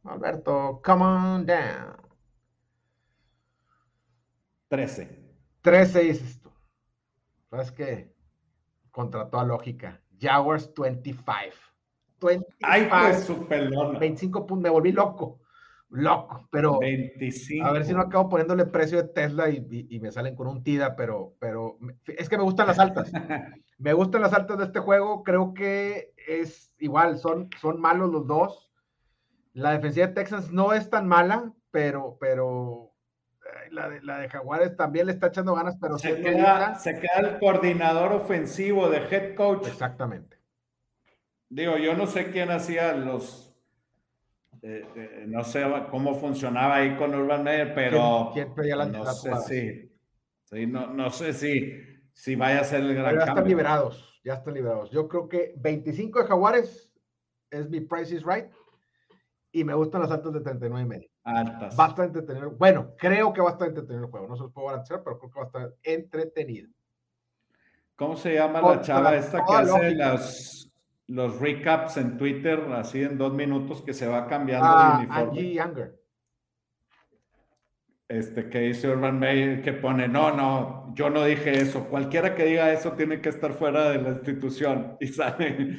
Alberto, 0.04 0.82
come 0.84 1.04
on 1.04 1.46
down. 1.46 1.96
13. 4.70 5.36
13 5.62 6.00
dices 6.00 6.42
tú. 6.42 6.50
¿Sabes 7.50 7.72
qué? 7.74 8.16
Contra 8.92 9.30
toda 9.30 9.44
lógica. 9.44 10.02
Jaguars 10.20 10.74
25. 10.74 11.26
25. 12.22 12.48
Ay, 12.62 12.88
pues 12.90 13.26
su 13.26 13.46
pelona. 13.46 14.00
25 14.00 14.48
puntos. 14.48 14.64
Me 14.64 14.70
volví 14.70 14.94
loco 14.94 15.41
loco, 15.92 16.48
pero 16.52 16.80
25. 16.80 17.66
a 17.66 17.72
ver 17.72 17.86
si 17.86 17.94
no 17.94 18.02
acabo 18.02 18.30
poniéndole 18.30 18.66
precio 18.66 18.98
de 18.98 19.10
Tesla 19.10 19.50
y, 19.50 20.00
me 20.00 20.12
salen 20.12 20.36
con 20.36 20.48
un 20.48 20.64
TIDA, 20.64 20.96
pero, 20.96 21.36
pero 21.40 21.78
es 22.06 22.30
que 22.30 22.38
me 22.38 22.44
gustan 22.44 22.68
las 22.68 22.80
altas. 22.80 23.12
me 23.78 23.94
gustan 23.94 24.22
las 24.22 24.34
altas 24.34 24.58
de 24.58 24.66
este 24.66 24.80
juego, 24.80 25.24
creo 25.24 25.54
que 25.54 26.14
es 26.28 26.74
igual, 26.80 27.18
son, 27.18 27.50
son 27.60 27.80
malos 27.80 28.12
los 28.12 28.26
dos. 28.26 28.70
La 29.54 29.74
defensiva 29.74 30.08
de 30.08 30.14
Texas 30.14 30.52
no 30.52 30.74
es 30.74 30.90
tan 30.90 31.08
mala, 31.08 31.52
pero, 31.72 32.18
pero 32.20 32.94
la 33.70 33.90
de, 33.90 34.02
la 34.02 34.20
de 34.20 34.30
Jaguares 34.30 34.78
también 34.78 35.08
le 35.08 35.12
está 35.12 35.28
echando 35.28 35.56
ganas, 35.56 35.78
pero 35.80 35.98
se 35.98 36.22
queda, 36.22 36.76
se 36.76 37.00
queda 37.00 37.20
el 37.20 37.40
coordinador 37.40 38.14
ofensivo 38.14 38.90
de 38.90 39.00
head 39.10 39.36
coach. 39.36 39.68
Exactamente. 39.68 40.38
Digo, 41.50 41.78
yo 41.78 41.96
no 41.96 42.08
sé 42.08 42.32
quién 42.32 42.50
hacía 42.50 42.94
los 42.94 43.51
eh, 44.64 44.86
eh, 44.96 45.26
no 45.28 45.44
sé 45.44 45.64
cómo 45.90 46.14
funcionaba 46.14 46.76
ahí 46.76 46.96
con 46.96 47.16
Urban 47.16 47.44
Meyer, 47.44 47.74
pero 47.74 48.32
no, 48.32 49.06
sé 49.12 49.92
si, 50.52 50.68
no, 50.68 51.10
sé 51.10 51.34
si, 51.34 51.74
si 52.14 52.36
vaya 52.36 52.62
a 52.62 52.64
ser 52.64 52.82
el 52.82 52.94
gran 52.94 53.16
ya 53.16 53.26
están 53.26 53.48
liberados, 53.48 54.22
ya 54.24 54.34
están 54.36 54.54
liberados. 54.54 54.92
Yo 54.92 55.08
creo 55.08 55.28
que 55.28 55.56
25 55.58 56.20
de 56.22 56.28
Jaguares 56.28 56.94
es 57.50 57.70
mi 57.70 57.82
price 57.82 58.16
is 58.16 58.24
right 58.24 58.46
y 59.52 59.64
me 59.64 59.74
gustan 59.74 60.02
las 60.02 60.12
altas 60.12 60.34
de 60.34 60.42
39 60.42 60.84
y 60.84 60.88
medio. 60.88 61.10
Altas. 61.24 61.80
Va 61.80 61.86
a 61.86 61.90
estar 61.90 62.06
entretenido. 62.06 62.52
Bueno, 62.52 62.94
creo 62.98 63.34
que 63.34 63.42
va 63.42 63.50
a 63.50 63.54
estar 63.54 63.68
entretenido 63.68 64.06
el 64.06 64.12
juego. 64.12 64.28
No 64.28 64.36
se 64.36 64.44
los 64.44 64.52
puedo 64.54 64.68
garantizar, 64.68 65.04
pero 65.04 65.18
creo 65.18 65.32
que 65.32 65.40
va 65.40 65.44
a 65.44 65.48
estar 65.48 65.74
entretenido. 65.84 66.70
¿Cómo 67.96 68.16
se 68.16 68.36
llama 68.36 68.62
la 68.62 68.82
chava 68.82 69.16
esta 69.16 69.44
que 69.44 69.54
hace 69.54 69.96
las 69.96 70.71
los 71.12 71.40
recaps 71.40 71.98
en 71.98 72.18
Twitter, 72.18 72.60
así 72.74 73.04
en 73.04 73.18
dos 73.18 73.34
minutos, 73.34 73.82
que 73.82 73.94
se 73.94 74.08
va 74.08 74.28
cambiando 74.28 74.68
ah, 74.70 74.92
de 74.92 75.06
uniforme. 75.06 75.40
Angie 75.40 75.54
Younger. 75.54 76.02
Este, 78.08 78.50
que 78.50 78.60
dice 78.60 78.90
Urban 78.90 79.20
Meyer, 79.20 79.62
que 79.62 79.74
pone, 79.74 80.08
no, 80.08 80.36
no, 80.36 80.94
yo 80.96 81.10
no 81.10 81.26
dije 81.26 81.52
eso. 81.54 81.86
Cualquiera 81.90 82.34
que 82.34 82.46
diga 82.46 82.72
eso 82.72 82.94
tiene 82.94 83.20
que 83.22 83.30
estar 83.30 83.54
fuera 83.54 83.90
de 83.90 84.02
la 84.02 84.10
institución. 84.10 84.98
Y 85.02 85.08
sale, 85.08 85.78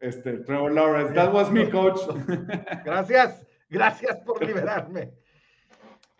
este, 0.00 0.38
Trevor 0.38 0.72
Lawrence, 0.72 1.14
that 1.14 1.32
was 1.32 1.50
me, 1.50 1.68
coach. 1.70 2.00
Gracias, 2.84 3.46
gracias 3.70 4.16
por 4.18 4.44
liberarme. 4.44 5.12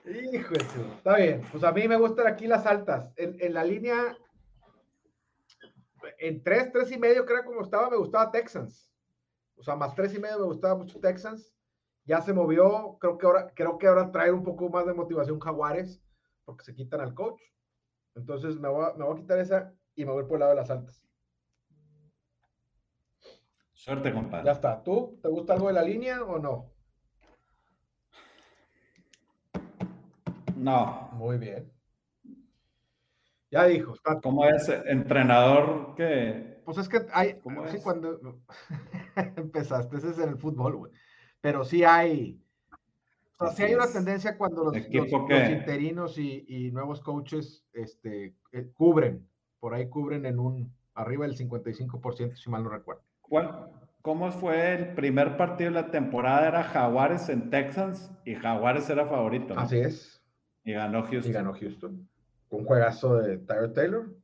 Hijo 0.06 0.54
está 0.54 1.16
bien. 1.16 1.42
Pues 1.50 1.64
a 1.64 1.72
mí 1.72 1.88
me 1.88 1.96
gustan 1.96 2.26
aquí 2.26 2.46
las 2.46 2.66
altas. 2.66 3.10
En, 3.16 3.36
en 3.40 3.54
la 3.54 3.64
línea 3.64 4.16
en 6.26 6.42
tres, 6.42 6.72
tres 6.72 6.90
y 6.90 6.98
medio, 6.98 7.26
creo 7.26 7.44
como 7.44 7.60
estaba, 7.60 7.90
me 7.90 7.98
gustaba 7.98 8.30
Texans. 8.30 8.90
O 9.56 9.62
sea, 9.62 9.76
más 9.76 9.94
tres 9.94 10.14
y 10.14 10.18
medio 10.18 10.38
me 10.38 10.46
gustaba 10.46 10.74
mucho 10.74 10.98
Texans. 10.98 11.54
Ya 12.06 12.20
se 12.22 12.32
movió, 12.32 12.96
creo 12.98 13.18
que 13.18 13.26
ahora, 13.26 13.52
creo 13.54 13.76
que 13.76 13.86
ahora 13.86 14.10
trae 14.10 14.32
un 14.32 14.42
poco 14.42 14.70
más 14.70 14.86
de 14.86 14.94
motivación 14.94 15.38
Jaguares. 15.38 16.02
porque 16.44 16.64
se 16.64 16.74
quitan 16.74 17.00
al 17.00 17.14
coach. 17.14 17.40
Entonces 18.14 18.58
me 18.58 18.68
voy, 18.68 18.84
a, 18.84 18.94
me 18.94 19.04
voy 19.04 19.16
a 19.16 19.20
quitar 19.20 19.38
esa 19.38 19.74
y 19.94 20.04
me 20.04 20.12
voy 20.12 20.24
por 20.24 20.34
el 20.34 20.40
lado 20.40 20.50
de 20.52 20.56
las 20.56 20.70
altas. 20.70 21.02
Suerte, 23.72 24.12
compadre. 24.12 24.46
Ya 24.46 24.52
está. 24.52 24.82
¿Tú? 24.82 25.18
¿Te 25.22 25.28
gusta 25.28 25.52
algo 25.54 25.68
de 25.68 25.74
la 25.74 25.82
línea 25.82 26.22
o 26.22 26.38
no? 26.38 26.70
No. 30.56 31.10
Muy 31.12 31.36
bien. 31.36 31.73
Ya 33.55 33.66
dijo. 33.66 33.94
¿Cómo 34.20 34.46
es 34.46 34.68
entrenador 34.68 35.94
que? 35.94 36.61
Pues 36.64 36.78
es 36.78 36.88
que 36.88 37.07
hay, 37.12 37.40
sí, 37.70 37.78
cuando 37.82 38.18
empezaste, 39.36 39.96
ese 39.96 40.11
es 40.11 40.18
en 40.18 40.30
el 40.30 40.38
fútbol, 40.38 40.76
güey. 40.76 40.92
Pero 41.40 41.64
sí 41.64 41.84
hay, 41.84 42.42
o 43.38 43.46
sea, 43.46 43.55
sí 43.55 43.62
hay 43.62 43.74
una 43.74 43.86
tendencia 43.86 44.36
cuando 44.36 44.64
los, 44.64 44.76
interinos 44.76 46.18
y, 46.18 46.70
nuevos 46.72 47.00
coaches 47.00 47.64
este, 47.74 48.34
eh, 48.50 48.70
cubren, 48.74 49.28
por 49.61 49.74
ahí 49.74 49.88
cubren 49.88 50.26
en 50.26 50.40
un, 50.40 50.74
arriba 50.94 51.26
del 51.26 51.36
55%, 51.36 52.34
si 52.34 52.50
mal 52.50 52.64
no 52.64 52.70
recuerdo. 52.70 53.02
¿Cuál, 53.20 53.70
¿Cómo 54.02 54.32
fue 54.32 54.74
el 54.74 54.94
primer 54.94 55.36
partido 55.36 55.70
de 55.70 55.82
la 55.82 55.90
temporada? 55.90 56.48
Era 56.48 56.64
Jaguares 56.64 57.28
en 57.28 57.50
Texans 57.50 58.11
y 58.24 58.34
Jaguares 58.34 58.90
era 58.90 59.07
favorito. 59.07 59.55
Así 59.57 59.78
es. 59.78 60.22
Y 60.64 60.72
ganó 60.72 61.02
Houston. 61.05 61.30
Y 61.30 61.32
ganó 61.32 61.52
Houston. 61.55 62.09
Un 62.55 62.64
juegazo 62.64 63.16
de 63.16 63.38
Tyler 63.38 63.72
Taylor. 63.72 64.14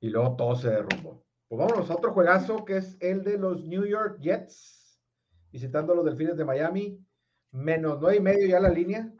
Y 0.00 0.08
luego 0.08 0.36
todo 0.36 0.54
se 0.54 0.70
derrumbó. 0.70 1.24
Pues 1.48 1.58
vámonos 1.58 1.90
a 1.90 1.94
otro 1.94 2.12
juegazo 2.12 2.64
que 2.64 2.76
es 2.76 2.96
el 3.00 3.24
de 3.24 3.38
los 3.38 3.64
New 3.64 3.84
York 3.84 4.18
Jets. 4.20 5.00
Visitando 5.50 5.92
a 5.92 5.96
los 5.96 6.04
Delfines 6.04 6.36
de 6.36 6.44
Miami. 6.44 7.04
Menos 7.52 7.98
nueve 8.00 8.16
y 8.18 8.20
medio 8.20 8.46
ya 8.46 8.60
la 8.60 8.68
línea. 8.68 9.12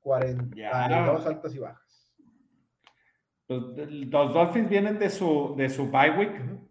42 0.00 1.26
altas 1.26 1.54
y 1.54 1.58
bajas. 1.58 2.10
Los, 3.48 3.76
los, 3.76 4.34
Dolphins 4.34 4.68
vienen 4.68 4.98
de 4.98 5.10
su, 5.10 5.54
de 5.56 5.68
su 5.68 5.90
bye 5.90 6.10
week. 6.18 6.64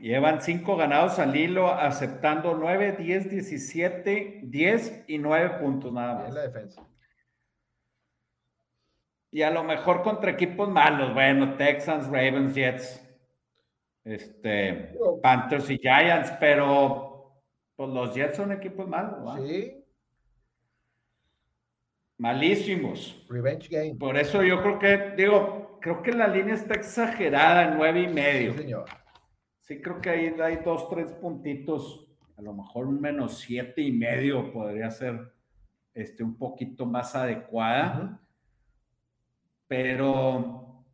Llevan 0.00 0.42
cinco 0.42 0.76
ganados 0.76 1.18
al 1.18 1.34
hilo, 1.34 1.72
aceptando 1.72 2.54
9, 2.54 2.96
10, 2.98 3.30
17, 3.30 4.40
10 4.44 5.04
y 5.06 5.18
9 5.18 5.58
puntos 5.58 5.92
nada 5.92 6.14
más. 6.16 6.34
La 6.34 6.42
defensa. 6.42 6.86
Y 9.30 9.42
a 9.42 9.50
lo 9.50 9.64
mejor 9.64 10.02
contra 10.02 10.30
equipos 10.30 10.68
malos, 10.68 11.12
bueno, 11.12 11.56
Texans, 11.56 12.06
Ravens, 12.06 12.54
Jets, 12.54 13.02
este, 14.04 14.96
Panthers 15.22 15.68
y 15.70 15.78
Giants, 15.78 16.32
pero 16.38 17.42
pues 17.74 17.90
los 17.90 18.14
Jets 18.14 18.36
son 18.36 18.52
equipos 18.52 18.88
malos, 18.88 19.20
¿no? 19.22 19.46
Sí. 19.46 19.84
Malísimos. 22.18 23.26
Revenge 23.28 23.68
game. 23.68 23.94
Por 23.96 24.16
eso 24.16 24.42
yo 24.42 24.62
creo 24.62 24.78
que, 24.78 25.14
digo, 25.16 25.78
creo 25.80 26.02
que 26.02 26.12
la 26.12 26.28
línea 26.28 26.54
está 26.54 26.74
exagerada 26.74 27.64
en 27.64 27.76
nueve 27.76 28.02
y 28.02 28.08
medio. 28.08 28.52
Sí, 28.52 28.58
señor. 28.58 28.84
Sí, 29.60 29.80
creo 29.82 30.00
que 30.00 30.10
ahí 30.10 30.34
hay 30.40 30.56
dos, 30.64 30.88
tres 30.88 31.12
puntitos. 31.12 32.08
A 32.38 32.42
lo 32.42 32.54
mejor 32.54 32.86
un 32.86 33.00
menos 33.00 33.38
siete 33.38 33.82
y 33.82 33.92
medio 33.92 34.52
podría 34.52 34.90
ser 34.90 35.34
este, 35.92 36.22
un 36.22 36.38
poquito 36.38 36.86
más 36.86 37.14
adecuada. 37.14 38.20
Pero, 39.68 40.84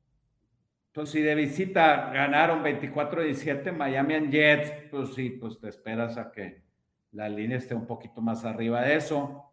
pues 0.93 1.11
si 1.11 1.21
de 1.21 1.35
visita 1.35 2.11
ganaron 2.13 2.63
24-17 2.63 3.73
Miami 3.73 4.15
and 4.15 4.31
Jets, 4.31 4.73
pues 4.91 5.15
sí, 5.15 5.31
pues 5.31 5.59
te 5.61 5.69
esperas 5.69 6.17
a 6.17 6.33
que 6.33 6.63
la 7.13 7.29
línea 7.29 7.59
esté 7.59 7.75
un 7.75 7.87
poquito 7.87 8.21
más 8.21 8.45
arriba 8.45 8.83
de 8.83 8.97
eso. 8.97 9.53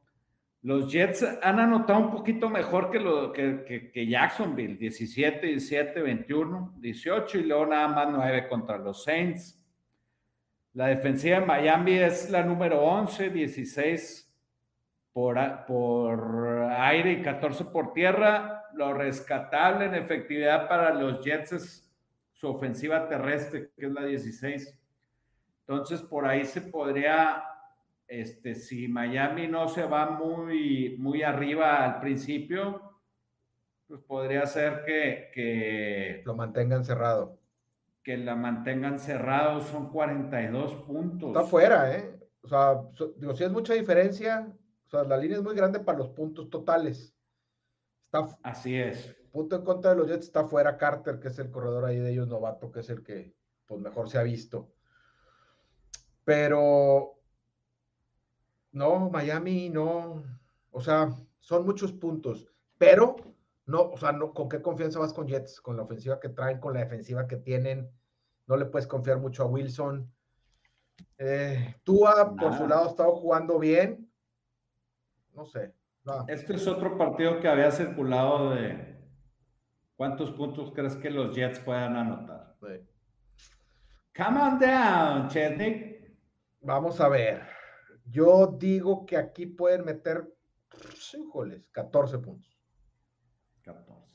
Los 0.61 0.91
Jets 0.91 1.25
han 1.41 1.59
anotado 1.59 1.99
un 1.99 2.11
poquito 2.11 2.49
mejor 2.49 2.91
que, 2.91 2.99
lo, 2.99 3.33
Jacksonville, 3.33 4.77
17, 4.77 5.47
17, 5.47 6.01
21, 6.01 6.73
18 6.77 7.37
y 7.37 7.43
luego 7.43 7.65
nada 7.67 7.87
más 7.87 8.07
9 8.11 8.47
contra 8.49 8.77
los 8.77 9.03
Saints. 9.03 9.57
La 10.73 10.87
defensiva 10.87 11.39
de 11.39 11.45
Miami 11.45 11.93
es 11.93 12.29
la 12.29 12.43
número 12.43 12.81
11, 12.81 13.29
16 13.29 14.33
por, 15.13 15.65
por 15.65 16.63
aire 16.77 17.13
y 17.13 17.21
14 17.21 17.65
por 17.65 17.93
tierra. 17.93 18.58
Lo 18.73 18.93
rescatable 18.93 19.85
en 19.85 19.95
efectividad 19.95 20.67
para 20.67 20.93
los 20.93 21.23
Jets 21.23 21.51
es 21.53 21.91
su 22.33 22.47
ofensiva 22.47 23.07
terrestre, 23.07 23.71
que 23.77 23.85
es 23.85 23.91
la 23.91 24.05
16. 24.05 24.77
Entonces, 25.61 26.01
por 26.01 26.25
ahí 26.25 26.45
se 26.45 26.61
podría 26.61 27.43
este, 28.09 28.55
si 28.55 28.87
Miami 28.87 29.47
no 29.47 29.67
se 29.67 29.85
va 29.85 30.09
muy, 30.09 30.97
muy 30.97 31.21
arriba 31.21 31.85
al 31.85 31.99
principio, 31.99 32.99
pues 33.87 34.01
podría 34.01 34.45
ser 34.47 34.83
que, 34.83 36.23
lo 36.25 36.35
mantengan 36.35 36.83
cerrado. 36.83 37.37
Que 38.03 38.17
la 38.17 38.35
mantengan 38.35 38.97
cerrado, 38.97 39.61
son 39.61 39.91
42 39.91 40.73
puntos. 40.87 41.29
Está 41.29 41.43
fuera, 41.43 41.95
¿eh? 41.95 42.19
O 42.41 42.47
sea, 42.47 42.81
digo, 43.17 43.35
si 43.35 43.43
es 43.43 43.51
mucha 43.51 43.75
diferencia, 43.75 44.51
o 44.87 44.89
sea, 44.89 45.03
la 45.03 45.17
línea 45.17 45.37
es 45.37 45.43
muy 45.43 45.55
grande 45.55 45.79
para 45.79 45.99
los 45.99 46.09
puntos 46.09 46.49
totales. 46.49 47.15
Está, 48.11 48.27
Así 48.41 48.75
es. 48.75 49.15
Punto 49.31 49.57
en 49.57 49.63
contra 49.63 49.91
de 49.91 49.97
los 49.97 50.07
Jets 50.07 50.25
está 50.25 50.45
fuera 50.45 50.77
Carter, 50.77 51.19
que 51.19 51.27
es 51.27 51.37
el 51.37 51.51
corredor 51.51 51.85
ahí 51.85 51.99
de 51.99 52.11
ellos 52.11 52.27
novato, 52.27 52.71
que 52.71 52.79
es 52.79 52.89
el 52.89 53.03
que 53.03 53.35
pues 53.67 53.79
mejor 53.79 54.09
se 54.09 54.17
ha 54.17 54.23
visto. 54.23 54.71
Pero 56.25 57.19
no, 58.71 59.11
Miami 59.11 59.69
no. 59.69 60.23
O 60.71 60.81
sea, 60.81 61.09
son 61.39 61.65
muchos 61.65 61.91
puntos, 61.93 62.51
pero 62.79 63.15
no, 63.67 63.91
o 63.91 63.97
sea, 63.97 64.11
no, 64.11 64.33
¿con 64.33 64.49
qué 64.49 64.59
confianza 64.63 64.97
vas 64.97 65.13
con 65.13 65.27
Jets? 65.27 65.61
Con 65.61 65.77
la 65.77 65.83
ofensiva 65.83 66.19
que 66.19 66.29
traen, 66.29 66.59
con 66.59 66.73
la 66.73 66.79
defensiva 66.79 67.27
que 67.27 67.37
tienen. 67.37 67.91
No 68.47 68.57
le 68.57 68.65
puedes 68.65 68.87
confiar 68.87 69.19
mucho 69.19 69.43
a 69.43 69.45
Wilson. 69.45 70.11
Eh, 71.19 71.75
Tua, 71.83 72.35
por 72.35 72.57
su 72.57 72.67
lado, 72.67 72.85
ha 72.85 72.89
estado 72.89 73.15
jugando 73.15 73.59
bien. 73.59 74.11
No 75.35 75.45
sé. 75.45 75.75
Este 76.27 76.55
es 76.55 76.67
otro 76.67 76.97
partido 76.97 77.39
que 77.39 77.47
había 77.47 77.71
circulado 77.71 78.51
de 78.51 78.97
cuántos 79.95 80.31
puntos 80.31 80.71
crees 80.73 80.95
que 80.95 81.09
los 81.09 81.35
Jets 81.35 81.59
puedan 81.59 81.95
anotar. 81.95 82.55
Come 84.15 84.41
on 84.41 84.59
down, 84.59 85.29
Chesnick. 85.29 86.17
Vamos 86.61 86.99
a 86.99 87.07
ver. 87.07 87.47
Yo 88.05 88.47
digo 88.47 89.05
que 89.05 89.15
aquí 89.15 89.45
pueden 89.45 89.85
meter, 89.85 90.27
híjoles, 91.13 91.63
14 91.71 92.17
puntos. 92.19 92.59
14. 93.61 94.09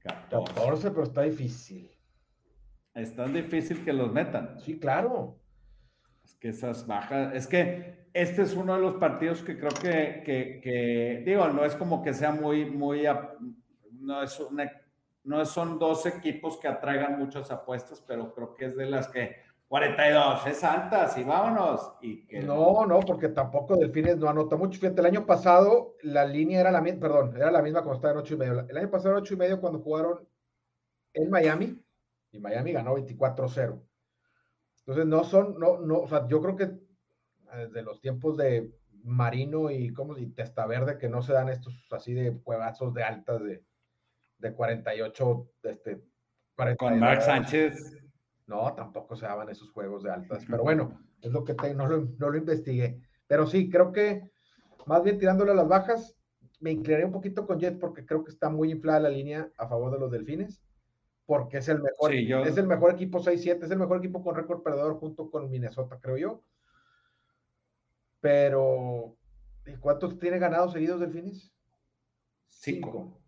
14. 0.00 0.90
pero 0.90 1.02
está 1.02 1.22
difícil. 1.22 1.90
Es 2.94 3.14
tan 3.14 3.32
difícil 3.32 3.84
que 3.84 3.92
los 3.92 4.12
metan. 4.12 4.58
Sí, 4.60 4.78
claro. 4.78 5.40
Es 6.24 6.34
que 6.36 6.48
esas 6.50 6.86
bajas, 6.86 7.34
es 7.34 7.46
que 7.46 8.03
este 8.14 8.42
es 8.42 8.54
uno 8.54 8.74
de 8.74 8.80
los 8.80 8.94
partidos 8.94 9.42
que 9.42 9.58
creo 9.58 9.72
que, 9.72 10.22
que, 10.24 11.22
digo, 11.26 11.46
no 11.48 11.64
es 11.64 11.74
como 11.74 12.02
que 12.02 12.14
sea 12.14 12.30
muy, 12.30 12.64
muy, 12.64 13.02
no 13.90 14.22
es 14.22 14.38
una, 14.38 14.70
no 15.24 15.44
son 15.44 15.78
dos 15.80 16.06
equipos 16.06 16.56
que 16.58 16.68
atraigan 16.68 17.18
muchas 17.18 17.50
apuestas, 17.50 18.02
pero 18.06 18.32
creo 18.32 18.54
que 18.54 18.66
es 18.66 18.76
de 18.76 18.86
las 18.86 19.08
que 19.08 19.36
42, 19.66 20.46
es 20.46 20.62
alta, 20.62 21.08
sí, 21.08 21.24
vámonos. 21.24 21.94
Y 22.00 22.24
No, 22.44 22.86
no, 22.86 23.00
porque 23.00 23.30
tampoco 23.30 23.76
Delfines 23.76 24.18
no 24.18 24.28
anota 24.28 24.54
mucho. 24.56 24.78
Fíjate, 24.78 25.00
el 25.00 25.06
año 25.06 25.26
pasado 25.26 25.96
la 26.02 26.24
línea 26.24 26.60
era 26.60 26.70
la 26.70 26.80
misma, 26.80 27.00
perdón, 27.00 27.34
era 27.34 27.50
la 27.50 27.62
misma 27.62 27.82
cuando 27.82 27.96
estaba 27.96 28.12
en 28.12 28.20
8 28.20 28.34
y 28.34 28.36
medio. 28.36 28.66
El 28.68 28.76
año 28.76 28.90
pasado 28.90 29.10
era 29.10 29.22
8 29.22 29.34
y 29.34 29.36
medio 29.36 29.60
cuando 29.60 29.80
jugaron 29.80 30.28
en 31.14 31.30
Miami 31.30 31.82
y 32.30 32.38
Miami 32.38 32.72
ganó 32.72 32.94
24-0. 32.94 33.82
Entonces 34.80 35.06
no 35.06 35.24
son, 35.24 35.58
no, 35.58 35.78
no, 35.78 36.00
o 36.00 36.08
sea, 36.08 36.28
yo 36.28 36.40
creo 36.40 36.56
que 36.56 36.83
desde 37.56 37.82
los 37.82 38.00
tiempos 38.00 38.36
de 38.36 38.70
Marino 39.02 39.70
y 39.70 39.92
como 39.92 40.16
y 40.16 40.26
Testaverde 40.26 40.98
que 40.98 41.08
no 41.08 41.22
se 41.22 41.32
dan 41.32 41.48
estos 41.48 41.74
así 41.90 42.14
de 42.14 42.38
juegazos 42.42 42.94
de 42.94 43.02
altas 43.02 43.42
de, 43.42 43.62
de 44.38 44.52
48, 44.54 45.50
este, 45.64 46.00
42. 46.56 46.76
Con 46.78 47.00
Mark 47.00 47.22
Sánchez 47.22 48.04
no, 48.46 48.74
tampoco 48.74 49.16
se 49.16 49.26
daban 49.26 49.48
esos 49.48 49.70
juegos 49.70 50.02
de 50.02 50.10
altas. 50.10 50.44
Pero 50.48 50.62
bueno, 50.62 51.00
es 51.22 51.32
lo 51.32 51.44
que 51.44 51.54
te, 51.54 51.74
no, 51.74 51.86
lo, 51.86 52.08
no 52.18 52.30
lo 52.30 52.36
investigué. 52.36 53.00
Pero 53.26 53.46
sí, 53.46 53.70
creo 53.70 53.92
que 53.92 54.30
más 54.86 55.02
bien 55.02 55.18
tirándole 55.18 55.52
a 55.52 55.54
las 55.54 55.68
bajas, 55.68 56.14
me 56.60 56.70
inclinaré 56.70 57.04
un 57.04 57.12
poquito 57.12 57.46
con 57.46 57.58
Jets 57.58 57.78
porque 57.78 58.04
creo 58.04 58.24
que 58.24 58.30
está 58.30 58.50
muy 58.50 58.70
inflada 58.70 59.00
la 59.00 59.08
línea 59.08 59.50
a 59.56 59.66
favor 59.66 59.92
de 59.92 59.98
los 59.98 60.10
Delfines, 60.10 60.62
porque 61.26 61.58
es 61.58 61.68
el 61.68 61.80
mejor, 61.80 62.14
es 62.14 62.56
el 62.56 62.66
mejor 62.66 62.92
equipo 62.92 63.18
6-7, 63.20 63.64
es 63.64 63.70
el 63.70 63.78
mejor 63.78 63.98
equipo 63.98 64.22
con 64.22 64.34
récord 64.34 64.62
perdedor 64.62 64.98
junto 64.98 65.30
con 65.30 65.50
Minnesota, 65.50 65.98
creo 66.00 66.16
yo. 66.16 66.42
Pero, 68.24 69.18
¿y 69.66 69.76
cuántos 69.76 70.18
tiene 70.18 70.38
ganados 70.38 70.72
seguidos 70.72 70.98
Delfines? 70.98 71.52
Cinco. 72.48 73.20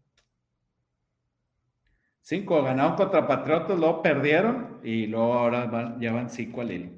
Cinco 2.23 2.63
ganaron 2.63 2.97
contra 2.97 3.27
Patriotas, 3.27 3.79
luego 3.79 4.01
perdieron 4.01 4.81
y 4.83 5.07
luego 5.07 5.35
ahora 5.35 5.67
van, 5.67 6.01
ya 6.01 6.15
van 6.15 6.31
cinco 6.31 6.63
al 6.63 6.71
hilo. 6.71 6.91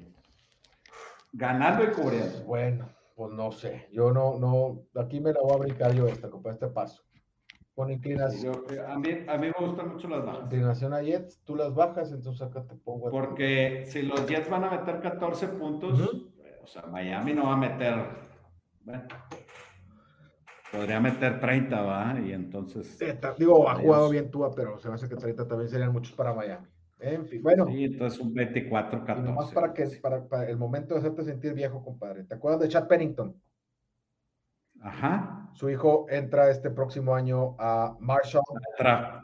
Ganando 1.33 1.83
y 1.83 1.87
cubriendo. 1.87 2.41
Bueno, 2.45 2.89
Pues 3.17 3.33
no 3.33 3.51
sé, 3.51 3.89
yo 3.91 4.13
no, 4.13 4.39
no, 4.39 4.85
aquí 4.95 5.19
me 5.19 5.33
la 5.33 5.41
voy 5.41 5.55
a 5.55 5.57
brincar 5.57 5.93
yo 5.93 6.07
esta, 6.07 6.29
con 6.29 6.53
este 6.53 6.67
paso. 6.67 7.03
Con 7.75 7.91
inclinación. 7.91 8.63
A, 8.87 8.97
mí, 8.97 9.09
a 9.27 9.37
mí 9.37 9.47
me 9.59 9.67
gustan 9.67 9.89
mucho 9.89 10.07
las 10.07 10.25
bajas. 10.25 10.43
Inclinación 10.43 10.93
a 10.93 11.01
Jets, 11.01 11.41
tú 11.43 11.53
las 11.57 11.75
bajas, 11.75 12.13
entonces 12.13 12.47
acá 12.47 12.65
te 12.65 12.75
pongo. 12.75 13.11
Porque 13.11 13.83
si 13.87 14.03
los 14.03 14.25
Jets 14.25 14.49
van 14.49 14.63
a 14.63 14.71
meter 14.71 15.01
14 15.01 15.49
puntos, 15.49 16.29
o 16.61 16.67
sea, 16.67 16.83
Miami 16.83 17.33
no 17.33 17.45
va 17.45 17.53
a 17.53 17.57
meter. 17.57 18.05
Bueno, 18.81 19.03
podría 20.71 20.99
meter 20.99 21.39
30, 21.39 21.81
¿va? 21.81 22.19
Y 22.19 22.33
entonces. 22.33 22.97
digo, 23.37 23.69
ha 23.69 23.75
jugado 23.75 24.09
bien 24.09 24.29
Tua, 24.29 24.53
pero 24.53 24.79
se 24.79 24.89
me 24.89 24.95
hace 24.95 25.09
que 25.09 25.15
30 25.15 25.47
también 25.47 25.69
serían 25.69 25.91
muchos 25.91 26.13
para 26.13 26.33
Miami. 26.33 26.67
En 26.99 27.25
fin, 27.25 27.41
bueno. 27.41 27.65
Sí, 27.67 27.85
entonces 27.85 28.19
un 28.19 28.33
24-14. 28.33 29.23
Nomás 29.23 29.51
para 29.53 29.73
que 29.73 29.85
para, 30.01 30.27
para, 30.27 30.49
el 30.49 30.57
momento 30.57 30.93
de 30.93 30.99
hacerte 30.99 31.23
sentir 31.23 31.53
viejo, 31.53 31.81
compadre. 31.81 32.25
¿Te 32.25 32.35
acuerdas 32.35 32.61
de 32.61 32.67
Chad 32.67 32.87
Pennington? 32.87 33.41
Ajá. 34.81 35.49
Su 35.53 35.69
hijo 35.69 36.05
entra 36.09 36.49
este 36.49 36.69
próximo 36.69 37.15
año 37.15 37.55
a 37.57 37.95
Marshall. 37.99 38.43
A, 38.79 39.21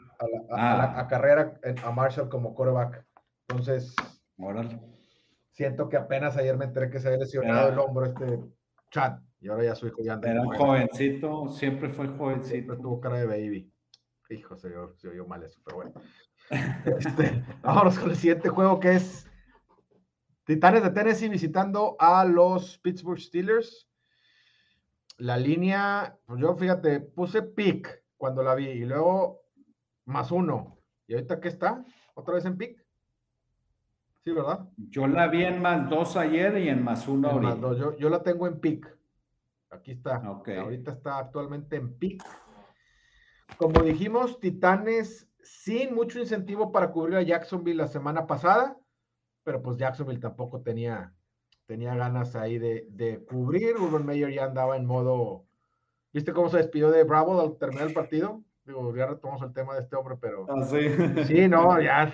a, 0.50 1.00
ah. 1.00 1.06
carrera 1.08 1.58
a 1.84 1.90
Marshall 1.90 2.28
como 2.28 2.54
quarterback. 2.54 3.04
Entonces, 3.48 3.94
siento 5.56 5.88
que 5.88 5.96
apenas 5.96 6.36
ayer 6.36 6.56
me 6.56 6.66
enteré 6.66 6.90
que 6.90 7.00
se 7.00 7.08
había 7.08 7.20
lesionado 7.20 7.70
el 7.70 7.78
hombro 7.78 8.04
este 8.04 8.40
Chad. 8.90 9.18
Y 9.40 9.48
ahora 9.48 9.64
ya 9.64 9.74
su 9.74 9.86
hijo 9.86 10.02
ya 10.02 10.14
anda. 10.14 10.30
Era 10.30 10.42
un 10.42 10.54
jovencito, 10.54 11.48
siempre 11.48 11.88
fue 11.88 12.08
jovencito. 12.08 12.48
Siempre 12.48 12.76
tuvo 12.76 13.00
cara 13.00 13.18
de 13.18 13.26
baby. 13.26 13.72
Hijo, 14.28 14.56
se 14.56 14.70
se 14.96 15.08
oyó 15.08 15.26
mal 15.26 15.42
eso, 15.42 15.60
pero 15.64 15.76
bueno. 15.76 15.92
Este, 16.98 17.44
vámonos 17.62 17.98
con 17.98 18.10
el 18.10 18.16
siguiente 18.16 18.48
juego 18.48 18.78
que 18.78 18.94
es 18.94 19.28
Titanes 20.44 20.82
de 20.82 20.90
Tennessee 20.90 21.28
visitando 21.28 21.96
a 21.98 22.24
los 22.24 22.78
Pittsburgh 22.78 23.18
Steelers. 23.18 23.88
La 25.16 25.36
línea, 25.36 26.18
pues 26.26 26.40
yo 26.40 26.54
fíjate, 26.54 27.00
puse 27.00 27.42
pick 27.42 28.04
cuando 28.16 28.42
la 28.42 28.54
vi 28.54 28.68
y 28.68 28.84
luego 28.84 29.42
más 30.04 30.30
uno. 30.30 30.78
¿Y 31.08 31.14
ahorita 31.14 31.40
qué 31.40 31.48
está? 31.48 31.84
¿Otra 32.14 32.34
vez 32.34 32.44
en 32.44 32.56
pick? 32.56 32.85
Sí, 34.26 34.32
¿verdad? 34.32 34.68
Yo 34.76 35.06
la 35.06 35.28
vi 35.28 35.44
en 35.44 35.62
más 35.62 35.88
dos 35.88 36.16
ayer 36.16 36.58
y 36.58 36.68
en 36.68 36.82
más 36.82 37.06
uno 37.06 37.28
ahorita. 37.28 37.74
Yo, 37.76 37.96
yo, 37.96 38.08
la 38.08 38.24
tengo 38.24 38.48
en 38.48 38.58
pick. 38.58 38.92
Aquí 39.70 39.92
está. 39.92 40.16
Ahorita 40.16 40.90
está 40.90 41.18
actualmente 41.18 41.76
en 41.76 41.96
pick. 41.96 42.24
Como 43.56 43.84
dijimos, 43.84 44.40
Titanes 44.40 45.28
sin 45.44 45.94
mucho 45.94 46.18
incentivo 46.18 46.72
para 46.72 46.90
cubrir 46.90 47.18
a 47.18 47.22
Jacksonville 47.22 47.76
la 47.76 47.86
semana 47.86 48.26
pasada, 48.26 48.76
pero 49.44 49.62
pues 49.62 49.76
Jacksonville 49.76 50.18
tampoco 50.18 50.60
tenía, 50.60 51.14
tenía 51.66 51.94
ganas 51.94 52.34
ahí 52.34 52.58
de, 52.58 52.88
de 52.90 53.24
cubrir. 53.24 53.76
Urban 53.76 54.04
Meyer 54.04 54.32
ya 54.32 54.46
andaba 54.46 54.76
en 54.76 54.86
modo. 54.86 55.46
¿Viste 56.12 56.32
cómo 56.32 56.48
se 56.48 56.56
despidió 56.56 56.90
de 56.90 57.04
Bravo 57.04 57.40
al 57.40 57.58
terminar 57.58 57.86
el 57.86 57.94
partido? 57.94 58.42
Digo, 58.66 58.96
ya 58.96 59.06
retomamos 59.06 59.42
el 59.42 59.52
tema 59.52 59.74
de 59.74 59.82
este 59.82 59.94
hombre, 59.94 60.16
pero. 60.20 60.44
Ah, 60.48 60.64
sí. 60.64 61.24
sí, 61.24 61.48
no, 61.48 61.80
ya 61.80 62.12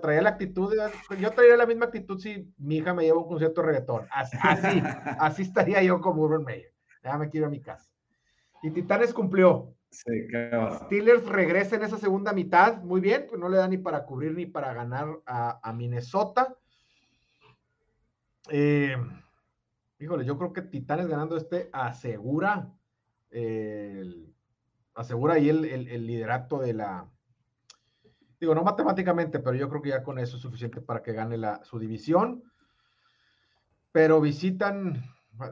traía 0.00 0.22
la 0.22 0.30
actitud. 0.30 0.74
Yo 1.18 1.30
traía 1.32 1.58
la 1.58 1.66
misma 1.66 1.86
actitud 1.86 2.18
si 2.18 2.50
mi 2.56 2.78
hija 2.78 2.94
me 2.94 3.04
lleva 3.04 3.18
un 3.18 3.28
concierto 3.28 3.60
de 3.60 3.66
reggaetón. 3.66 4.06
Así, 4.10 4.38
así, 5.18 5.42
estaría 5.42 5.82
yo 5.82 6.00
como 6.00 6.22
Urban 6.22 6.44
Meyer. 6.44 6.72
Ya 7.04 7.18
me 7.18 7.28
quiero 7.28 7.48
a 7.48 7.50
mi 7.50 7.60
casa. 7.60 7.90
Y 8.62 8.70
Titanes 8.70 9.12
cumplió. 9.12 9.74
Steelers 9.90 11.26
regresa 11.26 11.76
en 11.76 11.82
esa 11.82 11.98
segunda 11.98 12.32
mitad, 12.32 12.80
muy 12.82 13.00
bien, 13.00 13.26
pues 13.28 13.40
no 13.40 13.48
le 13.48 13.56
da 13.56 13.66
ni 13.66 13.76
para 13.76 14.04
cubrir 14.06 14.32
ni 14.34 14.46
para 14.46 14.72
ganar 14.72 15.08
a, 15.26 15.72
Minnesota. 15.74 16.56
Eh, 18.48 18.96
híjole, 19.98 20.24
yo 20.24 20.38
creo 20.38 20.52
que 20.52 20.62
Titanes 20.62 21.08
ganando 21.08 21.36
este 21.36 21.68
asegura, 21.72 22.72
asegura 25.00 25.34
ahí 25.34 25.48
el, 25.48 26.06
liderato 26.06 26.58
de 26.58 26.74
la, 26.74 27.08
digo, 28.38 28.54
no 28.54 28.62
matemáticamente, 28.62 29.38
pero 29.40 29.56
yo 29.56 29.68
creo 29.68 29.82
que 29.82 29.90
ya 29.90 30.02
con 30.02 30.18
eso 30.18 30.36
es 30.36 30.42
suficiente 30.42 30.80
para 30.80 31.02
que 31.02 31.12
gane 31.12 31.36
la, 31.36 31.64
su 31.64 31.78
división. 31.78 32.42
Pero 33.92 34.20
visitan, 34.20 35.02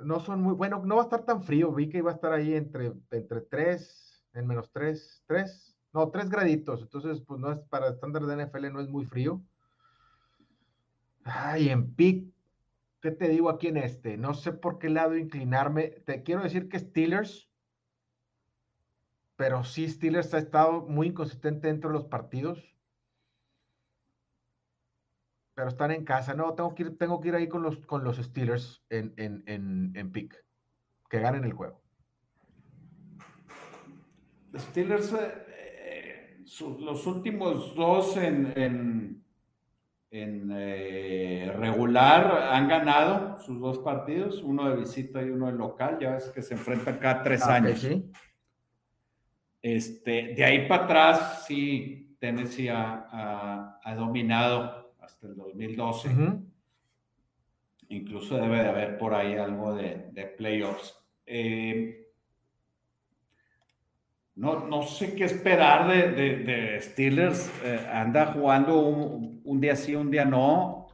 no 0.04 0.20
son 0.20 0.42
muy, 0.42 0.54
bueno, 0.54 0.82
no 0.84 0.96
va 0.96 1.02
a 1.02 1.04
estar 1.04 1.24
tan 1.24 1.42
frío, 1.42 1.72
vi 1.72 1.88
que 1.88 1.98
iba 1.98 2.10
a 2.10 2.14
estar 2.14 2.32
ahí 2.32 2.54
entre, 2.54 2.92
entre 3.10 3.40
3 3.40 4.08
en 4.34 4.46
menos 4.46 4.70
3, 4.72 5.24
3, 5.26 5.76
no, 5.92 6.10
3 6.10 6.30
graditos. 6.30 6.82
Entonces, 6.82 7.20
pues 7.20 7.40
no 7.40 7.52
es 7.52 7.58
para 7.68 7.88
estándar 7.88 8.24
de 8.26 8.46
NFL, 8.46 8.72
no 8.72 8.80
es 8.80 8.88
muy 8.88 9.04
frío. 9.06 9.42
Ay, 11.24 11.68
en 11.68 11.94
pick, 11.94 12.32
¿qué 13.00 13.10
te 13.10 13.28
digo 13.28 13.50
aquí 13.50 13.68
en 13.68 13.78
este? 13.78 14.16
No 14.16 14.34
sé 14.34 14.52
por 14.52 14.78
qué 14.78 14.88
lado 14.88 15.16
inclinarme. 15.16 15.88
Te 16.06 16.22
quiero 16.22 16.42
decir 16.42 16.68
que 16.68 16.78
Steelers, 16.78 17.47
pero 19.38 19.62
sí, 19.62 19.88
Steelers 19.88 20.34
ha 20.34 20.38
estado 20.38 20.82
muy 20.82 21.06
inconsistente 21.06 21.68
dentro 21.68 21.90
de 21.90 21.94
los 21.94 22.06
partidos. 22.06 22.74
Pero 25.54 25.68
están 25.68 25.92
en 25.92 26.04
casa. 26.04 26.34
No, 26.34 26.54
tengo 26.54 26.74
que 26.74 26.82
ir, 26.82 26.98
tengo 26.98 27.20
que 27.20 27.28
ir 27.28 27.36
ahí 27.36 27.48
con 27.48 27.62
los, 27.62 27.78
con 27.86 28.02
los 28.02 28.16
Steelers 28.16 28.84
en, 28.90 29.14
en, 29.16 29.44
en, 29.46 29.92
en 29.94 30.10
pick. 30.10 30.44
Que 31.08 31.20
ganen 31.20 31.44
el 31.44 31.52
juego. 31.52 31.80
Steelers, 34.56 35.14
eh, 35.16 36.44
los 36.80 37.06
últimos 37.06 37.76
dos 37.76 38.16
en, 38.16 39.22
en, 40.10 40.50
eh, 40.50 41.54
regular 41.56 42.54
han 42.54 42.66
ganado 42.66 43.38
sus 43.38 43.60
dos 43.60 43.78
partidos, 43.78 44.42
uno 44.42 44.68
de 44.68 44.78
visita 44.78 45.22
y 45.22 45.30
uno 45.30 45.46
de 45.46 45.52
local, 45.52 45.98
ya 46.00 46.14
ves 46.14 46.24
que 46.34 46.42
se 46.42 46.54
enfrentan 46.54 46.98
cada 46.98 47.22
tres 47.22 47.42
ah, 47.44 47.54
años. 47.54 47.86
Este, 49.62 50.34
de 50.34 50.44
ahí 50.44 50.68
para 50.68 50.84
atrás, 50.84 51.44
sí, 51.46 52.16
Tennessee 52.18 52.68
ha, 52.68 53.80
dominado 53.96 54.94
hasta 55.00 55.26
el 55.26 55.36
2012. 55.36 56.10
Incluso 57.90 58.36
debe 58.36 58.62
de 58.62 58.68
haber 58.68 58.98
por 58.98 59.14
ahí 59.14 59.34
algo 59.34 59.74
de, 59.74 60.08
de 60.12 60.26
playoffs. 60.26 60.94
Eh, 61.24 62.08
no, 64.38 64.66
no 64.68 64.82
sé 64.82 65.14
qué 65.14 65.24
esperar 65.24 65.88
de, 65.88 66.36
de, 66.44 66.80
Steelers. 66.80 67.50
Eh, 67.64 67.86
anda 67.92 68.26
jugando 68.26 68.78
un, 68.78 69.60
día 69.60 69.74
sí, 69.74 69.96
un 69.96 70.12
día 70.12 70.24
no. 70.24 70.87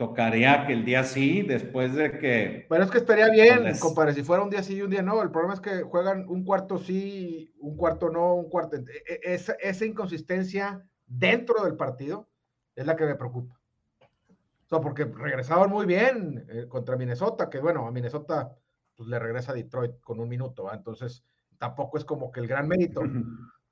Tocaría 0.00 0.66
que 0.66 0.72
el 0.72 0.86
día 0.86 1.04
sí, 1.04 1.42
después 1.42 1.94
de 1.94 2.18
que. 2.18 2.64
Bueno, 2.70 2.86
es 2.86 2.90
que 2.90 2.96
estaría 2.96 3.28
bien, 3.28 3.70
compadre, 3.78 4.14
si 4.14 4.22
fuera 4.22 4.42
un 4.42 4.48
día 4.48 4.62
sí 4.62 4.76
y 4.76 4.80
un 4.80 4.88
día 4.88 5.02
no. 5.02 5.20
El 5.20 5.30
problema 5.30 5.52
es 5.52 5.60
que 5.60 5.82
juegan 5.82 6.24
un 6.26 6.42
cuarto 6.42 6.78
sí, 6.78 7.52
un 7.58 7.76
cuarto 7.76 8.08
no, 8.08 8.32
un 8.32 8.48
cuarto. 8.48 8.76
E, 8.76 8.82
e, 9.06 9.34
esa, 9.34 9.52
esa 9.60 9.84
inconsistencia 9.84 10.82
dentro 11.06 11.62
del 11.64 11.76
partido 11.76 12.30
es 12.74 12.86
la 12.86 12.96
que 12.96 13.04
me 13.04 13.14
preocupa. 13.14 13.60
O 14.00 14.68
sea, 14.70 14.80
porque 14.80 15.04
regresaban 15.04 15.68
muy 15.68 15.84
bien 15.84 16.46
eh, 16.48 16.64
contra 16.66 16.96
Minnesota, 16.96 17.50
que 17.50 17.58
bueno, 17.58 17.86
a 17.86 17.90
Minnesota 17.90 18.56
pues, 18.96 19.06
le 19.06 19.18
regresa 19.18 19.52
a 19.52 19.54
Detroit 19.54 20.00
con 20.00 20.18
un 20.18 20.30
minuto, 20.30 20.72
entonces 20.72 21.26
tampoco 21.58 21.98
es 21.98 22.06
como 22.06 22.32
que 22.32 22.40
el 22.40 22.46
gran 22.46 22.66
mérito. 22.66 23.02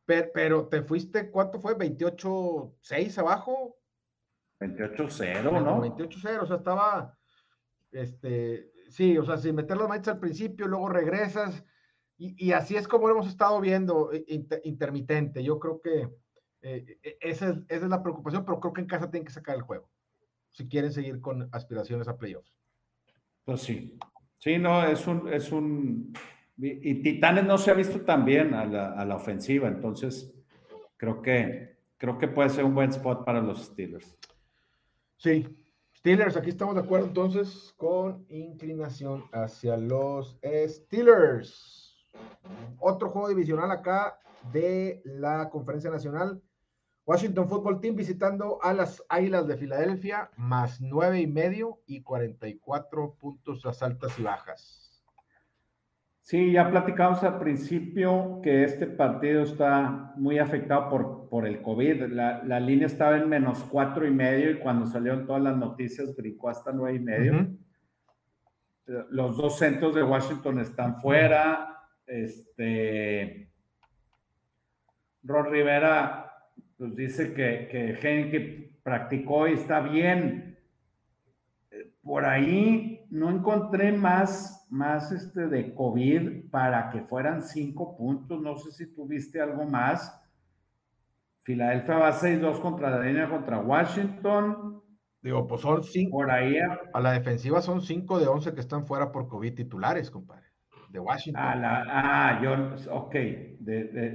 Pero, 0.05 0.68
te 0.68 0.83
fuiste, 0.83 1.31
¿cuánto 1.31 1.59
fue? 1.59 1.74
¿28-6 1.74 3.16
abajo? 3.16 3.78
28-0, 4.61 5.42
¿no? 5.42 5.82
28-0, 5.82 6.42
o 6.42 6.46
sea, 6.46 6.56
estaba, 6.56 7.16
este, 7.92 8.72
sí, 8.88 9.16
o 9.18 9.24
sea, 9.24 9.36
sin 9.36 9.54
meter 9.54 9.76
las 9.76 9.88
manitas 9.88 10.14
al 10.14 10.20
principio, 10.20 10.66
luego 10.66 10.88
regresas, 10.88 11.64
y, 12.20 12.50
así 12.50 12.74
es 12.74 12.88
como 12.88 13.06
lo 13.06 13.14
hemos 13.14 13.28
estado 13.28 13.61
viendo, 13.61 14.12
eh, 14.12 14.24
intermitente. 14.64 15.44
Yo 15.44 15.61
creo 15.61 15.80
que 15.80 16.09
eh, 16.62 16.98
e, 17.00 17.16
esa, 17.20 17.50
es, 17.50 17.59
esa, 17.68 17.84
es, 17.84 17.90
la 17.90 18.02
preocupación, 18.02 18.44
pero 18.44 18.59
creo 18.59 18.72
que 18.72 18.80
en 18.80 18.88
casa 18.88 19.09
tienen 19.09 19.24
que 19.24 19.32
sacar 19.32 19.54
el 19.54 19.62
juego, 19.62 19.88
si 20.50 20.68
quieren 20.68 20.92
seguir 20.92 21.20
con 21.20 21.48
aspiraciones 21.52 22.09
a 22.09 22.16
playoffs. 22.16 22.52
Pues 23.44 23.61
sí, 23.61 23.96
sí, 24.38 24.59
no, 24.59 24.84
es 24.84 25.06
un, 25.06 25.32
es 25.32 25.52
un, 25.52 26.12
y, 26.56 27.02
Titanes 27.02 27.44
no 27.44 27.56
se 27.56 27.70
ha 27.70 27.74
visto 27.74 28.00
tan 28.00 28.24
bien 28.24 28.52
a 28.52 28.66
la, 28.66 29.14
ofensiva, 29.14 29.68
entonces 29.68 30.34
creo 30.96 31.22
que, 31.22 31.78
creo 31.96 32.18
que 32.18 32.26
puede 32.26 32.48
ser 32.48 32.64
un 32.64 32.74
buen 32.74 32.90
spot 32.90 33.24
para 33.24 33.40
los 33.40 33.64
Steelers. 33.66 34.18
Sí, 35.18 35.44
Steelers, 35.96 36.36
aquí 36.36 36.50
estamos 36.50 36.76
de 36.76 36.82
acuerdo 36.82 37.06
entonces 37.06 37.74
con 37.76 38.24
inclinación 38.28 39.24
hacia 39.32 39.76
los 39.76 40.38
Steelers. 40.44 42.06
Otro 42.78 43.10
juego 43.10 43.28
divisional 43.28 43.72
acá 43.72 44.20
de 44.52 45.02
la 45.04 45.50
Conferencia 45.50 45.90
Nacional. 45.90 46.40
Washington 47.04 47.48
Football 47.48 47.80
Team 47.80 47.96
visitando 47.96 48.62
a 48.62 48.72
las 48.72 49.02
Águilas 49.08 49.48
de 49.48 49.56
Filadelfia, 49.56 50.30
más 50.36 50.80
nueve 50.80 51.20
y 51.20 51.26
medio 51.26 51.80
y 51.86 52.02
44 52.02 53.14
puntos 53.14 53.64
las 53.64 53.82
altas 53.82 54.16
y 54.20 54.22
bajas. 54.22 55.02
Sí, 56.20 56.52
ya 56.52 56.70
platicamos 56.70 57.24
al 57.24 57.40
principio 57.40 58.38
que 58.40 58.62
este 58.62 58.86
partido 58.86 59.42
está 59.42 60.12
muy 60.16 60.38
afectado 60.38 60.90
por, 60.90 61.17
por 61.29 61.47
el 61.47 61.62
COVID. 61.62 62.07
La, 62.09 62.61
línea 62.61 62.87
estaba 62.87 63.16
en 63.16 63.29
menos 63.29 63.64
cuatro 63.64 64.07
y 64.07 64.11
medio 64.11 64.51
y 64.51 64.59
cuando 64.59 64.87
salieron 64.87 65.26
todas 65.26 65.43
las 65.43 65.57
noticias 65.57 66.14
brincó 66.16 66.49
hasta 66.49 66.72
nueve 66.72 66.97
y 66.97 67.01
medio. 67.01 67.49
los 69.11 69.37
dos 69.37 69.59
centros 69.59 69.95
de 69.95 70.03
Washington 70.03 70.61
están 70.61 71.01
fuera. 71.01 71.76
Este, 72.07 73.51
Ron 75.22 75.51
Rivera 75.51 76.33
pues 76.76 76.95
dice 76.95 77.35
que, 77.35 77.68
que 77.70 78.70
practicó 78.83 79.49
y 79.49 79.55
está 79.55 79.81
bien. 79.81 80.59
Por 82.03 82.24
ahí 82.24 83.07
no 83.11 83.31
encontré 83.31 83.93
más, 83.93 84.66
más 84.70 85.12
este 85.12 85.49
de 85.49 85.74
COVID 85.74 86.51
para 86.51 86.91
que 86.91 87.03
fueran 87.03 87.43
cinco 87.43 87.97
puntos. 87.97 88.41
No 88.41 88.57
sé 88.57 88.72
si 88.72 88.95
tuviste 88.95 89.41
algo 89.41 89.64
más. 89.64 90.17
Filadelfia 91.49 91.96
va 91.96 92.12
6-2 92.12 92.61
contra 92.61 92.90
la 92.90 93.01
línea 93.01 93.26
contra 93.26 93.59
Washington. 93.59 94.82
Digo, 95.22 95.46
pues 95.46 95.62
son 95.62 95.82
cinco. 95.82 96.18
Por 96.18 96.30
ahí. 96.30 96.59
A 96.92 97.01
la 97.01 97.12
defensiva 97.12 97.62
son 97.62 97.80
cinco 97.80 98.18
de 98.18 98.26
11 98.26 98.53
que 98.53 98.61
están 98.61 98.86
fuera 98.86 99.11
por 99.11 99.28
COVID 99.28 99.55
titulares, 99.55 100.11
compadre. 100.11 100.46
De 100.90 100.99
Washington. 100.99 101.42
ah, 101.42 102.38
yo, 102.42 102.94
ok. 102.94 103.14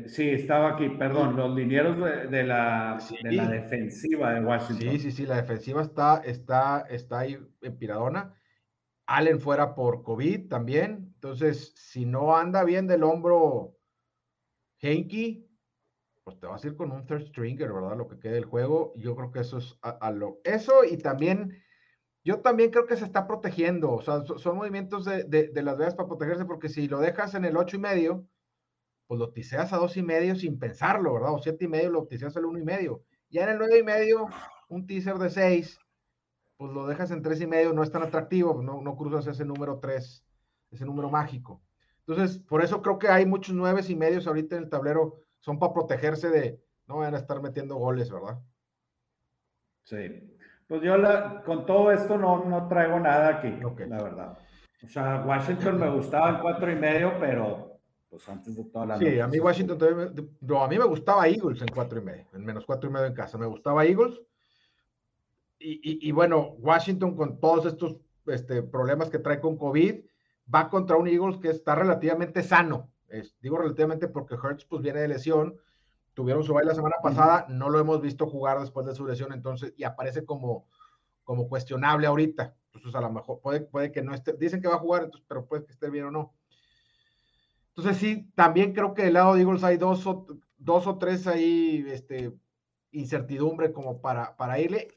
sí, 0.05 0.29
estaba 0.29 0.73
aquí, 0.73 0.89
perdón. 0.89 1.35
Los 1.35 1.55
linieros 1.55 1.97
de, 2.29 2.43
la, 2.43 2.99
la, 3.23 3.47
defensiva 3.47 4.33
de 4.35 4.45
Washington. 4.45 4.91
Sí, 4.91 4.99
sí, 4.99 5.11
sí, 5.11 5.25
la 5.25 5.37
defensiva 5.37 5.81
está, 5.81 6.21
está, 6.23 6.85
está 6.87 7.19
ahí 7.19 7.39
en 7.63 7.77
Piradona. 7.79 8.31
Allen 9.07 9.39
fuera 9.39 9.73
por 9.73 10.03
COVID 10.03 10.49
también. 10.49 11.13
Entonces, 11.15 11.73
si 11.75 12.05
no 12.05 12.37
anda 12.37 12.63
bien 12.63 12.85
del 12.85 13.01
hombro 13.01 13.75
Henke, 14.79 15.47
pues 16.23 16.39
te 16.39 16.47
vas 16.47 16.63
a 16.63 16.67
ir 16.67 16.75
con 16.75 16.91
un 16.91 17.05
third 17.05 17.27
stringer, 17.27 17.71
¿verdad? 17.71 17.97
Lo 17.97 18.07
que 18.07 18.19
quede 18.19 18.33
del 18.33 18.45
juego. 18.45 18.93
Yo 18.95 19.15
creo 19.15 19.31
que 19.31 19.39
eso 19.39 19.57
es 19.57 19.77
a, 19.81 20.11
lo. 20.11 20.39
Eso 20.43 20.83
y 20.83 20.97
también, 20.97 21.61
yo 22.23 22.39
también 22.39 22.71
creo 22.71 22.85
que 22.85 22.95
se 22.95 23.05
está 23.05 23.27
protegiendo. 23.27 23.91
O 23.91 24.01
sea, 24.01 24.23
son, 24.25 24.57
movimientos 24.57 25.05
de, 25.05 25.51
las 25.53 25.77
veas 25.77 25.95
para 25.95 26.07
protegerse, 26.07 26.45
porque 26.45 26.69
si 26.69 26.87
lo 26.87 26.99
dejas 26.99 27.35
en 27.35 27.45
el 27.45 27.57
ocho 27.57 27.75
y 27.75 27.79
medio, 27.79 28.25
pues 29.07 29.19
lo 29.19 29.31
tiseas 29.33 29.73
a 29.73 29.77
dos 29.77 29.97
y 29.97 30.03
medio 30.03 30.35
sin 30.35 30.59
pensarlo, 30.59 31.13
¿verdad? 31.13 31.33
O 31.33 31.39
siete 31.39 31.65
y 31.65 31.67
medio 31.67 31.89
lo 31.89 32.07
tiseas 32.07 32.37
al 32.37 32.45
uno 32.45 32.59
y 32.59 32.63
medio. 32.63 33.03
Ya 33.29 33.43
en 33.43 33.49
el 33.49 33.57
nueve 33.57 33.79
y 33.79 33.83
medio, 33.83 34.27
un 34.69 34.87
teaser 34.87 35.15
de 35.15 35.29
seis, 35.29 35.77
pues 36.55 36.71
lo 36.71 36.87
dejas 36.87 37.11
en 37.11 37.21
tres 37.21 37.41
y 37.41 37.47
medio, 37.47 37.73
no 37.73 37.83
es 37.83 37.91
tan 37.91 38.03
atractivo, 38.03 38.61
no, 38.61 38.81
no 38.81 38.95
cruzas 38.95 39.27
ese 39.27 39.43
número 39.43 39.79
tres, 39.79 40.23
ese 40.71 40.85
número 40.85 41.09
mágico. 41.09 41.61
Entonces, 42.07 42.39
por 42.39 42.63
eso 42.63 42.81
creo 42.81 42.99
que 42.99 43.07
hay 43.09 43.25
muchos 43.25 43.55
nueve 43.55 43.81
y 43.87 43.95
medios 43.95 44.27
ahorita 44.27 44.55
en 44.55 44.63
el 44.63 44.69
tablero 44.69 45.23
son 45.43 45.59
para 45.59 45.73
protegerse 45.73 46.29
de, 46.29 46.63
no 46.87 46.97
van 46.99 47.13
a 47.13 47.17
estar 47.17 47.41
metiendo 47.41 47.75
goles, 47.75 48.09
¿verdad? 48.09 48.39
Sí. 49.83 50.37
Pues 50.67 50.81
yo 50.81 50.95
con 51.45 51.65
todo 51.65 51.91
esto 51.91 52.17
no, 52.17 52.45
no 52.45 52.69
traigo 52.69 52.97
nada 52.97 53.27
aquí, 53.27 53.49
la 53.89 54.01
verdad. 54.01 54.37
O 54.81 54.87
sea, 54.87 55.21
Washington 55.27 55.79
me 55.79 55.89
gustaba 55.89 56.29
en 56.29 56.39
cuatro 56.39 56.71
y 56.71 56.75
medio, 56.75 57.19
pero 57.19 57.77
pues 58.09 58.27
antes 58.29 58.55
de 58.55 58.63
toda 58.63 58.85
la 58.85 58.97
Sí, 58.97 59.19
a 59.19 59.27
mí 59.27 59.39
Washington 59.39 59.77
no, 60.39 60.63
a 60.63 60.67
mí 60.69 60.77
me 60.77 60.85
gustaba 60.85 61.27
Eagles 61.27 61.61
en 61.61 61.67
cuatro 61.67 61.99
y 61.99 62.03
medio, 62.03 62.25
en 62.33 62.45
menos 62.45 62.65
cuatro 62.65 62.89
y 62.89 62.93
medio 62.93 63.07
en 63.07 63.13
casa. 63.13 63.37
Me 63.37 63.45
gustaba 63.45 63.85
Eagles. 63.85 64.21
Y, 65.59 66.07
y, 66.07 66.11
bueno, 66.11 66.55
Washington 66.59 67.15
con 67.15 67.39
todos 67.39 67.65
estos 67.65 67.97
este, 68.27 68.63
problemas 68.63 69.09
que 69.09 69.19
trae 69.19 69.39
con 69.39 69.57
COVID, 69.57 70.05
va 70.53 70.69
contra 70.69 70.97
un 70.97 71.07
Eagles 71.07 71.37
que 71.37 71.49
está 71.49 71.75
relativamente 71.75 72.43
sano 72.43 72.92
digo 73.41 73.57
relativamente 73.57 74.07
porque 74.07 74.35
Hertz 74.35 74.65
pues 74.65 74.81
viene 74.81 75.01
de 75.01 75.07
lesión, 75.07 75.57
tuvieron 76.13 76.43
su 76.43 76.53
baile 76.53 76.69
la 76.69 76.75
semana 76.75 76.95
pasada, 77.01 77.45
no 77.49 77.69
lo 77.69 77.79
hemos 77.79 78.01
visto 78.01 78.27
jugar 78.27 78.59
después 78.59 78.85
de 78.85 78.95
su 78.95 79.05
lesión, 79.05 79.33
entonces, 79.33 79.73
y 79.77 79.83
aparece 79.83 80.25
como, 80.25 80.67
como 81.23 81.47
cuestionable 81.47 82.07
ahorita. 82.07 82.55
Entonces, 82.73 82.95
a 82.95 83.01
lo 83.01 83.11
mejor 83.11 83.39
puede, 83.39 83.61
puede 83.61 83.91
que 83.91 84.01
no 84.01 84.13
esté, 84.13 84.33
dicen 84.33 84.61
que 84.61 84.67
va 84.67 84.75
a 84.75 84.79
jugar, 84.79 85.03
entonces, 85.03 85.25
pero 85.27 85.45
puede 85.45 85.65
que 85.65 85.71
esté 85.71 85.89
bien 85.89 86.05
o 86.05 86.11
no. 86.11 86.33
Entonces, 87.75 87.97
sí, 87.97 88.31
también 88.35 88.73
creo 88.73 88.93
que 88.93 89.03
del 89.03 89.13
lado 89.13 89.33
de 89.33 89.41
Eagles 89.41 89.63
hay 89.63 89.77
dos 89.77 90.05
o, 90.05 90.27
dos 90.57 90.87
o 90.87 90.97
tres 90.97 91.25
ahí, 91.27 91.83
este, 91.87 92.31
incertidumbre 92.91 93.71
como 93.71 93.99
para, 94.01 94.35
para 94.35 94.59
irle, 94.59 94.87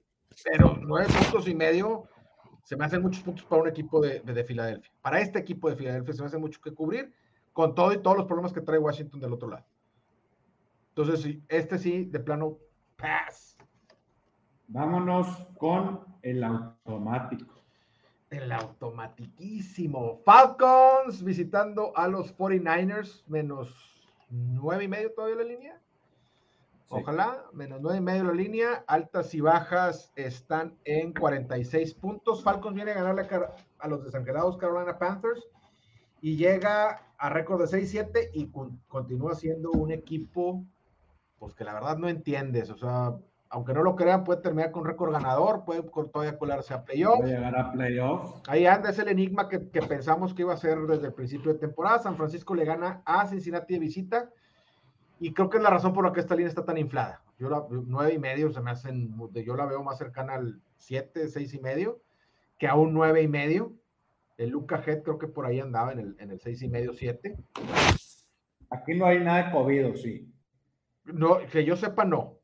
pero 0.45 0.77
nueve 0.81 1.09
puntos 1.19 1.49
y 1.49 1.55
medio 1.55 2.05
se 2.62 2.77
me 2.77 2.85
hacen 2.85 3.01
muchos 3.01 3.23
puntos 3.23 3.45
para 3.47 3.62
un 3.62 3.69
equipo 3.69 4.01
de, 4.01 4.21
de, 4.21 4.35
de 4.35 4.45
Filadelfia. 4.45 4.93
Para 5.01 5.21
este 5.21 5.39
equipo 5.39 5.71
de 5.71 5.77
Filadelfia 5.77 6.12
se 6.12 6.21
me 6.21 6.27
hace 6.27 6.39
mucho 6.39 6.61
que 6.61 6.75
cubrir 6.75 7.14
con 7.57 7.74
todo 7.74 7.90
y 7.90 8.02
todos 8.02 8.18
los 8.18 8.26
problemas 8.26 8.52
que 8.52 8.61
trae 8.61 8.78
Washington 8.78 9.18
del 9.18 9.32
otro 9.32 9.48
lado. 9.48 9.64
Entonces, 10.90 11.22
sí, 11.22 11.42
este 11.48 11.78
sí, 11.78 12.04
de 12.04 12.20
plano, 12.20 12.59
pass. 12.96 13.57
Vámonos 14.68 15.26
con 15.57 16.04
el 16.20 16.44
automático. 16.44 17.54
El 18.28 18.52
automatiquísimo. 18.52 20.20
Falcons 20.22 21.24
visitando 21.24 21.96
a 21.96 22.09
los 22.09 22.36
49ers, 22.36 23.24
menos 23.26 23.74
nueve 24.28 24.84
y 24.84 24.88
medio 24.88 25.14
todavía 25.14 25.36
la 25.36 25.44
línea. 25.44 25.80
Ojalá, 26.90 27.42
menos 27.54 27.80
nueve 27.80 27.96
y 28.00 28.02
medio 28.02 28.24
la 28.24 28.34
línea. 28.34 28.84
Altas 28.86 29.32
y 29.32 29.40
bajas 29.40 30.12
están 30.14 30.76
en 30.84 31.14
46 31.14 31.94
puntos. 31.94 32.44
Falcons 32.44 32.74
viene 32.74 32.90
a 32.90 33.02
ganarle 33.02 33.26
a 33.78 33.88
los 33.88 34.04
desangelados 34.04 34.59
Carolina 34.59 34.98
Panthers 34.98 35.42
y 36.21 36.37
llega 36.37 37.03
a 37.19 37.29
récord 37.29 37.61
de 37.61 37.79
6-7 37.79 38.31
y 38.33 38.51
continúa 38.89 39.35
siendo 39.35 39.71
un 39.71 39.91
equipo, 39.91 40.64
pues 41.39 41.55
que 41.55 41.64
la 41.64 41.75
verdad 41.75 41.97
no 41.99 42.09
entiendes, 42.09 42.71
o 42.71 42.77
sea, 42.77 43.14
aunque 43.49 43.73
no 43.73 43.83
lo 43.83 43.95
crean, 43.95 44.25
puede 44.25 44.41
terminar 44.41 44.73
con 44.73 44.85
récord 44.85 45.12
ganador, 45.12 45.64
puede 45.64 45.83
todavía 45.83 46.37
colarse 46.37 46.75
a 46.75 46.85
playoffs. 46.85 47.21
Puede 47.21 47.35
llegar 47.35 47.57
a 47.59 47.73
playoffs. 47.73 48.43
Ahí 48.49 48.67
anda, 48.67 48.91
es 48.91 48.99
el 48.99 49.09
enigma 49.09 49.49
que, 49.49 49.61
pensamos 49.61 50.35
que 50.35 50.43
iba 50.43 50.53
a 50.53 50.59
ser 50.59 50.79
desde 50.81 51.07
el 51.07 51.12
principio 51.12 51.53
de 51.53 51.59
temporada. 51.59 52.01
San 52.01 52.17
Francisco 52.17 52.55
le 52.55 52.64
gana 52.64 53.03
a 53.05 53.27
Cincinnati 53.27 53.75
de 53.75 53.81
visita 53.81 54.31
y 55.21 55.33
creo 55.33 55.49
que 55.49 55.59
es 55.59 55.62
la 55.62 55.71
razón 55.71 55.93
por 55.93 56.05
la 56.05 56.12
que 56.12 56.21
esta 56.21 56.35
línea 56.35 56.49
está 56.49 56.64
tan 56.64 56.77
inflada. 56.77 57.23
Yo 57.39 57.49
la 57.49 57.64
nueve 57.71 58.14
y 58.14 58.19
medio 58.19 58.51
se 58.51 58.61
me 58.61 58.71
hacen, 58.71 59.14
yo 59.33 59.57
la 59.57 59.67
veo 59.67 59.83
más 59.83 59.99
cercana 59.99 60.35
al 60.35 60.61
7, 60.79 61.29
6 61.29 61.55
y 61.55 61.61
medio 61.61 62.01
que 62.59 62.67
a 62.67 62.75
un 62.75 62.93
nueve 62.93 63.23
y 63.23 63.29
medio. 63.29 63.73
El 64.37 64.51
Luca 64.51 64.82
Head 64.84 65.03
creo 65.03 65.18
que 65.18 65.28
por 65.28 65.47
ahí 65.47 65.61
andaba 65.61 65.93
en 65.93 66.01
el, 66.01 66.16
en 66.18 66.30
el 66.30 66.41
6 66.41 66.62
y 66.62 66.68
medio, 66.68 66.93
7. 66.93 67.37
Aquí 68.70 68.95
no 68.95 69.07
hay 69.07 69.20
nada 69.20 69.45
de 69.45 69.53
COVID, 69.53 69.97
sí. 69.97 70.32
No, 71.05 71.39
que 71.51 71.64
yo 71.64 71.76
sepa, 71.76 72.05
no. 72.05 72.39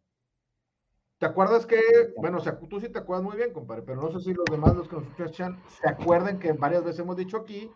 ¿Te 1.19 1.27
acuerdas 1.27 1.67
que, 1.67 1.81
bueno, 2.17 2.39
o 2.39 2.41
sea, 2.41 2.59
tú 2.59 2.81
sí 2.81 2.89
te 2.89 2.99
acuerdas 2.99 3.25
muy 3.25 3.37
bien, 3.37 3.53
compadre, 3.53 3.83
pero 3.83 4.01
no 4.01 4.11
sé 4.11 4.21
si 4.21 4.35
los 4.35 4.45
demás, 4.51 4.75
los 4.75 4.89
que 4.89 4.97
nos 4.97 5.07
escuchan, 5.07 5.61
se 5.69 5.89
acuerden 5.89 6.39
que 6.39 6.53
varias 6.53 6.83
veces 6.83 7.01
hemos 7.01 7.17
dicho 7.17 7.37
aquí 7.37 7.71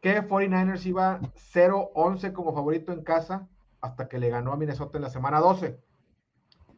que 0.00 0.22
49ers 0.22 0.86
iba 0.86 1.20
0-11 1.52 2.32
como 2.32 2.54
favorito 2.54 2.92
en 2.92 3.02
casa 3.02 3.48
hasta 3.80 4.08
que 4.08 4.18
le 4.18 4.30
ganó 4.30 4.52
a 4.52 4.56
Minnesota 4.56 4.98
en 4.98 5.02
la 5.02 5.10
semana 5.10 5.40
12. 5.40 5.78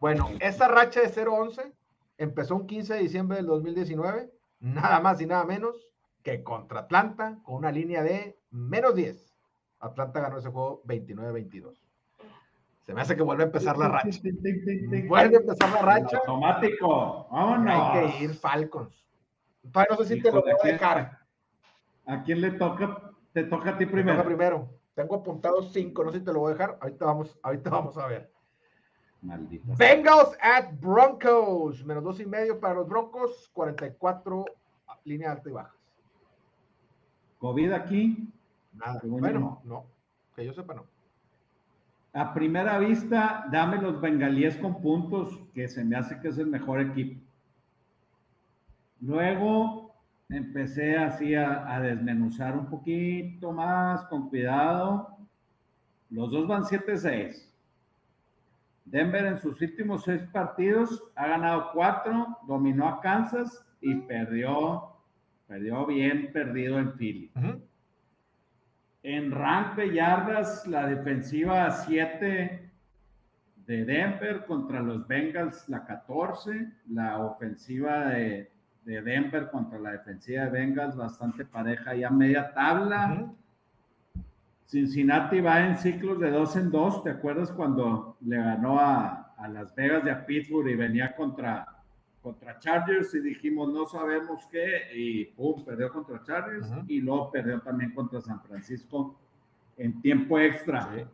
Bueno, 0.01 0.29
esa 0.41 0.69
racha 0.69 1.01
de 1.01 1.13
0-11 1.13 1.73
empezó 2.19 2.57
un 2.57 2.67
15 2.67 2.95
de 2.95 3.01
diciembre 3.01 3.37
del 3.37 3.47
2019, 3.47 4.33
nada 4.61 5.01
más 5.01 5.21
y 5.21 5.27
nada 5.27 5.45
menos 5.45 5.89
que 6.27 6.43
contra 6.43 6.81
Atlanta 6.81 7.39
con 7.45 7.55
una 7.55 7.71
línea 7.71 8.03
de 8.03 8.37
menos 8.51 8.97
10. 8.97 9.33
Atlanta 9.79 10.21
ganó 10.21 10.39
ese 10.39 10.49
juego 10.51 10.83
29-22. 10.83 11.81
Se 12.81 12.93
me 12.93 13.01
hace 13.01 13.15
que 13.15 13.23
vuelve 13.23 13.45
a 13.45 13.47
empezar 13.47 13.79
la 13.79 13.87
racha. 13.89 14.19
Vuelve 15.09 15.37
a 15.37 15.41
empezar 15.41 15.71
la 15.71 15.83
racha. 15.83 16.19
Automático. 16.19 17.29
Vámonos. 17.31 17.75
Hay 17.95 18.11
que 18.11 18.25
ir 18.25 18.35
Falcons. 18.35 19.07
Todavía 19.71 19.97
no 19.97 20.05
sé 20.05 20.15
si 20.17 20.21
te 20.21 20.33
lo 20.33 20.43
voy 20.43 20.51
a 20.51 20.67
dejar. 20.67 21.19
¿A 22.07 22.23
quién 22.25 22.41
le 22.41 22.51
toca? 22.53 23.13
Te 23.33 23.45
toca 23.45 23.71
a 23.71 23.79
ti 23.79 23.87
primero. 23.87 24.25
primero. 24.25 24.69
Tengo 24.95 25.15
apuntados 25.15 25.73
cinco, 25.73 26.03
no 26.03 26.11
sé 26.11 26.19
si 26.19 26.25
te 26.25 26.33
lo 26.33 26.41
voy 26.41 26.51
a 26.51 26.55
dejar. 26.55 26.77
Ahorita 26.81 27.05
vamos, 27.05 27.39
ahorita 27.41 27.71
vamos 27.71 27.97
a 27.99 28.07
ver. 28.09 28.33
Maldita. 29.23 29.75
Bengals 29.77 30.37
at 30.41 30.73
Broncos. 30.81 31.85
Menos 31.85 32.03
dos 32.03 32.19
y 32.19 32.27
medio 32.27 32.59
para 32.59 32.75
los 32.75 32.89
Broncos. 32.89 33.49
44 33.53 34.45
línea 35.05 35.31
alta 35.31 35.49
y 35.49 35.53
baja. 35.53 35.77
COVID 37.47 37.73
aquí. 37.73 38.29
Nada. 38.75 39.01
Bueno, 39.05 39.63
no. 39.65 39.87
Que 40.35 40.45
yo 40.45 40.53
sepa, 40.53 40.75
no. 40.75 40.85
A 42.13 42.35
primera 42.35 42.79
vista, 42.79 43.47
dame 43.53 43.81
los 43.81 44.01
bengalíes 44.01 44.57
con 44.57 44.81
puntos, 44.81 45.39
que 45.55 45.69
se 45.69 45.85
me 45.85 45.97
hace 45.97 46.19
que 46.21 46.29
es 46.29 46.39
el 46.39 46.49
mejor 46.49 46.81
equipo. 46.81 47.21
Luego 49.01 49.95
empecé 50.29 50.97
así 50.97 51.37
a, 51.37 51.79
desmenuzar 51.81 52.57
un 52.57 52.67
poquito 52.67 53.53
más, 53.53 54.05
con 54.07 54.29
cuidado. 54.29 55.17
Los 56.11 56.33
dos 56.33 56.49
van 56.49 56.65
7-6. 56.65 57.49
Denver 58.87 59.25
en 59.25 59.39
sus 59.39 59.61
últimos 59.61 60.03
seis 60.03 60.23
partidos 60.33 61.01
ha 61.15 61.29
ganado 61.29 61.71
cuatro, 61.73 62.39
dominó 62.49 62.89
a 62.89 63.01
Kansas 63.01 63.65
y 63.81 63.95
perdió 63.95 64.96
Perdió 65.47 65.87
bien 65.87 66.33
perdido 66.33 66.79
en 66.79 66.93
Philly. 66.95 67.31
En 69.03 69.31
rank 69.31 69.77
de 69.77 69.95
yardas, 69.95 70.67
la 70.67 70.87
defensiva 70.89 71.71
7 71.71 72.71
de 73.67 73.85
Denver 73.85 74.45
contra 74.47 74.81
los 74.81 75.07
Bengals, 75.07 75.69
la 75.69 75.85
14. 75.85 76.73
La 76.91 77.19
ofensiva 77.19 78.07
de, 78.07 78.51
Denver 78.85 79.49
contra 79.51 79.79
la 79.79 79.93
defensiva 79.93 80.45
de 80.45 80.51
Bengals, 80.51 80.97
bastante 80.97 81.45
pareja 81.45 81.95
y 81.95 82.05
a 82.05 82.11
media 82.11 82.53
tabla. 82.53 83.33
Cincinnati 84.67 85.41
va 85.41 85.65
en 85.65 85.77
ciclos 85.79 86.19
de 86.19 86.31
dos 86.31 86.57
en 86.57 86.71
dos. 86.71 87.05
¿Te 87.05 87.11
acuerdas 87.11 87.53
cuando 87.53 88.17
le 88.21 88.37
ganó 88.37 88.81
a, 88.81 89.35
a 89.37 89.49
Las 89.49 89.75
Vegas 89.75 90.05
de 90.05 90.11
a 90.11 90.27
Pittsburgh 90.27 90.69
y 90.69 90.75
venía 90.75 91.15
contra, 91.15 91.76
contra 92.27 92.59
Chargers 92.59 93.15
y 93.15 93.21
dijimos 93.21 93.73
no 93.73 93.87
sabemos 93.87 94.45
qué 94.51 94.89
y 94.93 95.27
pum, 95.27 95.65
perdió 95.65 95.93
contra 95.93 96.21
Chargers 96.25 96.69
y 96.89 97.01
luego 97.01 97.31
perdió 97.31 97.61
también 97.61 97.95
contra 97.95 98.21
San 98.21 98.43
Francisco 98.43 99.15
en 99.77 100.03
tiempo 100.03 100.37
extra. 100.37 101.09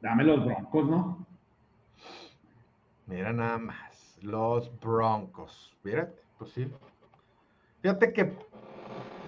Dame 0.00 0.22
los 0.22 0.44
Broncos, 0.44 0.88
¿no? 0.88 1.26
Mira 3.06 3.32
nada 3.32 3.58
más, 3.58 4.16
los 4.22 4.70
Broncos. 4.78 5.76
Fíjate, 5.82 6.22
pues 6.38 6.52
sí. 6.52 6.70
Fíjate 7.82 8.12
que 8.12 8.32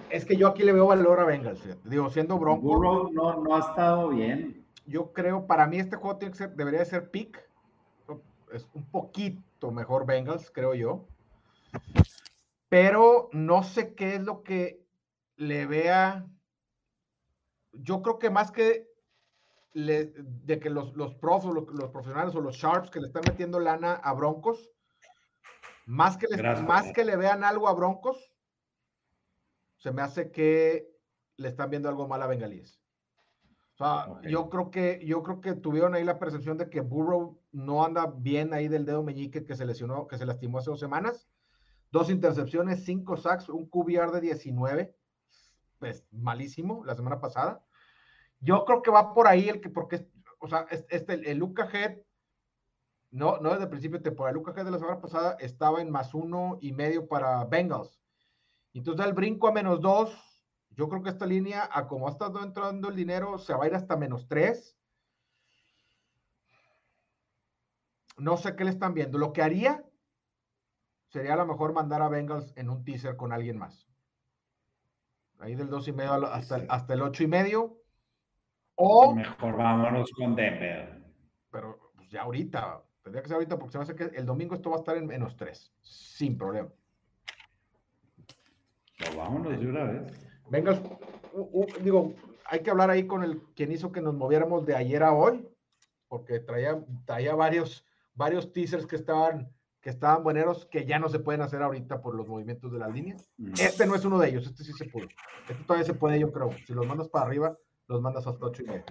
es 0.09 0.23
que 0.23 0.37
yo 0.37 0.47
aquí 0.47 0.63
le 0.63 0.71
veo 0.71 0.87
valor 0.87 1.19
a 1.19 1.25
Bengals. 1.25 1.61
Digo, 1.83 2.09
siendo 2.09 2.39
Broncos. 2.39 2.63
Burrow 2.63 3.11
no, 3.11 3.43
no 3.43 3.53
ha 3.53 3.59
estado 3.59 4.07
bien. 4.07 4.65
Yo 4.85 5.11
creo, 5.11 5.45
para 5.45 5.67
mí 5.67 5.77
este 5.77 5.97
juego 5.97 6.17
tiene 6.17 6.31
que 6.31 6.37
ser, 6.37 6.55
debería 6.55 6.85
ser 6.85 7.11
pick. 7.11 7.48
Es 8.51 8.67
un 8.73 8.89
poquito 8.89 9.71
mejor 9.71 10.05
Bengals, 10.05 10.51
creo 10.51 10.73
yo. 10.73 11.07
Pero 12.69 13.29
no 13.31 13.63
sé 13.63 13.95
qué 13.95 14.15
es 14.15 14.21
lo 14.21 14.43
que 14.43 14.85
le 15.35 15.65
vea. 15.65 16.27
Yo 17.71 18.01
creo 18.01 18.19
que 18.19 18.29
más 18.29 18.51
que 18.51 18.89
de 19.73 20.59
que 20.59 20.69
los, 20.69 20.95
los 20.95 21.13
profs 21.15 21.45
o 21.45 21.53
los, 21.53 21.65
profesionales 21.91 22.35
o 22.35 22.41
los 22.41 22.55
sharps 22.55 22.89
que 22.89 22.99
le 22.99 23.07
están 23.07 23.23
metiendo 23.27 23.59
lana 23.59 23.93
a 23.93 24.13
Broncos, 24.13 24.71
más 25.85 26.17
que, 26.17 26.27
más 26.63 26.91
que 26.91 27.05
le 27.05 27.15
vean 27.15 27.43
algo 27.43 27.67
a 27.67 27.73
Broncos, 27.73 28.31
se 29.77 29.91
me 29.91 30.01
hace 30.01 30.31
que 30.31 30.89
le 31.37 31.47
están 31.47 31.69
viendo 31.69 31.87
algo 31.87 32.07
mal 32.07 32.21
a 32.21 32.27
Bengalíes. 32.27 32.81
O 33.73 33.77
sea, 33.77 34.19
yo 34.23 34.49
creo 34.49 34.71
que 34.71 34.99
yo 35.05 35.23
creo 35.23 35.39
que 35.39 35.53
tuvieron 35.53 35.95
ahí 35.95 36.03
la 36.03 36.19
percepción 36.19 36.57
de 36.57 36.69
que 36.69 36.81
Burrow 36.81 37.38
no 37.51 37.83
anda 37.83 38.07
bien 38.07 38.53
ahí 38.53 38.67
del 38.67 38.85
dedo 38.85 39.03
meñique 39.03 39.45
que 39.45 39.55
se 39.55 39.65
lesionó, 39.65 40.07
que 40.07 40.17
se 40.17 40.25
lastimó 40.25 40.59
hace 40.59 40.69
dos 40.69 40.79
semanas. 40.79 41.27
Dos 41.91 42.09
intercepciones, 42.09 42.85
cinco 42.85 43.17
sacks, 43.17 43.49
un 43.49 43.67
QBR 43.67 44.11
de 44.11 44.21
19, 44.21 44.95
pues 45.79 46.05
malísimo 46.11 46.85
la 46.85 46.95
semana 46.95 47.19
pasada. 47.19 47.65
Yo 48.39 48.63
creo 48.65 48.81
que 48.81 48.91
va 48.91 49.13
por 49.13 49.27
ahí 49.27 49.49
el 49.49 49.59
que, 49.59 49.69
porque, 49.69 50.07
o 50.39 50.47
sea, 50.47 50.67
este, 50.69 51.31
el, 51.31 51.37
Luca 51.39 51.67
Head, 51.71 51.97
no, 53.11 53.39
no 53.39 53.49
desde 53.49 53.63
el 53.63 53.69
principio 53.69 53.97
de 53.97 54.03
temporada, 54.03 54.31
el 54.31 54.37
Luca 54.37 54.53
Head 54.55 54.65
de 54.65 54.71
la 54.71 54.77
semana 54.77 55.01
pasada 55.01 55.35
estaba 55.39 55.81
en 55.81 55.89
más 55.89 56.13
uno 56.13 56.59
y 56.61 56.73
medio 56.73 57.07
para 57.07 57.43
Bengals. 57.45 57.99
Entonces 58.73 59.05
el 59.05 59.13
brinco 59.13 59.47
a 59.47 59.51
menos 59.51 59.81
dos. 59.81 60.15
Yo 60.69 60.87
creo 60.87 61.01
que 61.01 61.09
esta 61.09 61.25
línea, 61.25 61.67
a 61.71 61.87
como 61.87 62.07
ha 62.07 62.11
estado 62.11 62.41
entrando 62.43 62.87
el 62.87 62.95
dinero, 62.95 63.37
se 63.39 63.53
va 63.53 63.65
a 63.65 63.67
ir 63.67 63.75
hasta 63.75 63.97
menos 63.97 64.27
tres. 64.27 64.78
No 68.19 68.37
sé 68.37 68.55
qué 68.55 68.63
le 68.63 68.71
están 68.71 68.93
viendo. 68.93 69.17
Lo 69.17 69.33
que 69.33 69.41
haría 69.41 69.83
sería 71.09 71.33
a 71.33 71.37
lo 71.37 71.45
mejor 71.45 71.73
mandar 71.73 72.01
a 72.01 72.09
Bengals 72.09 72.53
en 72.55 72.69
un 72.69 72.83
teaser 72.83 73.15
con 73.15 73.31
alguien 73.31 73.57
más. 73.57 73.87
Ahí 75.39 75.55
del 75.55 75.69
dos 75.69 75.87
y 75.87 75.93
medio 75.93 76.13
hasta, 76.27 76.57
hasta 76.67 76.93
el 76.93 77.01
ocho 77.01 77.23
y 77.23 77.27
medio. 77.27 77.77
O. 78.75 79.13
Mejor 79.15 79.57
vámonos 79.57 80.11
con 80.11 80.35
Denver. 80.35 81.01
Pero 81.51 81.91
pues, 81.95 82.09
ya 82.09 82.23
ahorita, 82.23 82.83
tendría 83.03 83.21
que 83.21 83.29
ser 83.29 83.35
ahorita 83.35 83.57
porque 83.57 83.71
se 83.71 83.77
me 83.77 83.83
hace 83.83 83.95
que 83.95 84.03
el 84.17 84.25
domingo 84.25 84.55
esto 84.55 84.69
va 84.69 84.77
a 84.77 84.79
estar 84.79 84.97
en 84.97 85.07
menos 85.07 85.35
tres, 85.35 85.73
sin 85.81 86.37
problema. 86.37 86.69
Pues 88.97 89.15
vámonos 89.15 89.59
de 89.59 89.67
una 89.67 89.83
vez. 89.85 90.29
Venga, 90.49 90.77
digo, 91.81 92.13
hay 92.45 92.61
que 92.61 92.71
hablar 92.71 92.89
ahí 92.89 93.07
con 93.07 93.23
el 93.23 93.41
quien 93.55 93.71
hizo 93.71 93.91
que 93.91 94.01
nos 94.01 94.13
moviéramos 94.13 94.65
de 94.65 94.75
ayer 94.75 95.03
a 95.03 95.13
hoy, 95.13 95.47
porque 96.07 96.39
traía, 96.39 96.83
traía 97.05 97.35
varios, 97.35 97.85
varios 98.13 98.51
teasers 98.51 98.85
que 98.85 98.95
estaban, 98.95 99.51
que 99.81 99.89
estaban 99.89 100.23
bueneros 100.23 100.65
que 100.65 100.85
ya 100.85 100.99
no 100.99 101.09
se 101.09 101.19
pueden 101.19 101.41
hacer 101.41 101.61
ahorita 101.61 102.01
por 102.01 102.15
los 102.15 102.27
movimientos 102.27 102.71
de 102.71 102.79
las 102.79 102.91
líneas. 102.91 103.29
Mm. 103.37 103.53
Este 103.59 103.85
no 103.85 103.95
es 103.95 104.05
uno 104.05 104.19
de 104.19 104.29
ellos, 104.29 104.45
este 104.45 104.63
sí 104.63 104.73
se 104.73 104.85
pudo. 104.85 105.07
Este 105.49 105.63
todavía 105.63 105.85
se 105.85 105.93
puede, 105.93 106.19
yo 106.19 106.31
creo. 106.31 106.51
Si 106.65 106.73
los 106.73 106.87
mandas 106.87 107.09
para 107.09 107.25
arriba, 107.25 107.57
los 107.87 108.01
mandas 108.01 108.27
hasta 108.27 108.45
ocho 108.45 108.63
y 108.63 108.67
medio. 108.67 108.85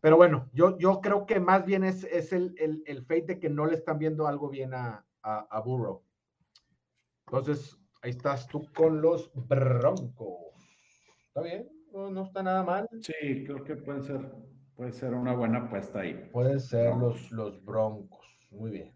Pero 0.00 0.16
bueno, 0.16 0.48
yo, 0.52 0.78
yo 0.78 1.00
creo 1.00 1.26
que 1.26 1.40
más 1.40 1.64
bien 1.64 1.82
es, 1.84 2.04
es 2.04 2.32
el, 2.32 2.54
el, 2.58 2.82
el 2.86 3.02
fate 3.02 3.22
de 3.26 3.40
que 3.40 3.50
no 3.50 3.66
le 3.66 3.74
están 3.74 3.98
viendo 3.98 4.28
algo 4.28 4.48
bien 4.48 4.72
a, 4.74 5.04
a, 5.22 5.46
a 5.50 5.60
Burrow. 5.60 6.04
Entonces, 7.26 7.76
ahí 8.02 8.10
estás 8.10 8.46
tú 8.46 8.66
con 8.74 9.02
los 9.02 9.30
Broncos. 9.34 10.54
¿Está 11.26 11.42
bien? 11.42 11.68
No, 11.92 12.22
está 12.22 12.42
nada 12.42 12.62
mal. 12.62 12.88
Sí, 13.00 13.44
creo 13.44 13.64
que 13.64 13.76
puede 13.76 14.02
ser, 14.02 14.30
puede 14.78 14.92
ser 14.92 15.12
una 15.12 15.34
buena 15.34 15.58
apuesta 15.58 16.00
ahí. 16.00 16.14
Puede 16.30 16.60
ser 16.60 16.94
los, 16.94 17.32
los 17.32 17.64
Broncos. 17.64 18.24
Muy 18.52 18.70
bien. 18.70 18.94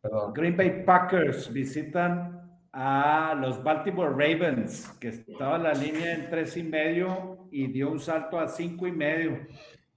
Perdón. 0.00 0.32
Green 0.32 0.56
Bay 0.56 0.84
Packers 0.86 1.52
visitan 1.52 2.58
a 2.72 3.34
los 3.38 3.62
Baltimore 3.62 4.08
Ravens, 4.08 4.88
que 5.00 5.08
estaba 5.08 5.58
la 5.58 5.74
línea 5.74 6.14
en 6.14 6.30
tres 6.30 6.56
y 6.56 6.62
medio 6.62 7.46
y 7.52 7.66
dio 7.66 7.90
un 7.92 8.00
salto 8.00 8.40
a 8.40 8.48
cinco 8.48 8.86
y 8.86 8.92
medio. 8.92 9.38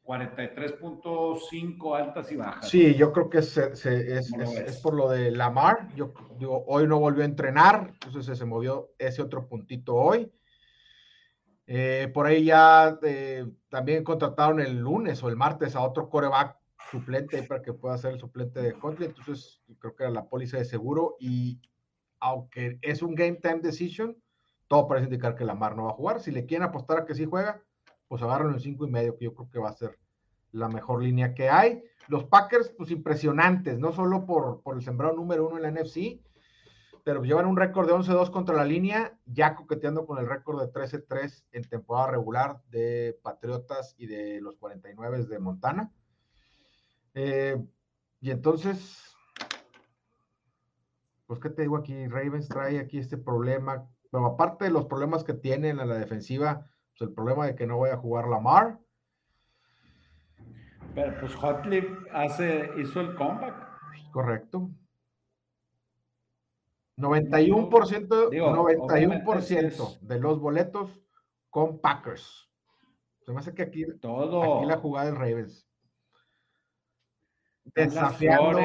43.5 0.04 1.98
altas 1.98 2.30
y 2.34 2.36
bajas. 2.36 2.68
Sí, 2.68 2.96
yo 2.96 3.14
creo 3.14 3.30
que 3.30 3.38
es, 3.38 3.56
es, 3.56 4.80
por 4.84 4.96
lo 4.96 5.10
de 5.10 5.32
Lamar. 5.32 5.88
Yo 5.96 6.12
digo, 6.38 6.66
hoy 6.68 6.86
no 6.88 7.00
volvió 7.00 7.22
a 7.22 7.26
entrenar, 7.26 7.94
entonces 8.04 8.38
se 8.38 8.46
movió 8.46 8.90
ese 8.98 9.22
otro 9.22 9.48
puntito 9.48 9.96
hoy. 9.96 10.30
Eh, 11.74 12.10
por 12.14 12.26
ahí 12.26 12.44
ya 12.44 13.00
eh, 13.02 13.50
también 13.70 14.04
contrataron 14.04 14.60
el 14.60 14.80
lunes 14.80 15.24
o 15.24 15.30
el 15.30 15.38
martes 15.38 15.74
a 15.74 15.82
otro 15.82 16.10
coreback 16.10 16.58
suplente 16.92 17.44
para 17.44 17.62
que 17.62 17.72
pueda 17.72 17.98
ser 17.98 18.12
el 18.12 18.20
suplente 18.20 18.62
de 18.62 18.74
Huntley. 18.74 19.08
Entonces, 19.08 19.62
creo 19.80 19.96
que 19.96 20.04
era 20.04 20.12
la 20.12 20.28
póliza 20.28 20.58
de 20.58 20.66
seguro. 20.66 21.16
Y 21.18 21.62
aunque 22.20 22.78
es 22.82 23.02
un 23.02 23.16
game 23.16 23.38
time 23.38 23.62
decision, 23.62 24.18
todo 24.68 24.86
parece 24.86 25.06
indicar 25.06 25.34
que 25.34 25.46
Lamar 25.46 25.78
no 25.78 25.86
va 25.86 25.92
a 25.92 25.94
jugar. 25.94 26.20
Si 26.20 26.32
le 26.32 26.46
quieren 26.46 26.68
apostar 26.68 26.98
a 26.98 27.06
que 27.06 27.16
sí 27.16 27.24
juega, 27.24 27.64
pues 28.10 28.22
agarran 28.22 28.54
el 28.54 28.60
cinco 28.60 28.86
y 28.86 28.92
medio, 28.92 29.16
que 29.16 29.24
yo 29.24 29.34
creo 29.34 29.50
que 29.50 29.60
va 29.60 29.70
a 29.70 29.74
ser 29.74 29.98
la 30.52 30.68
mejor 30.68 31.02
línea 31.02 31.34
que 31.34 31.48
hay. 31.48 31.86
Los 32.10 32.26
Packers, 32.26 32.74
pues 32.78 32.92
impresionantes, 32.92 33.80
no 33.80 33.94
solo 33.94 34.26
por, 34.26 34.62
por 34.62 34.76
el 34.76 34.84
sembrado 34.84 35.16
número 35.16 35.48
uno 35.48 35.56
en 35.56 35.64
la 35.74 35.82
NFC, 35.82 36.20
pero 37.04 37.24
llevan 37.24 37.46
un 37.46 37.58
récord 37.58 37.88
de 37.88 37.94
11-2 37.94 38.32
contra 38.32 38.56
la 38.56 38.66
línea, 38.66 39.18
ya 39.26 39.56
coqueteando 39.56 40.06
con 40.06 40.20
el 40.20 40.28
récord 40.28 40.60
de 40.62 40.72
13-3 40.72 41.46
en 41.52 41.64
temporada 41.64 42.12
regular 42.12 42.62
de 42.70 43.20
Patriotas 43.24 43.96
y 43.98 44.08
de 44.08 44.42
los 44.42 44.58
49 44.58 45.26
de 45.26 45.40
Montana. 45.40 45.92
Eh, 47.14 47.58
y 48.20 48.32
entonces, 48.32 49.16
pues, 51.26 51.40
¿qué 51.40 51.50
te 51.50 51.64
digo 51.64 51.78
aquí? 51.78 52.08
Ravens 52.08 52.48
trae 52.48 52.80
aquí 52.80 53.00
este 53.00 53.18
problema, 53.18 53.88
pero 54.12 54.26
aparte 54.26 54.66
de 54.66 54.72
los 54.72 54.86
problemas 54.86 55.24
que 55.24 55.34
tienen 55.34 55.80
en 55.80 55.90
la 55.90 55.96
defensiva, 55.96 56.68
pues 56.92 57.10
el 57.10 57.16
problema 57.16 57.46
de 57.46 57.56
que 57.56 57.66
no 57.66 57.78
voy 57.78 57.90
a 57.90 57.98
jugar 57.98 58.28
Lamar. 58.28 58.80
Pero 60.94 61.20
pues 61.20 61.34
Hotley 61.36 61.88
hace, 62.12 62.70
hizo 62.78 63.00
el 63.00 63.16
comeback. 63.16 63.56
Correcto. 64.12 64.70
91%, 67.02 68.30
91% 68.30 70.00
de 70.00 70.20
los 70.20 70.40
boletos 70.40 71.02
con 71.50 71.80
Packers. 71.80 72.50
Se 73.26 73.32
me 73.32 73.40
hace 73.40 73.54
que 73.54 73.64
aquí, 73.64 73.86
Todo. 74.00 74.58
aquí 74.58 74.66
la 74.66 74.78
jugada 74.78 75.12
de 75.12 75.18
Ravens. 75.18 75.68
Desafiando. 77.64 78.60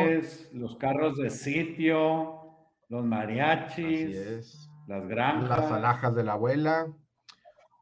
los 0.52 0.76
carros 0.76 1.16
de 1.18 1.30
sitio, 1.30 2.40
los 2.88 3.04
mariachis, 3.04 4.68
las 4.86 5.06
granjas. 5.06 5.48
Las 5.60 5.72
alhajas 5.72 6.14
de 6.14 6.24
la 6.24 6.32
abuela. 6.32 6.86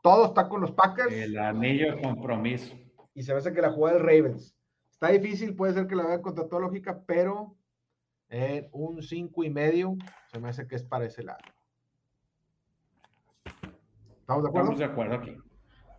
Todo 0.02 0.26
está 0.26 0.48
con 0.48 0.60
los 0.60 0.72
Packers. 0.72 1.12
El 1.12 1.38
anillo 1.38 1.96
de 1.96 2.02
compromiso. 2.02 2.74
Y 3.14 3.22
se 3.22 3.32
me 3.32 3.38
hace 3.38 3.52
que 3.52 3.62
la 3.62 3.70
jugada 3.70 3.98
de 3.98 4.02
Ravens. 4.02 4.56
Está 4.90 5.08
difícil, 5.08 5.54
puede 5.54 5.74
ser 5.74 5.86
que 5.86 5.96
la 5.96 6.06
vean 6.06 6.22
contra 6.22 6.48
toda 6.48 6.62
lógica, 6.62 7.02
pero 7.06 7.56
en 8.28 8.68
un 8.72 9.02
5 9.02 9.44
y 9.44 9.50
medio 9.50 9.96
se 10.26 10.40
me 10.40 10.48
hace 10.48 10.66
que 10.66 10.76
es 10.76 10.84
para 10.84 11.06
ese 11.06 11.22
lado. 11.22 11.42
¿Estamos 14.20 14.42
de 14.42 14.48
acuerdo? 14.48 14.72
Estamos 14.72 14.78
de 14.78 14.84
acuerdo 14.84 15.14
aquí. 15.16 15.36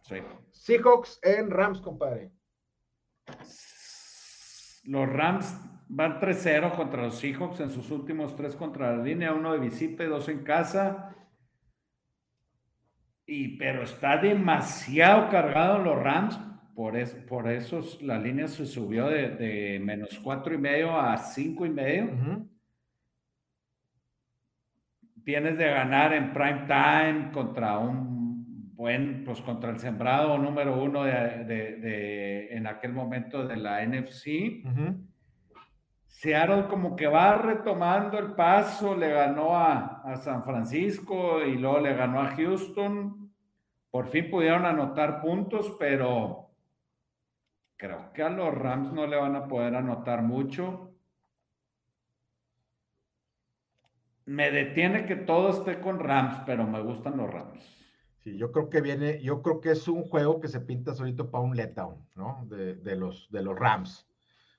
Sí. 0.01 0.15
Seahawks 0.51 1.19
en 1.23 1.51
Rams, 1.51 1.81
compadre. 1.81 2.31
Los 4.83 5.09
Rams 5.09 5.59
van 5.87 6.19
3-0 6.19 6.75
contra 6.75 7.03
los 7.03 7.17
Seahawks 7.19 7.59
en 7.59 7.69
sus 7.69 7.89
últimos 7.91 8.35
tres 8.35 8.55
contra 8.55 8.95
la 8.95 9.03
línea, 9.03 9.33
uno 9.33 9.53
de 9.53 9.59
visita 9.59 10.03
y 10.03 10.07
dos 10.07 10.29
en 10.29 10.43
casa. 10.43 11.15
Y 13.25 13.57
pero 13.57 13.83
está 13.83 14.17
demasiado 14.17 15.29
cargado 15.29 15.79
los 15.79 16.01
Rams 16.01 16.39
por, 16.75 16.97
eso, 16.97 17.17
por 17.25 17.49
eso 17.49 17.81
la 18.01 18.19
línea 18.19 18.47
se 18.47 18.65
subió 18.65 19.07
de, 19.07 19.79
menos 19.81 20.19
cuatro 20.21 20.53
y 20.53 20.57
medio 20.57 20.99
a 20.99 21.17
cinco 21.17 21.65
y 21.65 21.69
medio. 21.69 22.09
Tienes 25.23 25.57
de 25.57 25.65
ganar 25.65 26.13
en 26.13 26.33
prime 26.33 26.65
time 26.67 27.31
contra 27.31 27.79
un 27.79 28.75
buen, 28.75 29.23
pues 29.23 29.41
contra 29.41 29.71
el 29.71 29.79
sembrado 29.79 30.37
número 30.37 30.83
uno 30.83 31.05
de, 31.05 32.49
en 32.51 32.67
aquel 32.67 32.91
momento 32.91 33.47
de 33.47 33.55
la 33.55 33.83
NFC. 33.85 34.61
Seattle 36.07 36.67
como 36.67 36.95
que 36.95 37.07
va 37.07 37.37
retomando 37.37 38.19
el 38.19 38.33
paso, 38.33 38.95
le 38.95 39.11
ganó 39.11 39.55
a, 39.55 40.01
a, 40.03 40.17
San 40.17 40.43
Francisco 40.43 41.43
y 41.43 41.55
luego 41.57 41.79
le 41.79 41.93
ganó 41.93 42.21
a 42.21 42.35
Houston. 42.35 43.31
Por 43.91 44.07
fin 44.07 44.29
pudieron 44.29 44.65
anotar 44.65 45.21
puntos, 45.21 45.75
pero 45.79 46.44
creo 47.77 48.11
que 48.13 48.23
a 48.23 48.29
los 48.29 48.53
Rams 48.53 48.93
no 48.93 49.07
le 49.07 49.17
van 49.17 49.35
a 49.35 49.47
poder 49.47 49.75
anotar 49.75 50.21
mucho. 50.21 50.91
Me 54.25 54.49
detiene 54.49 55.05
que 55.05 55.15
todo 55.15 55.49
esté 55.49 55.79
con 55.79 55.99
Rams, 55.99 56.41
pero 56.45 56.65
me 56.65 56.81
gustan 56.81 57.17
los 57.17 57.29
Rams. 57.29 57.63
Sí, 58.23 58.37
yo 58.37 58.51
creo 58.51 58.71
que 58.71 58.81
viene, 58.81 59.21
yo 59.21 59.43
creo 59.43 59.61
que 59.61 59.71
es 59.71 59.87
un 59.87 60.03
juego 60.03 60.39
que 60.39 60.47
se 60.47 60.61
pinta 60.61 60.95
solito 60.95 61.29
para 61.29 61.43
un 61.43 61.55
letdown, 61.55 62.07
¿no? 62.15 62.47
De, 62.47 62.95
los, 62.95 63.29
de 63.29 63.43
los 63.43 63.55
Rams. 63.55 64.07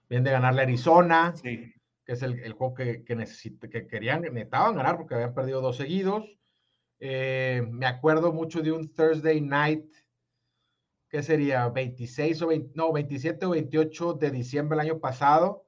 Vienen 0.09 0.23
de 0.23 0.31
ganarle 0.31 0.61
a 0.61 0.65
Arizona, 0.65 1.35
que 1.43 1.75
es 2.07 2.23
el, 2.23 2.53
juego 2.53 2.75
que, 2.75 3.03
que, 3.03 3.17
que 3.69 3.87
querían, 3.89 4.23
necesitaban 4.23 4.77
ganar 4.77 4.97
porque 4.97 5.17
habían 5.17 5.35
perdido 5.35 5.61
dos 5.61 5.79
seguidos. 5.79 6.39
Eh, 7.01 7.67
me 7.73 7.87
acuerdo 7.87 8.33
mucho 8.33 8.63
de 8.63 8.71
un 8.71 8.95
Thursday 8.95 9.41
night 9.41 9.93
¿qué 11.09 11.23
sería? 11.23 11.69
26 11.69 12.43
o 12.43 12.47
20, 12.49 12.73
no, 12.75 12.93
27 12.93 13.47
o 13.47 13.51
28 13.51 14.15
de 14.15 14.31
diciembre 14.31 14.77
del 14.77 14.87
año 14.89 15.01
pasado, 15.01 15.67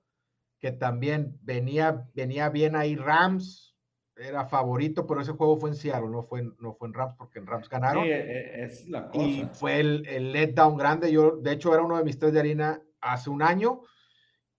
que 0.59 0.73
también 0.73 1.39
venía, 1.43 2.09
venía 2.15 2.49
bien 2.49 2.77
ahí 2.77 2.97
Rams, 2.97 3.77
era 4.17 4.47
favorito, 4.47 5.07
pero 5.07 5.21
ese 5.21 5.33
juego 5.33 5.57
fue 5.57 5.71
en 5.71 5.77
Seattle, 5.77 6.11
no 6.11 6.23
fue 6.23 6.41
en, 6.41 6.57
no 6.59 6.75
fue 6.75 6.89
en 6.89 6.95
Rams, 6.95 7.15
porque 7.17 7.39
en 7.39 7.47
Rams 7.47 7.69
ganaron. 7.69 8.05
Sí, 8.05 8.11
e, 8.11 8.21
e, 8.21 8.65
es 8.65 8.89
la 8.89 9.09
cosa. 9.09 9.25
Y 9.25 9.49
fue 9.53 9.81
el, 9.81 10.07
el 10.07 10.33
letdown 10.33 10.77
grande. 10.77 11.13
Yo, 11.13 11.37
de 11.37 11.53
hecho, 11.53 11.73
era 11.73 11.85
uno 11.85 11.97
de 11.97 12.05
mis 12.05 12.19
tres 12.19 12.33
de 12.33 12.41
harina 12.41 12.83
hace 13.01 13.31
un 13.31 13.43
año 13.43 13.83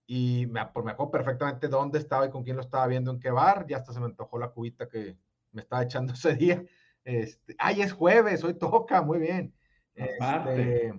y 0.06 0.46
me, 0.46 0.66
pues, 0.66 0.84
me 0.84 0.92
acuerdo 0.92 1.12
perfectamente 1.12 1.68
dónde 1.68 1.98
estaba 1.98 2.26
y 2.26 2.30
con 2.30 2.42
quién 2.42 2.56
lo 2.56 2.62
estaba 2.62 2.86
viendo, 2.86 3.10
en 3.10 3.20
qué 3.20 3.30
bar. 3.30 3.66
Ya 3.68 3.76
hasta 3.76 3.92
se 3.92 4.00
me 4.00 4.06
antojó 4.06 4.38
la 4.38 4.48
cubita 4.48 4.88
que 4.88 5.16
me 5.52 5.62
estaba 5.62 5.82
echando 5.82 6.12
ese 6.14 6.34
día. 6.34 6.64
Este, 7.04 7.54
ay, 7.58 7.82
es 7.82 7.92
jueves, 7.92 8.42
hoy 8.42 8.54
toca, 8.54 9.02
muy 9.02 9.18
bien. 9.18 9.54
Este, 10.00 10.94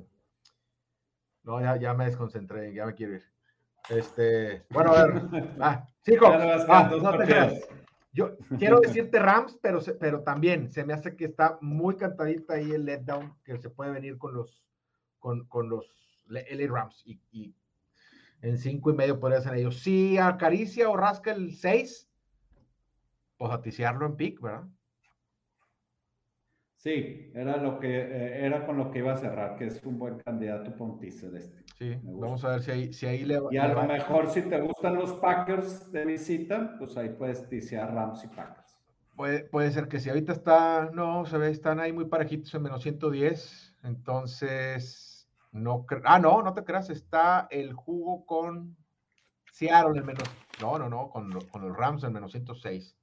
no, 1.44 1.60
ya, 1.60 1.78
ya 1.78 1.94
me 1.94 2.06
desconcentré, 2.06 2.74
ya 2.74 2.86
me 2.86 2.94
quiero 2.94 3.16
ir. 3.16 3.24
Este, 3.90 4.64
bueno, 4.70 4.94
a 4.94 5.06
ver. 5.06 5.22
Ah, 5.60 5.88
ah, 6.68 6.92
no 7.02 7.18
te 7.18 7.26
creas. 7.26 7.68
Yo 8.14 8.38
quiero 8.58 8.82
decirte 8.82 9.20
Rams, 9.20 9.58
pero, 9.62 9.80
pero 10.00 10.22
también 10.22 10.72
se 10.72 10.84
me 10.84 10.94
hace 10.94 11.16
que 11.16 11.26
está 11.26 11.58
muy 11.62 11.96
cantadita 11.96 12.56
ahí 12.56 12.72
el 12.72 12.86
letdown 12.86 13.36
que 13.44 13.58
se 13.58 13.70
puede 13.70 13.92
venir 13.92 14.18
con 14.18 14.34
los, 14.34 14.66
con, 15.20 15.46
con 15.48 15.70
los 15.70 15.86
LA 16.28 16.68
Rams. 16.68 17.04
Y, 17.06 17.22
y, 17.32 17.56
en 18.42 18.58
cinco 18.58 18.90
y 18.90 18.96
medio 18.96 19.20
podría 19.20 19.42
ser 19.42 19.56
ellos. 19.56 19.80
Si 19.80 20.18
acaricia 20.18 20.90
o 20.90 20.98
rasca 20.98 21.32
el 21.32 21.56
6, 21.56 22.10
pues 23.38 23.52
aticiarlo 23.52 24.06
en 24.06 24.16
pick, 24.16 24.42
¿verdad? 24.42 24.68
Sí, 26.82 27.30
era 27.36 27.58
lo 27.58 27.80
que 27.80 27.96
eh, 27.96 28.44
era 28.44 28.66
con 28.66 28.76
lo 28.76 28.90
que 28.90 28.98
iba 28.98 29.14
a 29.14 29.18
cerrar, 29.18 29.56
que 29.56 29.68
es 29.68 29.84
un 29.84 30.00
buen 30.00 30.18
candidato 30.18 30.84
un 30.84 30.98
teaser 31.00 31.36
este. 31.36 31.64
Sí, 31.78 32.00
vamos 32.02 32.44
a 32.44 32.54
ver 32.54 32.62
si 32.64 32.72
ahí, 32.72 32.92
si 32.94 33.06
ahí 33.06 33.24
le 33.24 33.40
Y 33.52 33.58
a 33.58 33.68
lo 33.68 33.84
mejor 33.84 34.32
si 34.32 34.42
te 34.42 34.60
gustan 34.60 34.96
los 34.96 35.14
Packers 35.14 35.92
de 35.92 36.06
visita, 36.06 36.76
pues 36.80 36.98
ahí 36.98 37.10
puedes 37.10 37.48
tisear 37.48 37.94
Rams 37.94 38.24
y 38.24 38.30
Packers. 38.30 38.80
Puede, 39.16 39.44
puede 39.44 39.70
ser 39.70 39.88
que 39.88 40.00
si 40.00 40.10
ahorita 40.10 40.32
está, 40.32 40.90
no, 40.92 41.24
se 41.28 41.38
ve, 41.38 41.52
están 41.52 41.80
ahí 41.80 41.94
muy 41.94 42.06
parejitos 42.06 42.52
en 42.56 42.64
menos 42.64 42.82
110, 42.82 43.76
entonces 43.84 45.30
no 45.52 45.86
ah, 46.06 46.18
no, 46.18 46.42
no 46.42 46.52
te 46.52 46.64
creas, 46.64 46.90
está 46.90 47.48
el 47.52 47.74
jugo 47.74 48.26
con 48.26 48.76
Seattle 49.52 50.00
en 50.00 50.06
menos, 50.08 50.24
no, 50.60 50.80
no, 50.80 50.90
no, 50.90 51.10
con, 51.12 51.32
con 51.42 51.62
los 51.62 51.78
Rams 51.78 52.04
en 52.06 52.14
menos 52.14 52.32
106. 52.32 52.98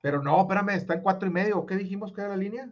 Pero 0.00 0.22
no, 0.22 0.40
espérame, 0.40 0.70
está 0.70 0.94
en 0.94 1.02
cuatro 1.02 1.28
y 1.28 1.32
medio. 1.32 1.66
¿Qué 1.66 1.76
dijimos 1.76 2.12
que 2.12 2.20
era 2.20 2.30
la 2.30 2.36
línea? 2.36 2.70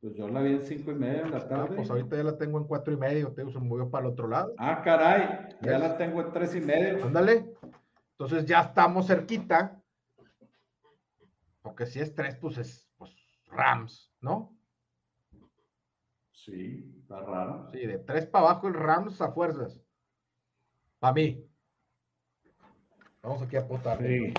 Pues 0.00 0.16
yo 0.16 0.28
la 0.28 0.42
vi 0.42 0.52
en 0.52 0.62
cinco 0.62 0.90
y 0.90 0.94
medio 0.94 1.24
en 1.24 1.30
la 1.30 1.38
ah, 1.38 1.48
tarde. 1.48 1.76
pues 1.76 1.88
ahorita 1.88 2.16
ya 2.16 2.24
la 2.24 2.36
tengo 2.36 2.58
en 2.58 2.64
cuatro 2.64 2.92
y 2.92 2.96
medio. 2.96 3.32
Te 3.32 3.50
se 3.50 3.58
movió 3.58 3.90
para 3.90 4.06
el 4.06 4.12
otro 4.12 4.28
lado. 4.28 4.54
Ah, 4.58 4.82
caray. 4.82 5.56
Ya 5.62 5.78
la 5.78 5.96
tengo 5.96 6.20
en 6.20 6.32
tres 6.32 6.54
y 6.54 6.60
medio. 6.60 7.04
Ándale. 7.04 7.54
Entonces 8.12 8.44
ya 8.44 8.60
estamos 8.60 9.06
cerquita. 9.06 9.80
Porque 11.62 11.86
si 11.86 12.00
es 12.00 12.14
tres, 12.14 12.36
pues 12.36 12.58
es 12.58 12.86
pues, 12.98 13.16
Rams, 13.46 14.12
¿no? 14.20 14.54
Sí, 16.32 16.98
está 17.00 17.20
raro. 17.20 17.70
Sí, 17.72 17.86
de 17.86 17.98
tres 17.98 18.26
para 18.26 18.50
abajo 18.50 18.68
el 18.68 18.74
Rams 18.74 19.20
a 19.22 19.32
fuerzas. 19.32 19.80
Para 20.98 21.14
mí. 21.14 21.48
Vamos 23.22 23.40
aquí 23.40 23.56
a 23.56 23.60
apuntar. 23.60 23.98
Sí. 23.98 24.34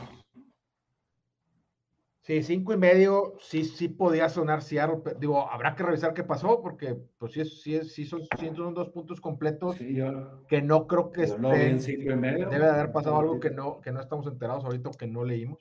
Sí, 2.26 2.42
cinco 2.42 2.74
y 2.74 2.78
medio, 2.78 3.36
sí, 3.40 3.64
sí 3.64 3.88
podía 3.88 4.30
sonar 4.30 4.64
Seattle. 4.64 5.14
Digo, 5.20 5.48
habrá 5.48 5.76
que 5.76 5.84
revisar 5.84 6.12
qué 6.16 6.24
pasó, 6.24 6.60
porque 6.60 6.98
pues 7.20 7.34
sí, 7.34 7.46
sí, 7.46 7.84
sí 7.84 8.06
son, 8.06 8.24
sí 8.40 8.50
son 8.56 8.74
dos 8.74 8.90
puntos 8.90 9.22
completos 9.22 9.76
que 10.48 10.62
no 10.64 10.88
creo 10.88 11.12
que 11.12 11.26
estén, 11.26 11.78
Debe 11.78 12.58
de 12.58 12.68
haber 12.68 12.92
pasado 12.92 13.20
algo 13.20 13.40
que 13.40 13.52
no, 13.52 13.80
que 13.80 13.92
no 13.92 14.02
estamos 14.02 14.26
enterados 14.26 14.66
ahorita 14.66 14.90
que 14.98 15.06
no 15.06 15.24
leímos. 15.24 15.60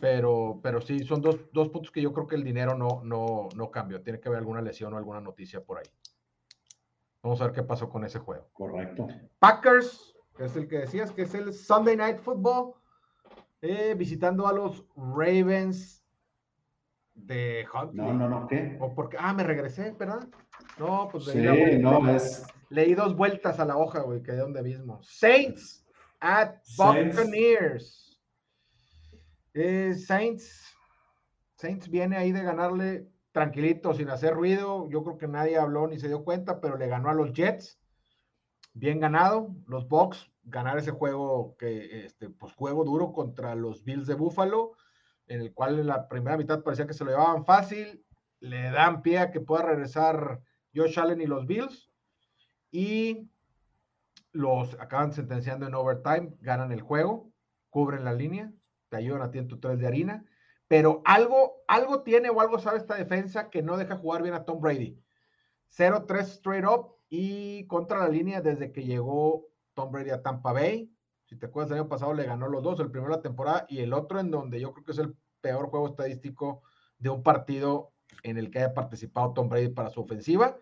Pero, 0.00 0.58
pero 0.64 0.80
sí, 0.80 1.04
son 1.04 1.22
dos, 1.22 1.38
dos, 1.52 1.68
puntos 1.68 1.92
que 1.92 2.02
yo 2.02 2.12
creo 2.12 2.26
que 2.26 2.34
el 2.34 2.42
dinero 2.42 2.76
no, 2.76 3.00
no, 3.04 3.48
no 3.54 3.70
cambió. 3.70 4.02
Tiene 4.02 4.18
que 4.18 4.26
haber 4.26 4.38
alguna 4.38 4.60
lesión 4.60 4.92
o 4.94 4.96
alguna 4.96 5.20
noticia 5.20 5.62
por 5.62 5.78
ahí. 5.78 5.86
Vamos 7.22 7.40
a 7.40 7.44
ver 7.44 7.52
qué 7.52 7.62
pasó 7.62 7.88
con 7.88 8.04
ese 8.04 8.18
juego. 8.18 8.48
Correcto. 8.52 9.06
Packers, 9.38 10.16
que 10.36 10.46
es 10.46 10.56
el 10.56 10.66
que 10.66 10.78
decías, 10.78 11.12
que 11.12 11.22
es 11.22 11.34
el 11.34 11.52
Sunday 11.52 11.96
Night 11.96 12.18
Football. 12.18 12.74
Eh, 13.60 13.94
visitando 13.96 14.46
a 14.46 14.52
los 14.52 14.84
Ravens 14.96 16.04
de 17.14 17.66
Huntley. 17.72 18.06
No, 18.06 18.14
no, 18.14 18.28
no, 18.28 18.46
¿qué? 18.46 18.76
O 18.80 18.94
porque, 18.94 19.16
ah, 19.18 19.32
me 19.32 19.42
regresé, 19.42 19.90
¿verdad? 19.92 20.28
No, 20.78 21.08
pues 21.10 21.24
sí, 21.24 21.38
no, 21.80 22.08
es... 22.08 22.46
leí 22.70 22.94
dos 22.94 23.16
vueltas 23.16 23.58
a 23.58 23.64
la 23.64 23.76
hoja, 23.76 24.00
güey, 24.00 24.22
quedé 24.22 24.38
donde 24.38 24.62
mismo. 24.62 25.00
Saints 25.02 25.84
at 26.20 26.56
Buccaneers. 26.76 28.20
Eh, 29.54 29.94
Saints, 29.94 30.76
Saints 31.56 31.88
viene 31.88 32.16
ahí 32.16 32.30
de 32.30 32.42
ganarle 32.42 33.08
tranquilito, 33.32 33.92
sin 33.94 34.08
hacer 34.10 34.34
ruido. 34.34 34.88
Yo 34.88 35.02
creo 35.02 35.18
que 35.18 35.26
nadie 35.26 35.58
habló 35.58 35.88
ni 35.88 35.98
se 35.98 36.08
dio 36.08 36.24
cuenta, 36.24 36.60
pero 36.60 36.76
le 36.76 36.86
ganó 36.86 37.10
a 37.10 37.14
los 37.14 37.32
Jets. 37.32 37.80
Bien 38.72 39.00
ganado. 39.00 39.54
Los 39.66 39.88
Bucks 39.88 40.30
ganar 40.48 40.78
ese 40.78 40.90
juego 40.90 41.56
que, 41.58 42.06
este, 42.06 42.30
pues 42.30 42.52
juego 42.54 42.84
duro 42.84 43.12
contra 43.12 43.54
los 43.54 43.84
Bills 43.84 44.06
de 44.06 44.14
Buffalo, 44.14 44.72
en 45.26 45.40
el 45.40 45.52
cual 45.52 45.78
en 45.78 45.86
la 45.86 46.08
primera 46.08 46.36
mitad 46.36 46.62
parecía 46.62 46.86
que 46.86 46.94
se 46.94 47.04
lo 47.04 47.10
llevaban 47.10 47.44
fácil, 47.44 48.04
le 48.40 48.70
dan 48.70 49.02
pie 49.02 49.18
a 49.18 49.30
que 49.30 49.40
pueda 49.40 49.62
regresar 49.62 50.40
Josh 50.74 50.98
Allen 50.98 51.20
y 51.20 51.26
los 51.26 51.46
Bills, 51.46 51.90
y 52.70 53.28
los 54.32 54.74
acaban 54.80 55.12
sentenciando 55.12 55.66
en 55.66 55.74
overtime, 55.74 56.34
ganan 56.40 56.72
el 56.72 56.80
juego, 56.80 57.30
cubren 57.70 58.04
la 58.04 58.12
línea, 58.12 58.52
te 58.88 58.96
ayudan 58.96 59.22
a 59.22 59.30
ti 59.30 59.38
en 59.38 59.48
tu 59.48 59.58
tres 59.58 59.78
de 59.78 59.86
harina, 59.86 60.24
pero 60.68 61.02
algo, 61.04 61.62
algo 61.66 62.02
tiene 62.02 62.28
o 62.30 62.40
algo 62.40 62.58
sabe 62.58 62.78
esta 62.78 62.94
defensa 62.94 63.50
que 63.50 63.62
no 63.62 63.76
deja 63.76 63.96
jugar 63.96 64.22
bien 64.22 64.34
a 64.34 64.44
Tom 64.44 64.60
Brady. 64.60 65.02
0-3 65.76 66.20
straight 66.20 66.64
up 66.66 66.94
y 67.08 67.66
contra 67.66 67.98
la 67.98 68.08
línea 68.08 68.40
desde 68.40 68.72
que 68.72 68.84
llegó 68.84 69.47
Tom 69.78 69.92
Brady 69.92 70.10
a 70.10 70.20
Tampa 70.20 70.52
Bay. 70.52 70.92
Si 71.24 71.36
te 71.36 71.46
acuerdas, 71.46 71.70
el 71.70 71.78
año 71.78 71.88
pasado 71.88 72.12
le 72.12 72.24
ganó 72.24 72.48
los 72.48 72.64
dos, 72.64 72.80
el 72.80 72.90
primero 72.90 73.12
la 73.12 73.22
temporada 73.22 73.64
y 73.68 73.78
el 73.78 73.92
otro 73.92 74.18
en 74.18 74.28
donde 74.28 74.58
yo 74.58 74.72
creo 74.72 74.84
que 74.84 74.90
es 74.90 74.98
el 74.98 75.14
peor 75.40 75.68
juego 75.68 75.86
estadístico 75.86 76.62
de 76.98 77.10
un 77.10 77.22
partido 77.22 77.92
en 78.24 78.38
el 78.38 78.50
que 78.50 78.58
haya 78.58 78.74
participado 78.74 79.34
Tom 79.34 79.48
Brady 79.48 79.68
para 79.68 79.90
su 79.90 80.00
ofensiva. 80.00 80.56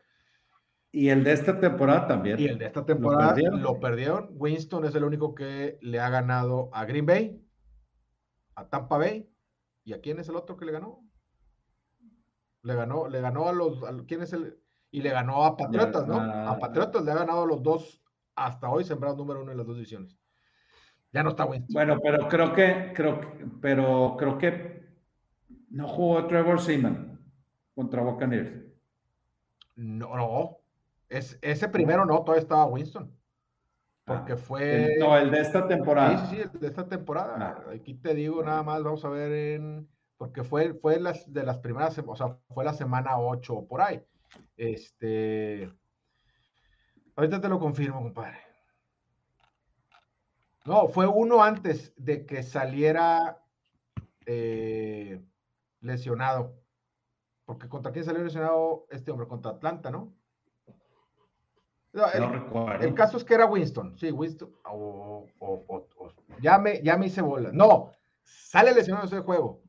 Y 0.92 1.08
el 1.08 1.24
de 1.24 1.32
esta 1.32 1.58
temporada 1.58 2.06
también. 2.06 2.38
Y 2.38 2.44
el 2.44 2.58
de 2.58 2.66
esta 2.66 2.84
temporada 2.84 3.34
lo 3.52 3.80
perdieron. 3.80 4.28
Winston 4.32 4.84
es 4.84 4.94
el 4.94 5.04
único 5.04 5.34
que 5.34 5.78
le 5.80 5.98
ha 5.98 6.10
ganado 6.10 6.68
a 6.74 6.84
Green 6.84 7.06
Bay, 7.06 7.42
a 8.54 8.68
Tampa 8.68 8.98
Bay. 8.98 9.30
¿Y 9.84 9.94
a 9.94 10.02
quién 10.02 10.18
es 10.18 10.28
el 10.28 10.36
otro 10.36 10.58
que 10.58 10.66
le 10.66 10.72
ganó? 10.72 11.00
Le 12.60 12.74
ganó, 12.74 13.08
le 13.08 13.22
ganó 13.22 13.48
a 13.48 13.52
los, 13.54 13.82
¿quién 14.06 14.20
es 14.20 14.34
el? 14.34 14.60
Y 14.90 15.00
le 15.00 15.08
ganó 15.08 15.44
a 15.44 15.56
Patriotas, 15.56 16.06
¿no? 16.06 16.20
A 16.20 16.58
Patriotas 16.58 17.02
le 17.02 17.12
ha 17.12 17.14
ganado 17.14 17.44
a 17.44 17.46
los 17.46 17.62
dos 17.62 18.02
hasta 18.36 18.68
hoy 18.68 18.84
sembrado 18.84 19.16
número 19.16 19.42
uno 19.42 19.50
en 19.50 19.58
las 19.58 19.66
dos 19.66 19.76
divisiones. 19.76 20.16
Ya 21.12 21.22
no 21.22 21.30
está 21.30 21.46
Winston. 21.46 21.72
Bueno, 21.72 21.98
pero 22.02 22.28
creo 22.28 22.52
que, 22.52 22.92
creo 22.94 23.20
pero 23.60 24.16
creo 24.18 24.38
que 24.38 24.86
no 25.70 25.88
jugó 25.88 26.26
Trevor 26.26 26.60
Seaman 26.60 27.18
contra 27.74 28.02
Buccaneers. 28.02 28.52
No, 29.76 30.16
no. 30.16 30.58
Es, 31.08 31.38
ese 31.40 31.68
primero 31.68 32.04
no, 32.04 32.20
todavía 32.20 32.42
estaba 32.42 32.66
Winston. 32.66 33.14
Porque 34.04 34.34
ah, 34.34 34.36
fue. 34.36 34.96
no, 34.98 35.16
el 35.16 35.30
de 35.30 35.40
esta 35.40 35.66
temporada. 35.66 36.26
Sí, 36.26 36.36
sí, 36.36 36.42
el 36.42 36.60
de 36.60 36.66
esta 36.66 36.88
temporada. 36.88 37.64
Ah. 37.66 37.70
Aquí 37.72 37.94
te 37.94 38.14
digo 38.14 38.42
nada 38.42 38.62
más, 38.62 38.82
vamos 38.82 39.04
a 39.04 39.08
ver 39.08 39.32
en. 39.32 39.88
Porque 40.16 40.44
fue, 40.44 40.74
fue 40.74 40.98
las, 40.98 41.30
de 41.30 41.42
las 41.42 41.58
primeras, 41.58 41.98
o 41.98 42.16
sea, 42.16 42.38
fue 42.48 42.64
la 42.64 42.72
semana 42.72 43.18
8 43.18 43.54
o 43.54 43.66
por 43.66 43.80
ahí. 43.80 44.00
Este. 44.56 45.70
Ahorita 47.16 47.40
te 47.40 47.48
lo 47.48 47.58
confirmo, 47.58 48.02
compadre. 48.02 48.38
No, 50.66 50.88
fue 50.88 51.06
uno 51.06 51.42
antes 51.42 51.92
de 51.96 52.26
que 52.26 52.42
saliera 52.42 53.42
eh, 54.26 55.22
lesionado. 55.80 56.54
Porque 57.46 57.68
contra 57.68 57.92
quién 57.92 58.04
salió 58.04 58.22
lesionado 58.22 58.86
este 58.90 59.10
hombre, 59.10 59.28
contra 59.28 59.52
Atlanta, 59.52 59.90
¿no? 59.90 60.12
el, 61.92 62.30
recuerdo. 62.30 62.84
El 62.84 62.94
caso 62.94 63.16
es 63.16 63.24
que 63.24 63.34
era 63.34 63.46
Winston. 63.46 63.96
Sí, 63.96 64.10
Winston. 64.10 64.52
ya, 66.40 66.58
me, 66.58 66.82
ya 66.82 66.98
me 66.98 67.06
hice 67.06 67.22
bola. 67.22 67.50
No, 67.52 67.92
sale 68.22 68.74
lesionado 68.74 69.06
ese 69.06 69.20
juego. 69.20 69.62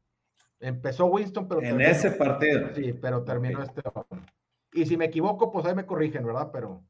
Empezó 0.59 1.05
Winston, 1.05 1.47
pero. 1.47 1.61
En 1.61 1.79
ese 1.79 2.11
partido. 2.11 2.73
Sí, 2.73 2.91
pero 2.93 3.23
terminó 3.23 3.61
este 3.61 3.81
hombre. 3.93 4.25
Y 4.73 4.85
si 4.85 4.97
me 4.97 5.05
equivoco, 5.05 5.51
pues 5.51 5.65
ahí 5.65 5.75
me 5.75 5.85
corrigen, 5.85 6.25
¿verdad? 6.25 6.49
Pero 6.51 6.83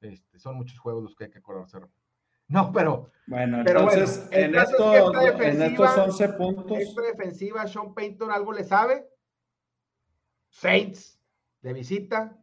este, 0.00 0.38
son 0.38 0.56
muchos 0.56 0.78
juegos 0.78 1.02
los 1.02 1.14
que 1.14 1.24
hay 1.24 1.30
que 1.30 1.38
acordarse. 1.38 1.78
No, 2.48 2.72
pero. 2.72 3.10
Bueno, 3.26 3.60
entonces, 3.60 4.28
en, 4.32 4.56
estos, 4.56 5.14
en, 5.40 5.62
estos 5.62 5.96
11 5.96 6.28
puntos. 6.30 6.78
Esta 6.78 7.02
defensiva, 7.02 7.66
Sean 7.66 7.94
Payton, 7.94 8.30
¿algo 8.30 8.52
le 8.52 8.64
sabe? 8.64 9.08
Saints, 10.48 11.20
de 11.62 11.72
visita. 11.72 12.36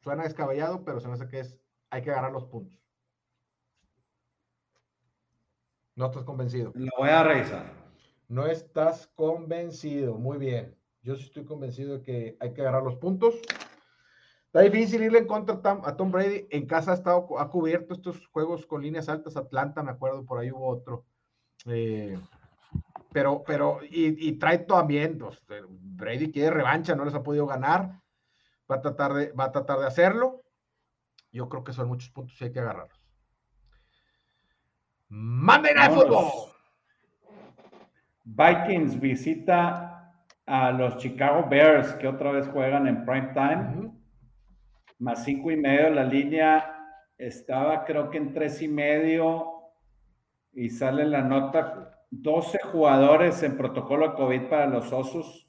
Suena 0.00 0.22
descabellado, 0.22 0.84
pero 0.84 1.00
se 1.00 1.08
me 1.08 1.14
hace 1.14 1.28
que 1.28 1.40
es. 1.40 1.60
Hay 1.90 2.02
que 2.02 2.10
agarrar 2.10 2.32
los 2.32 2.46
puntos. 2.46 2.80
No 5.94 6.06
estás 6.06 6.24
convencido. 6.24 6.72
Lo 6.74 6.90
voy 6.98 7.10
a 7.10 7.22
revisar. 7.22 7.72
No 8.28 8.46
estás 8.46 9.06
convencido. 9.08 10.14
Muy 10.14 10.38
bien. 10.38 10.76
Yo 11.02 11.16
sí 11.16 11.24
estoy 11.24 11.44
convencido 11.44 11.98
de 11.98 12.02
que 12.02 12.36
hay 12.40 12.52
que 12.52 12.62
agarrar 12.62 12.82
los 12.82 12.96
puntos. 12.96 13.34
Está 14.56 14.70
difícil 14.70 15.02
irle 15.02 15.18
en 15.18 15.26
contra 15.26 15.60
a 15.84 15.96
Tom 15.96 16.10
Brady. 16.10 16.46
En 16.48 16.64
casa 16.64 16.92
ha, 16.92 16.94
estado, 16.94 17.38
ha 17.38 17.50
cubierto 17.50 17.92
estos 17.92 18.26
juegos 18.28 18.64
con 18.64 18.80
líneas 18.80 19.06
altas. 19.10 19.36
Atlanta, 19.36 19.82
me 19.82 19.90
acuerdo, 19.90 20.24
por 20.24 20.38
ahí 20.38 20.50
hubo 20.50 20.66
otro. 20.66 21.04
Eh, 21.66 22.18
pero, 23.12 23.44
pero, 23.46 23.80
y, 23.82 24.32
trae 24.38 24.60
también, 24.60 25.18
pues, 25.18 25.42
Brady 25.68 26.32
quiere 26.32 26.52
revancha, 26.52 26.96
no 26.96 27.04
les 27.04 27.12
ha 27.12 27.22
podido 27.22 27.46
ganar. 27.46 28.00
Va 28.70 28.76
a 28.76 28.80
tratar 28.80 29.12
de, 29.12 29.32
va 29.32 29.44
a 29.44 29.52
tratar 29.52 29.78
de 29.78 29.88
hacerlo. 29.88 30.42
Yo 31.30 31.50
creo 31.50 31.62
que 31.62 31.74
son 31.74 31.88
muchos 31.88 32.08
puntos 32.08 32.40
y 32.40 32.44
hay 32.44 32.52
que 32.52 32.60
agarrarlos. 32.60 32.98
Monday 35.10 35.74
Night 35.74 35.92
Football. 35.92 36.30
Vikings 38.24 38.98
visita 38.98 40.14
a 40.46 40.72
los 40.72 40.96
Chicago 40.96 41.46
Bears 41.46 41.92
que 41.96 42.08
otra 42.08 42.32
vez 42.32 42.48
juegan 42.48 42.86
en 42.86 43.04
prime 43.04 43.34
time 43.34 43.95
más 44.98 45.24
cinco 45.24 45.50
y 45.50 45.56
medio. 45.56 45.90
La 45.90 46.04
línea 46.04 46.72
estaba 47.18 47.84
creo 47.84 48.10
que 48.10 48.18
en 48.18 48.32
tres 48.32 48.60
y 48.62 48.68
medio 48.68 49.52
y 50.52 50.70
sale 50.70 51.04
la 51.04 51.22
nota 51.22 51.96
12 52.10 52.58
jugadores 52.72 53.42
en 53.42 53.56
protocolo 53.56 54.14
COVID 54.14 54.48
para 54.48 54.66
los 54.66 54.92
osos. 54.92 55.46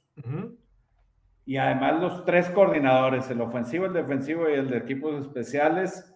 Y 1.45 1.55
además 1.57 2.01
los 2.01 2.25
tres 2.25 2.49
coordinadores, 2.49 3.29
el 3.29 3.39
ofensivo, 3.39 3.85
el 3.85 3.93
defensivo 3.93 4.49
y 4.49 4.53
el 4.53 4.69
de 4.69 4.77
equipos 4.77 5.25
especiales, 5.25 6.13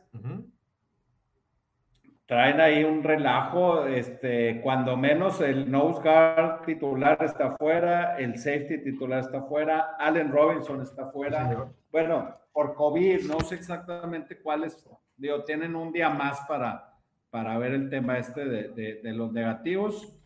traen 2.25 2.59
ahí 2.59 2.83
un 2.83 3.01
relajo. 3.03 3.85
Este, 3.85 4.59
cuando 4.61 4.97
menos 4.97 5.39
el 5.39 5.71
nose 5.71 6.01
guard 6.01 6.65
titular 6.65 7.17
está 7.23 7.55
fuera, 7.55 8.17
el 8.17 8.37
safety 8.37 8.79
titular 8.83 9.19
está 9.19 9.43
fuera, 9.43 9.95
Allen 9.99 10.31
Robinson 10.31 10.81
está 10.81 11.07
fuera. 11.11 11.71
Bueno, 11.91 12.35
por 12.53 12.75
COVID, 12.75 13.23
no 13.25 13.39
sé 13.41 13.55
exactamente 13.55 14.39
cuáles, 14.41 14.85
digo, 15.17 15.43
tienen 15.43 15.75
un 15.75 15.91
día 15.91 16.09
más 16.09 16.41
para, 16.47 16.91
para 17.29 17.57
ver 17.57 17.73
el 17.73 17.89
tema 17.89 18.17
este 18.17 18.45
de, 18.45 19.13
los 19.13 19.31
negativos. 19.31 20.17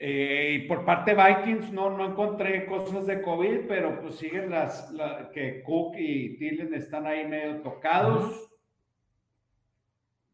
Eh, 0.00 0.60
y 0.60 0.68
por 0.68 0.84
parte 0.84 1.14
de 1.14 1.22
Vikings 1.22 1.72
no, 1.72 1.90
no 1.90 2.06
encontré 2.06 2.66
cosas 2.66 3.06
de 3.06 3.20
COVID, 3.20 3.66
pero 3.66 4.00
pues 4.00 4.16
siguen 4.16 4.50
las, 4.50 4.92
que 5.32 5.62
Cook 5.64 5.96
y 5.98 6.36
Tillen 6.38 6.72
están 6.74 7.06
ahí 7.06 7.26
medio 7.26 7.60
tocados. 7.62 8.44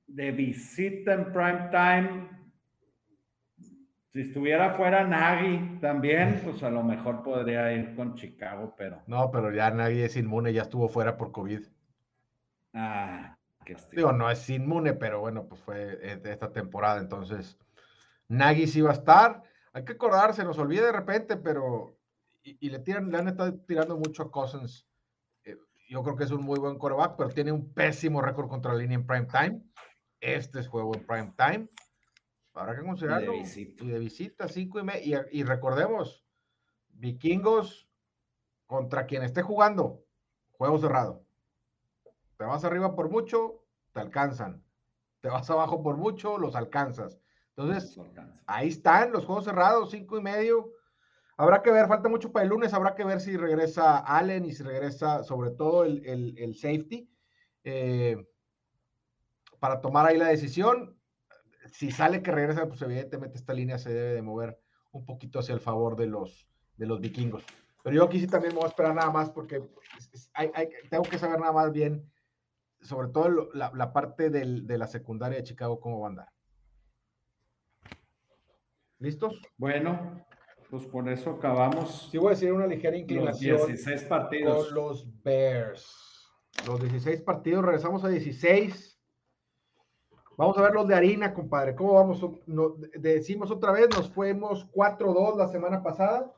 De 0.06 0.30
visita 0.30 1.14
en 1.14 1.32
prime 1.32 1.68
time, 1.70 2.28
si 4.14 4.20
estuviera 4.20 4.74
fuera 4.74 5.04
Nagy 5.04 5.80
también, 5.80 6.40
pues 6.44 6.62
a 6.62 6.70
lo 6.70 6.84
mejor 6.84 7.24
podría 7.24 7.72
ir 7.72 7.96
con 7.96 8.14
Chicago, 8.14 8.72
pero. 8.78 9.02
No, 9.08 9.32
pero 9.32 9.52
ya 9.52 9.72
Nagy 9.72 10.02
es 10.02 10.16
inmune, 10.16 10.52
ya 10.52 10.62
estuvo 10.62 10.88
fuera 10.88 11.16
por 11.16 11.32
COVID. 11.32 11.66
Ah, 12.74 13.36
qué 13.64 13.76
Digo, 13.90 14.12
no 14.12 14.30
es 14.30 14.48
inmune, 14.48 14.94
pero 14.94 15.18
bueno, 15.18 15.48
pues 15.48 15.60
fue 15.62 15.96
de 15.96 16.32
esta 16.32 16.52
temporada, 16.52 17.00
entonces. 17.00 17.58
Nagy 18.28 18.68
sí 18.68 18.80
va 18.82 18.90
a 18.90 18.94
estar. 18.94 19.42
Hay 19.72 19.84
que 19.84 19.94
acordarse, 19.94 20.44
nos 20.44 20.58
olvida 20.58 20.86
de 20.86 20.92
repente, 20.92 21.36
pero. 21.36 21.98
Y, 22.44 22.70
le 22.70 22.78
tiran, 22.78 23.10
le 23.10 23.18
han 23.18 23.26
estado 23.26 23.52
tirando 23.66 23.96
mucho 23.96 24.22
a 24.22 24.30
Cousins. 24.30 24.86
Eh, 25.44 25.56
yo 25.88 26.04
creo 26.04 26.14
que 26.14 26.24
es 26.24 26.30
un 26.30 26.44
muy 26.44 26.60
buen 26.60 26.78
coreback, 26.78 27.16
pero 27.16 27.30
tiene 27.30 27.50
un 27.50 27.72
pésimo 27.72 28.22
récord 28.22 28.48
contra 28.48 28.74
la 28.74 28.78
línea 28.78 28.96
en 28.96 29.06
prime 29.06 29.26
time. 29.26 29.60
Este 30.20 30.60
es 30.60 30.68
juego 30.68 30.94
en 30.94 31.04
prime 31.04 31.32
time 31.36 31.68
Habrá 32.54 32.76
que 32.76 32.82
considerarlo. 32.82 33.34
Y 33.34 33.36
de 33.36 33.42
visita, 33.42 33.84
y, 33.84 33.88
de 33.88 33.98
visita 33.98 34.48
cinco 34.48 34.78
y, 34.78 34.84
media. 34.84 35.26
y, 35.30 35.42
recordemos, 35.42 36.24
vikingos 36.88 37.88
contra 38.66 39.06
quien 39.06 39.22
esté 39.22 39.42
jugando, 39.42 40.04
juego 40.52 40.78
cerrado. 40.78 41.24
Te 42.36 42.44
vas 42.44 42.64
arriba 42.64 42.94
por 42.94 43.10
mucho, 43.10 43.64
te 43.92 44.00
alcanzan. 44.00 44.64
Te 45.20 45.28
vas 45.28 45.48
abajo 45.50 45.82
por 45.82 45.96
mucho, 45.96 46.38
los 46.38 46.54
alcanzas. 46.54 47.18
Entonces, 47.56 47.98
ahí 48.46 48.68
están 48.68 49.12
los 49.12 49.24
juegos 49.24 49.44
cerrados, 49.44 49.90
cinco 49.90 50.18
y 50.18 50.22
medio. 50.22 50.72
Habrá 51.36 51.62
que 51.62 51.70
ver, 51.70 51.88
falta 51.88 52.08
mucho 52.08 52.30
para 52.30 52.44
el 52.44 52.50
lunes, 52.50 52.72
habrá 52.74 52.94
que 52.94 53.04
ver 53.04 53.20
si 53.20 53.36
regresa 53.36 53.98
Allen 53.98 54.44
y 54.44 54.52
si 54.52 54.62
regresa 54.62 55.24
sobre 55.24 55.50
todo 55.50 55.84
el, 55.84 56.54
safety 56.54 57.10
eh, 57.64 58.28
para 59.58 59.80
tomar 59.80 60.06
ahí 60.06 60.16
la 60.16 60.28
decisión 60.28 60.93
si 61.74 61.90
sale 61.90 62.22
que 62.22 62.30
regresa, 62.30 62.68
pues 62.68 62.80
evidentemente 62.82 63.36
esta 63.36 63.52
línea 63.52 63.78
se 63.78 63.92
debe 63.92 64.14
de 64.14 64.22
mover 64.22 64.60
un 64.92 65.04
poquito 65.04 65.40
hacia 65.40 65.54
el 65.54 65.60
favor 65.60 65.96
de 65.96 66.06
los, 66.06 66.46
de 66.76 66.86
los 66.86 67.00
vikingos. 67.00 67.44
Pero 67.82 67.96
yo 67.96 68.04
aquí 68.04 68.20
sí 68.20 68.28
también 68.28 68.54
me 68.54 68.60
voy 68.60 68.66
a 68.66 68.68
esperar 68.68 68.94
nada 68.94 69.10
más 69.10 69.28
porque 69.30 69.60
tengo 70.88 71.02
que 71.02 71.18
saber 71.18 71.40
nada 71.40 71.52
más 71.52 71.72
bien, 71.72 72.08
sobre 72.80 73.08
todo 73.08 73.50
la, 73.52 73.92
parte 73.92 74.30
de 74.30 74.78
la 74.78 74.86
secundaria 74.86 75.38
de 75.38 75.42
Chicago, 75.42 75.80
cómo 75.80 75.98
va 75.98 76.06
a 76.06 76.10
andar. 76.10 76.28
¿Listos? 79.00 79.42
Bueno, 79.56 80.24
pues 80.70 80.86
por 80.86 81.08
eso 81.08 81.32
acabamos. 81.32 82.08
Sí, 82.12 82.18
voy 82.18 82.28
a 82.28 82.30
decir 82.30 82.52
una 82.52 82.68
ligera 82.68 82.96
inclinación. 82.96 83.58
Los 83.58 83.66
16 83.66 84.04
partidos. 84.04 84.66
Con 84.66 84.74
los 84.76 85.22
Bears. 85.24 86.30
Los 86.68 86.80
16 86.80 87.20
partidos, 87.22 87.64
regresamos 87.64 88.04
a 88.04 88.08
16. 88.08 88.93
Vamos 90.36 90.58
a 90.58 90.62
ver 90.62 90.72
los 90.74 90.88
de 90.88 90.96
harina, 90.96 91.32
compadre. 91.32 91.76
¿Cómo 91.76 91.94
vamos? 91.94 92.20
decimos 92.98 93.50
otra 93.52 93.70
vez, 93.70 93.88
nos 93.94 94.10
fuimos 94.10 94.66
4-2 94.72 95.36
la 95.36 95.48
semana 95.48 95.82
pasada. 95.82 96.32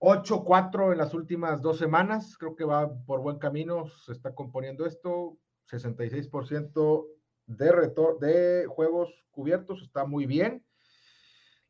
8-4 0.00 0.92
en 0.92 0.98
las 0.98 1.14
últimas 1.14 1.62
dos 1.62 1.78
semanas. 1.78 2.36
Creo 2.36 2.56
que 2.56 2.64
va 2.64 2.92
por 3.06 3.20
buen 3.20 3.38
camino. 3.38 3.86
Se 4.04 4.12
está 4.12 4.34
componiendo 4.34 4.84
esto. 4.84 5.38
66% 5.70 7.06
de, 7.46 7.92
de 8.20 8.66
juegos 8.66 9.24
cubiertos. 9.30 9.82
Está 9.82 10.04
muy 10.04 10.26
bien. 10.26 10.62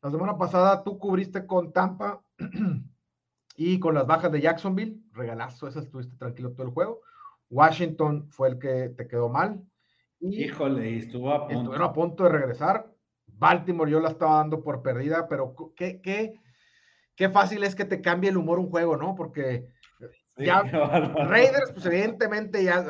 La 0.01 0.11
semana 0.11 0.37
pasada 0.37 0.83
tú 0.83 0.97
cubriste 0.97 1.45
con 1.45 1.71
Tampa 1.71 2.23
y 3.55 3.79
con 3.79 3.93
las 3.93 4.07
bajas 4.07 4.31
de 4.33 4.41
Jacksonville. 4.41 5.01
Regalazo, 5.13 5.67
esa 5.67 5.79
estuviste 5.79 6.17
tranquilo 6.17 6.51
todo 6.51 6.67
el 6.67 6.73
juego. 6.73 7.01
Washington 7.49 8.29
fue 8.31 8.49
el 8.49 8.59
que 8.59 8.89
te 8.89 9.07
quedó 9.07 9.29
mal. 9.29 9.63
Híjole, 10.21 10.97
estuvo 10.97 11.31
a 11.31 11.47
punto. 11.47 11.59
Estuvieron 11.59 11.89
a 11.89 11.93
punto 11.93 12.23
de 12.23 12.29
regresar. 12.29 12.91
Baltimore 13.25 13.89
yo 13.89 13.99
la 13.99 14.09
estaba 14.09 14.37
dando 14.37 14.63
por 14.63 14.83
perdida, 14.83 15.27
pero 15.27 15.55
qué, 15.75 15.99
qué, 15.99 16.39
qué 17.15 17.29
fácil 17.29 17.63
es 17.63 17.75
que 17.75 17.85
te 17.85 18.01
cambie 18.01 18.29
el 18.29 18.37
humor 18.37 18.59
un 18.59 18.69
juego, 18.69 18.97
¿no? 18.97 19.15
Porque 19.15 19.65
ya 20.37 20.61
Raiders, 21.27 21.71
pues 21.73 21.85
evidentemente 21.87 22.63
ya, 22.63 22.85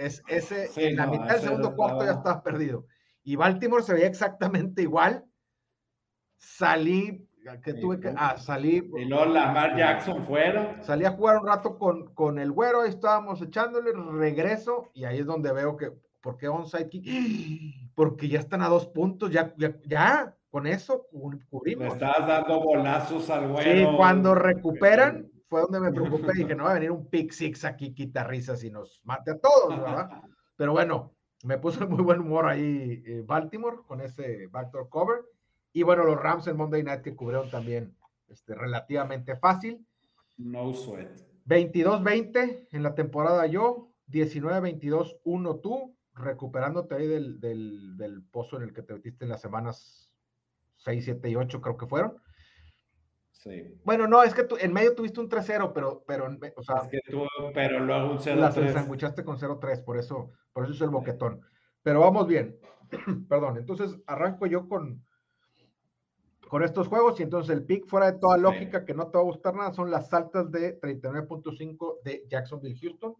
es, 0.00 0.22
ese, 0.26 0.70
en 0.76 0.96
la 0.96 1.06
mitad 1.06 1.28
del 1.28 1.40
segundo 1.40 1.76
cuarto 1.76 2.04
ya 2.04 2.12
estaba 2.12 2.42
perdido. 2.42 2.86
Y 3.22 3.36
Baltimore 3.36 3.82
se 3.82 3.94
veía 3.94 4.06
exactamente 4.06 4.82
igual. 4.82 5.24
Salí, 6.38 7.28
que 7.62 7.74
tuve 7.74 8.00
que 8.00 8.12
ah, 8.16 8.36
salir. 8.36 8.84
Y 8.96 9.04
luego 9.04 9.26
Lamar 9.26 9.76
Jackson 9.76 10.26
fuera. 10.26 10.82
Salí 10.82 11.04
a 11.04 11.12
jugar 11.12 11.38
un 11.38 11.46
rato 11.46 11.78
con, 11.78 12.12
con 12.14 12.38
el 12.38 12.50
güero, 12.50 12.82
ahí 12.82 12.88
estábamos 12.88 13.40
echándole, 13.42 13.92
regreso, 13.92 14.90
y 14.94 15.04
ahí 15.04 15.18
es 15.18 15.26
donde 15.26 15.52
veo 15.52 15.76
que, 15.76 15.92
¿por 16.22 16.38
qué 16.38 16.48
onside 16.48 16.88
kick? 16.88 17.04
Porque 17.94 18.28
ya 18.28 18.40
están 18.40 18.62
a 18.62 18.68
dos 18.68 18.86
puntos, 18.86 19.30
ya, 19.30 19.52
ya, 19.58 19.76
ya 19.86 20.36
con 20.50 20.66
eso 20.66 21.06
cubrimos. 21.50 21.88
Me 21.88 21.92
estabas 21.92 22.26
dando 22.26 22.60
bolazos 22.60 23.28
al 23.30 23.48
güero. 23.48 23.90
Sí, 23.90 23.96
cuando 23.96 24.34
recuperan, 24.34 25.30
fue 25.48 25.62
donde 25.62 25.80
me 25.80 25.92
preocupé, 25.92 26.32
dije, 26.34 26.54
no 26.54 26.64
va 26.64 26.70
a 26.70 26.74
venir 26.74 26.90
un 26.90 27.08
pick 27.08 27.32
six 27.32 27.64
aquí, 27.64 27.94
quita 27.94 28.24
risas 28.24 28.64
y 28.64 28.70
nos 28.70 29.02
mate 29.04 29.32
a 29.32 29.38
todos, 29.38 29.78
¿verdad? 29.78 30.08
Pero 30.56 30.72
bueno, 30.72 31.14
me 31.44 31.58
puso 31.58 31.86
muy 31.88 32.02
buen 32.02 32.20
humor 32.20 32.46
ahí 32.46 33.02
eh, 33.04 33.22
Baltimore 33.26 33.78
con 33.86 34.00
ese 34.00 34.46
backdoor 34.48 34.88
cover. 34.88 35.24
Y 35.72 35.82
bueno, 35.82 36.04
los 36.04 36.20
Rams 36.20 36.46
en 36.46 36.56
Monday 36.56 36.82
Night 36.82 37.02
que 37.02 37.16
cubrieron 37.16 37.50
también 37.50 37.96
este, 38.28 38.54
relativamente 38.54 39.36
fácil. 39.36 39.86
No 40.36 40.72
sweat. 40.72 41.08
22-20 41.46 42.68
en 42.70 42.82
la 42.82 42.94
temporada 42.94 43.46
yo, 43.46 43.88
19-22-1 44.08 45.60
tú, 45.60 45.96
recuperándote 46.14 46.94
ahí 46.94 47.06
del, 47.06 47.40
del, 47.40 47.96
del, 47.96 48.22
pozo 48.22 48.56
en 48.56 48.64
el 48.64 48.72
que 48.72 48.82
te 48.82 48.94
metiste 48.94 49.24
en 49.24 49.30
las 49.30 49.40
semanas 49.40 50.10
6, 50.76 51.04
7 51.04 51.30
y 51.30 51.36
8 51.36 51.60
creo 51.60 51.76
que 51.76 51.86
fueron. 51.86 52.16
Sí. 53.30 53.74
Bueno, 53.84 54.06
no, 54.06 54.22
es 54.22 54.34
que 54.34 54.44
tú, 54.44 54.56
en 54.60 54.72
medio 54.72 54.94
tuviste 54.94 55.18
un 55.18 55.28
3-0, 55.28 55.72
pero, 55.74 56.04
pero, 56.06 56.28
o 56.56 56.62
sea, 56.62 56.76
es 56.84 56.88
que 56.88 57.00
tú, 57.10 57.26
pero 57.54 57.80
luego 57.80 58.12
un 58.12 58.18
0-3. 58.18 58.34
Las 58.36 58.56
ensanguchaste 58.56 59.24
con 59.24 59.38
0-3, 59.38 59.84
por 59.84 59.98
eso, 59.98 60.30
por 60.52 60.64
eso 60.64 60.74
es 60.74 60.80
el 60.80 60.90
boquetón. 60.90 61.40
Pero 61.82 62.00
vamos 62.00 62.28
bien. 62.28 62.56
Perdón, 63.28 63.56
entonces 63.56 63.96
arranco 64.06 64.46
yo 64.46 64.68
con, 64.68 65.04
con 66.48 66.62
estos 66.62 66.86
juegos 66.86 67.18
y 67.18 67.24
entonces 67.24 67.56
el 67.56 67.64
pick 67.64 67.86
fuera 67.86 68.12
de 68.12 68.18
toda 68.18 68.36
lógica 68.36 68.84
que 68.84 68.94
no 68.94 69.08
te 69.08 69.18
va 69.18 69.22
a 69.22 69.26
gustar 69.26 69.54
nada 69.54 69.72
son 69.72 69.90
las 69.90 70.12
altas 70.12 70.50
de 70.52 70.78
39.5 70.78 72.02
de 72.04 72.24
Jacksonville 72.28 72.78
Houston. 72.80 73.16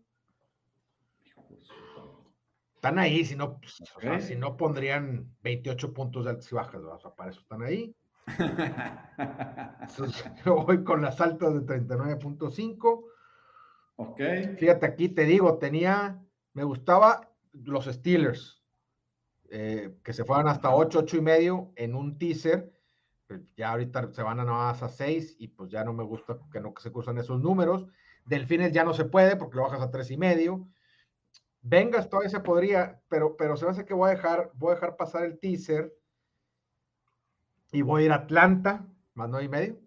Están 2.82 2.98
ahí, 2.98 3.24
si 3.24 3.36
no, 3.36 3.60
pues, 3.60 3.80
si 4.26 4.34
no 4.34 4.56
pondrían 4.56 5.32
28 5.44 5.94
puntos 5.94 6.24
de 6.24 6.30
altas 6.30 6.50
y 6.50 6.54
bajas, 6.56 6.82
o 6.82 6.98
sea, 6.98 7.14
para 7.14 7.30
eso 7.30 7.38
están 7.38 7.62
ahí. 7.62 7.94
yo 10.44 10.64
voy 10.64 10.82
con 10.82 11.00
las 11.00 11.20
altas 11.20 11.54
de 11.54 11.60
39.5. 11.60 13.04
Ok. 13.94 14.20
Fíjate, 14.58 14.84
aquí 14.84 15.10
te 15.10 15.26
digo, 15.26 15.58
tenía, 15.58 16.20
me 16.54 16.64
gustaba 16.64 17.30
los 17.52 17.84
Steelers, 17.84 18.64
eh, 19.48 19.94
que 20.02 20.12
se 20.12 20.24
fueran 20.24 20.48
hasta 20.48 20.74
8, 20.74 21.02
8 21.02 21.18
y 21.18 21.20
medio 21.20 21.72
en 21.76 21.94
un 21.94 22.18
teaser. 22.18 22.72
Ya 23.56 23.70
ahorita 23.70 24.12
se 24.12 24.24
van 24.24 24.40
a 24.40 24.44
más 24.44 24.82
a 24.82 24.88
6 24.88 25.36
y 25.38 25.46
pues 25.46 25.70
ya 25.70 25.84
no 25.84 25.92
me 25.92 26.02
gusta 26.02 26.36
que 26.50 26.60
no 26.60 26.74
se 26.76 26.90
cruzan 26.90 27.18
esos 27.18 27.40
números. 27.40 27.86
Delfines 28.24 28.72
ya 28.72 28.82
no 28.82 28.92
se 28.92 29.04
puede 29.04 29.36
porque 29.36 29.54
lo 29.54 29.62
bajas 29.62 29.82
a 29.82 29.92
3 29.92 30.10
y 30.10 30.16
medio. 30.16 30.66
Vengas 31.62 32.10
todavía 32.10 32.30
se 32.30 32.40
podría, 32.40 33.00
pero, 33.08 33.36
pero 33.36 33.56
se 33.56 33.64
me 33.64 33.70
hace 33.70 33.84
que 33.84 33.94
voy 33.94 34.10
a 34.10 34.14
dejar, 34.14 34.50
voy 34.54 34.72
a 34.72 34.74
dejar 34.74 34.96
pasar 34.96 35.24
el 35.24 35.38
teaser 35.38 35.94
y 37.72 37.80
voy 37.82 38.02
a 38.02 38.06
ir 38.06 38.12
a 38.12 38.16
Atlanta, 38.16 38.86
más 39.14 39.30
nueve 39.30 39.46
y 39.46 39.48
medio. 39.48 39.80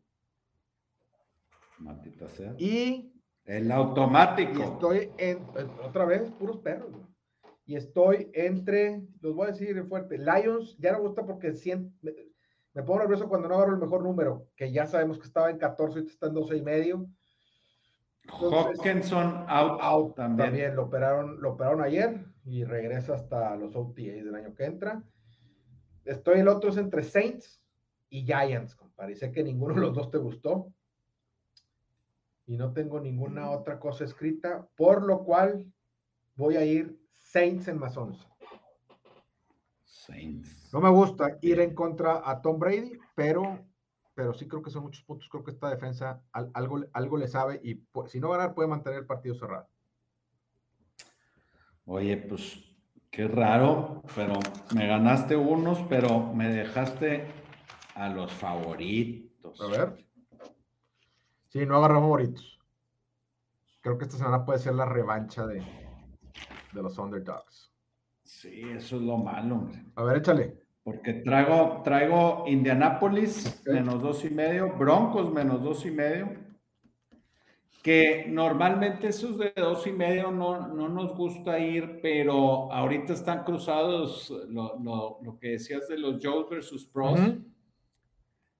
Matita 1.78 2.30
sea. 2.30 2.56
Y. 2.58 3.12
El 3.46 3.72
automático. 3.72 4.60
Y 4.60 4.62
estoy 4.64 5.12
en. 5.18 5.46
Otra 5.84 6.06
vez, 6.06 6.32
puros 6.32 6.58
perros. 6.58 6.92
Y 7.66 7.76
estoy 7.76 8.32
entre. 8.34 9.04
Los 9.22 9.36
voy 9.36 9.48
a 9.48 9.52
decir 9.52 9.84
fuerte. 9.86 10.18
Lions, 10.18 10.76
ya 10.80 10.94
no 10.94 11.00
me 11.00 11.08
gusta 11.08 11.26
porque 11.26 11.54
siento, 11.54 11.96
me, 12.02 12.84
pongo 12.84 13.00
nervioso 13.00 13.30
cuando 13.30 13.48
no 13.48 13.56
agarro 13.56 13.74
el 13.74 13.80
mejor 13.80 14.02
número, 14.02 14.48
que 14.56 14.72
ya 14.72 14.88
sabemos 14.88 15.20
que 15.20 15.28
estaba 15.28 15.52
en 15.52 15.60
14 15.60 16.00
y 16.00 16.06
está 16.08 16.28
en 16.28 16.34
12 16.34 16.58
y 16.58 16.62
medio. 16.62 17.08
Hawkinson 18.28 19.46
out, 19.48 19.80
out 19.82 20.16
también. 20.16 20.50
También 20.50 20.76
lo 20.76 20.84
operaron, 20.84 21.42
lo 21.42 21.54
operaron 21.54 21.82
ayer 21.82 22.26
y 22.46 22.64
regresa 22.64 23.16
hasta 23.16 23.56
los 23.56 23.76
OTA 23.76 24.02
del 24.02 24.36
año 24.36 24.54
que 24.54 24.66
entra. 24.66 25.04
Estoy 26.04 26.40
el 26.40 26.48
otro 26.48 26.70
es 26.70 26.78
entre 26.78 27.04
Saints 27.04 27.62
y 28.10 28.24
Giants, 28.26 28.78
Parece 28.96 29.32
que 29.32 29.44
ninguno 29.44 29.74
de 29.74 29.82
los 29.82 29.94
dos 29.94 30.10
te 30.10 30.18
gustó. 30.18 30.72
Y 32.46 32.58
no 32.58 32.72
tengo 32.72 33.00
ninguna 33.00 33.50
otra 33.50 33.80
cosa 33.80 34.06
escrita, 34.06 34.68
por 34.78 35.04
lo 35.04 35.24
cual 35.24 35.66
voy 36.36 36.56
a 36.56 36.64
ir 36.64 36.98
Saints 37.12 37.68
en 37.68 37.80
más 37.80 37.98
11. 37.98 38.26
Saints. 39.84 40.70
No 40.72 40.80
me 40.80 40.90
gusta 40.90 41.38
ir 41.42 41.60
en 41.60 41.74
contra 41.74 42.22
a 42.24 42.42
Tom 42.42 42.60
Brady, 42.60 43.00
pero, 43.16 43.60
pero 44.16 44.34
sí 44.34 44.48
creo 44.48 44.64
que 44.64 44.72
son 44.72 44.84
muchos 44.84 45.04
puntos. 45.04 45.30
Creo 45.30 45.44
que 45.44 45.52
esta 45.52 45.70
defensa 45.70 46.24
algo, 46.32 46.84
algo 46.94 47.18
le 47.18 47.28
sabe 47.28 47.60
y 47.64 47.84
si 48.08 48.20
no 48.20 48.30
ganar 48.30 48.56
puede 48.56 48.70
mantener 48.70 49.00
el 49.00 49.06
partido 49.06 49.36
cerrado. 49.36 49.68
Oye, 51.86 52.18
pues 52.18 52.64
qué 53.12 53.28
raro, 53.28 54.02
pero 54.16 54.40
me 54.74 54.88
ganaste 54.88 55.36
unos, 55.36 55.80
pero 55.90 56.34
me 56.34 56.50
dejaste 56.50 57.28
a 57.94 58.10
los 58.10 58.32
favoritos. 58.32 59.62
A 59.62 59.68
ver. 59.68 60.06
Sí, 61.50 61.66
no 61.66 61.78
agarramos 61.78 62.04
favoritos. 62.04 62.60
Creo 63.82 63.98
que 63.98 64.06
esta 64.06 64.18
semana 64.18 64.46
puede 64.46 64.60
ser 64.60 64.74
la 64.74 64.86
revancha 64.86 65.46
de, 65.46 65.60
de 65.60 66.82
los 66.82 66.98
underdogs. 66.98 67.72
Sí, 68.24 68.62
eso 68.72 68.96
es 68.96 69.02
lo 69.04 69.18
malo, 69.18 69.56
hombre. 69.56 69.86
A 69.96 70.04
ver, 70.04 70.18
échale. 70.18 70.65
Porque 70.86 71.14
traigo, 71.14 71.82
traigo 71.84 72.44
Indianapolis 72.46 73.64
menos 73.66 74.04
dos 74.04 74.24
y 74.24 74.30
medio, 74.30 74.72
Broncos 74.78 75.34
menos 75.34 75.64
dos 75.64 75.84
y 75.84 75.90
medio, 75.90 76.30
que 77.82 78.28
normalmente 78.30 79.08
esos 79.08 79.36
de 79.40 79.52
dos 79.56 79.88
y 79.88 79.92
medio 79.92 80.30
no, 80.30 80.68
no 80.68 80.88
nos 80.88 81.18
gusta 81.18 81.58
ir, 81.58 82.02
pero 82.04 82.72
ahorita 82.72 83.14
están 83.14 83.44
cruzados 83.44 84.30
lo, 84.48 84.78
lo, 84.80 85.18
lo 85.24 85.40
que 85.40 85.54
decías 85.54 85.88
de 85.88 85.98
los 85.98 86.24
Joes 86.24 86.52
versus 86.52 86.86
Pros 86.86 87.20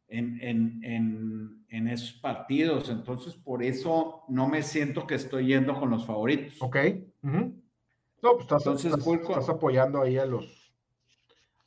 en, 0.08 1.88
esos 1.88 2.14
partidos. 2.14 2.90
Entonces, 2.90 3.36
por 3.36 3.62
eso 3.62 4.24
no 4.30 4.48
me 4.48 4.64
siento 4.64 5.06
que 5.06 5.14
estoy 5.14 5.46
yendo 5.46 5.80
con 5.80 5.92
los 5.92 6.08
favoritos. 6.08 6.60
Ok. 6.60 6.78
No, 7.22 8.38
pues 8.38 8.84
estás, 8.84 9.50
apoyando 9.50 10.02
ahí 10.02 10.18
a 10.18 10.26
los, 10.26 10.65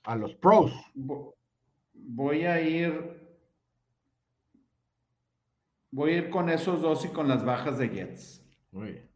a 0.08 0.16
los 0.16 0.34
pros. 0.36 0.72
Voy 1.92 2.46
a 2.46 2.60
ir. 2.62 3.28
Voy 5.90 6.12
a 6.12 6.16
ir 6.16 6.30
con 6.30 6.48
esos 6.48 6.80
dos 6.80 7.04
y 7.04 7.08
con 7.08 7.28
las 7.28 7.44
bajas 7.44 7.78
de 7.78 7.90
Jets. 7.90 8.42
Muy 8.72 8.92
bien. 8.92 9.10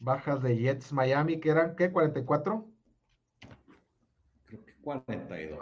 Bajas 0.00 0.42
de 0.42 0.56
Jets 0.56 0.92
Miami, 0.92 1.38
que 1.38 1.50
eran, 1.50 1.76
¿qué? 1.76 1.92
¿44? 1.92 2.66
Creo 4.46 4.64
que 4.64 4.74
42. 4.80 5.60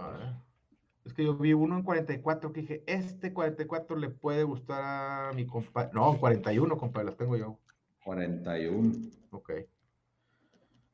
Es 1.05 1.13
que 1.13 1.25
yo 1.25 1.37
vi 1.37 1.53
uno 1.53 1.77
en 1.77 1.83
44 1.83 2.53
que 2.53 2.61
dije, 2.63 2.83
este 2.87 3.35
44 3.35 3.97
le 3.97 4.09
puede 4.09 4.45
gustar 4.45 5.31
a 5.31 5.33
mi 5.35 5.47
compadre. 5.47 5.91
No, 5.93 6.19
41, 6.19 6.79
compadre, 6.79 7.07
las 7.07 7.17
tengo 7.17 7.37
yo. 7.37 7.59
41. 8.05 8.93
Ok. 9.33 9.53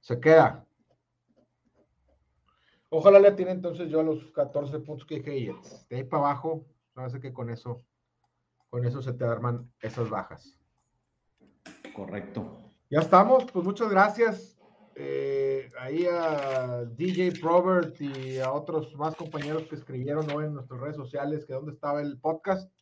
Se 0.01 0.19
queda. 0.19 0.67
Ojalá 2.97 3.19
le 3.19 3.33
tiene 3.33 3.51
entonces 3.51 3.91
yo 3.91 3.99
a 3.99 4.05
los 4.05 4.31
14 4.31 4.79
puntos 4.79 5.05
que 5.05 5.17
dije. 5.19 5.53
De 5.91 5.97
ahí 5.97 6.05
para 6.05 6.27
abajo, 6.27 6.65
parece 6.93 7.19
que 7.19 7.33
con 7.33 7.51
eso, 7.51 7.83
con 8.71 8.85
eso 8.85 9.03
se 9.03 9.13
te 9.13 9.25
arman 9.25 9.69
esas 9.81 10.09
bajas. 10.09 10.57
Correcto. 11.93 12.71
Ya 12.89 13.01
estamos, 13.01 13.47
pues 13.51 13.65
muchas 13.65 13.91
gracias. 13.91 14.57
Eh, 14.95 15.73
ahí 15.81 16.07
a 16.07 16.85
DJ 16.85 17.33
Probert 17.41 18.01
y 18.01 18.39
a 18.39 18.53
otros 18.53 18.95
más 18.95 19.17
compañeros 19.17 19.65
que 19.65 19.75
escribieron 19.75 20.31
hoy 20.31 20.45
en 20.45 20.55
nuestras 20.55 20.81
redes 20.81 20.95
sociales 20.95 21.45
que 21.47 21.55
dónde 21.55 21.73
estaba 21.73 22.01
el 22.01 22.21
podcast. 22.21 22.73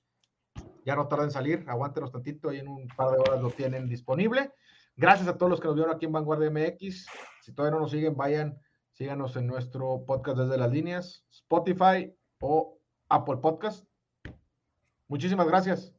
Ya 0.85 0.95
no 0.95 1.09
tarden 1.09 1.29
en 1.29 1.31
salir, 1.31 1.65
aguántenos 1.67 2.13
tantito 2.13 2.53
y 2.53 2.59
en 2.59 2.69
un 2.69 2.87
par 2.89 3.13
de 3.13 3.19
horas 3.19 3.41
lo 3.41 3.51
tienen 3.51 3.89
disponible. 3.89 4.53
Gracias 4.95 5.27
a 5.27 5.39
todos 5.39 5.49
los 5.49 5.59
que 5.59 5.69
nos 5.69 5.75
vieron 5.75 5.95
aquí 5.95 6.05
en 6.05 6.13
Vanguardia 6.13 6.51
MX. 6.51 7.07
Si 7.41 7.55
todavía 7.55 7.77
no 7.77 7.81
nos 7.81 7.93
siguen, 7.93 8.15
vayan, 8.15 8.61
síganos 8.93 9.37
en 9.37 9.47
nuestro 9.47 10.05
podcast 10.07 10.39
desde 10.39 10.59
las 10.59 10.71
líneas, 10.71 11.25
Spotify 11.31 12.15
o 12.41 12.79
Apple 13.09 13.39
Podcast. 13.39 13.87
Muchísimas 15.09 15.47
gracias. 15.47 15.95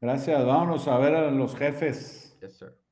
Gracias, 0.00 0.44
vámonos 0.44 0.88
a 0.88 0.98
ver 0.98 1.14
a 1.14 1.30
los 1.30 1.54
jefes. 1.54 2.36
Yes, 2.40 2.56
sir. 2.58 2.89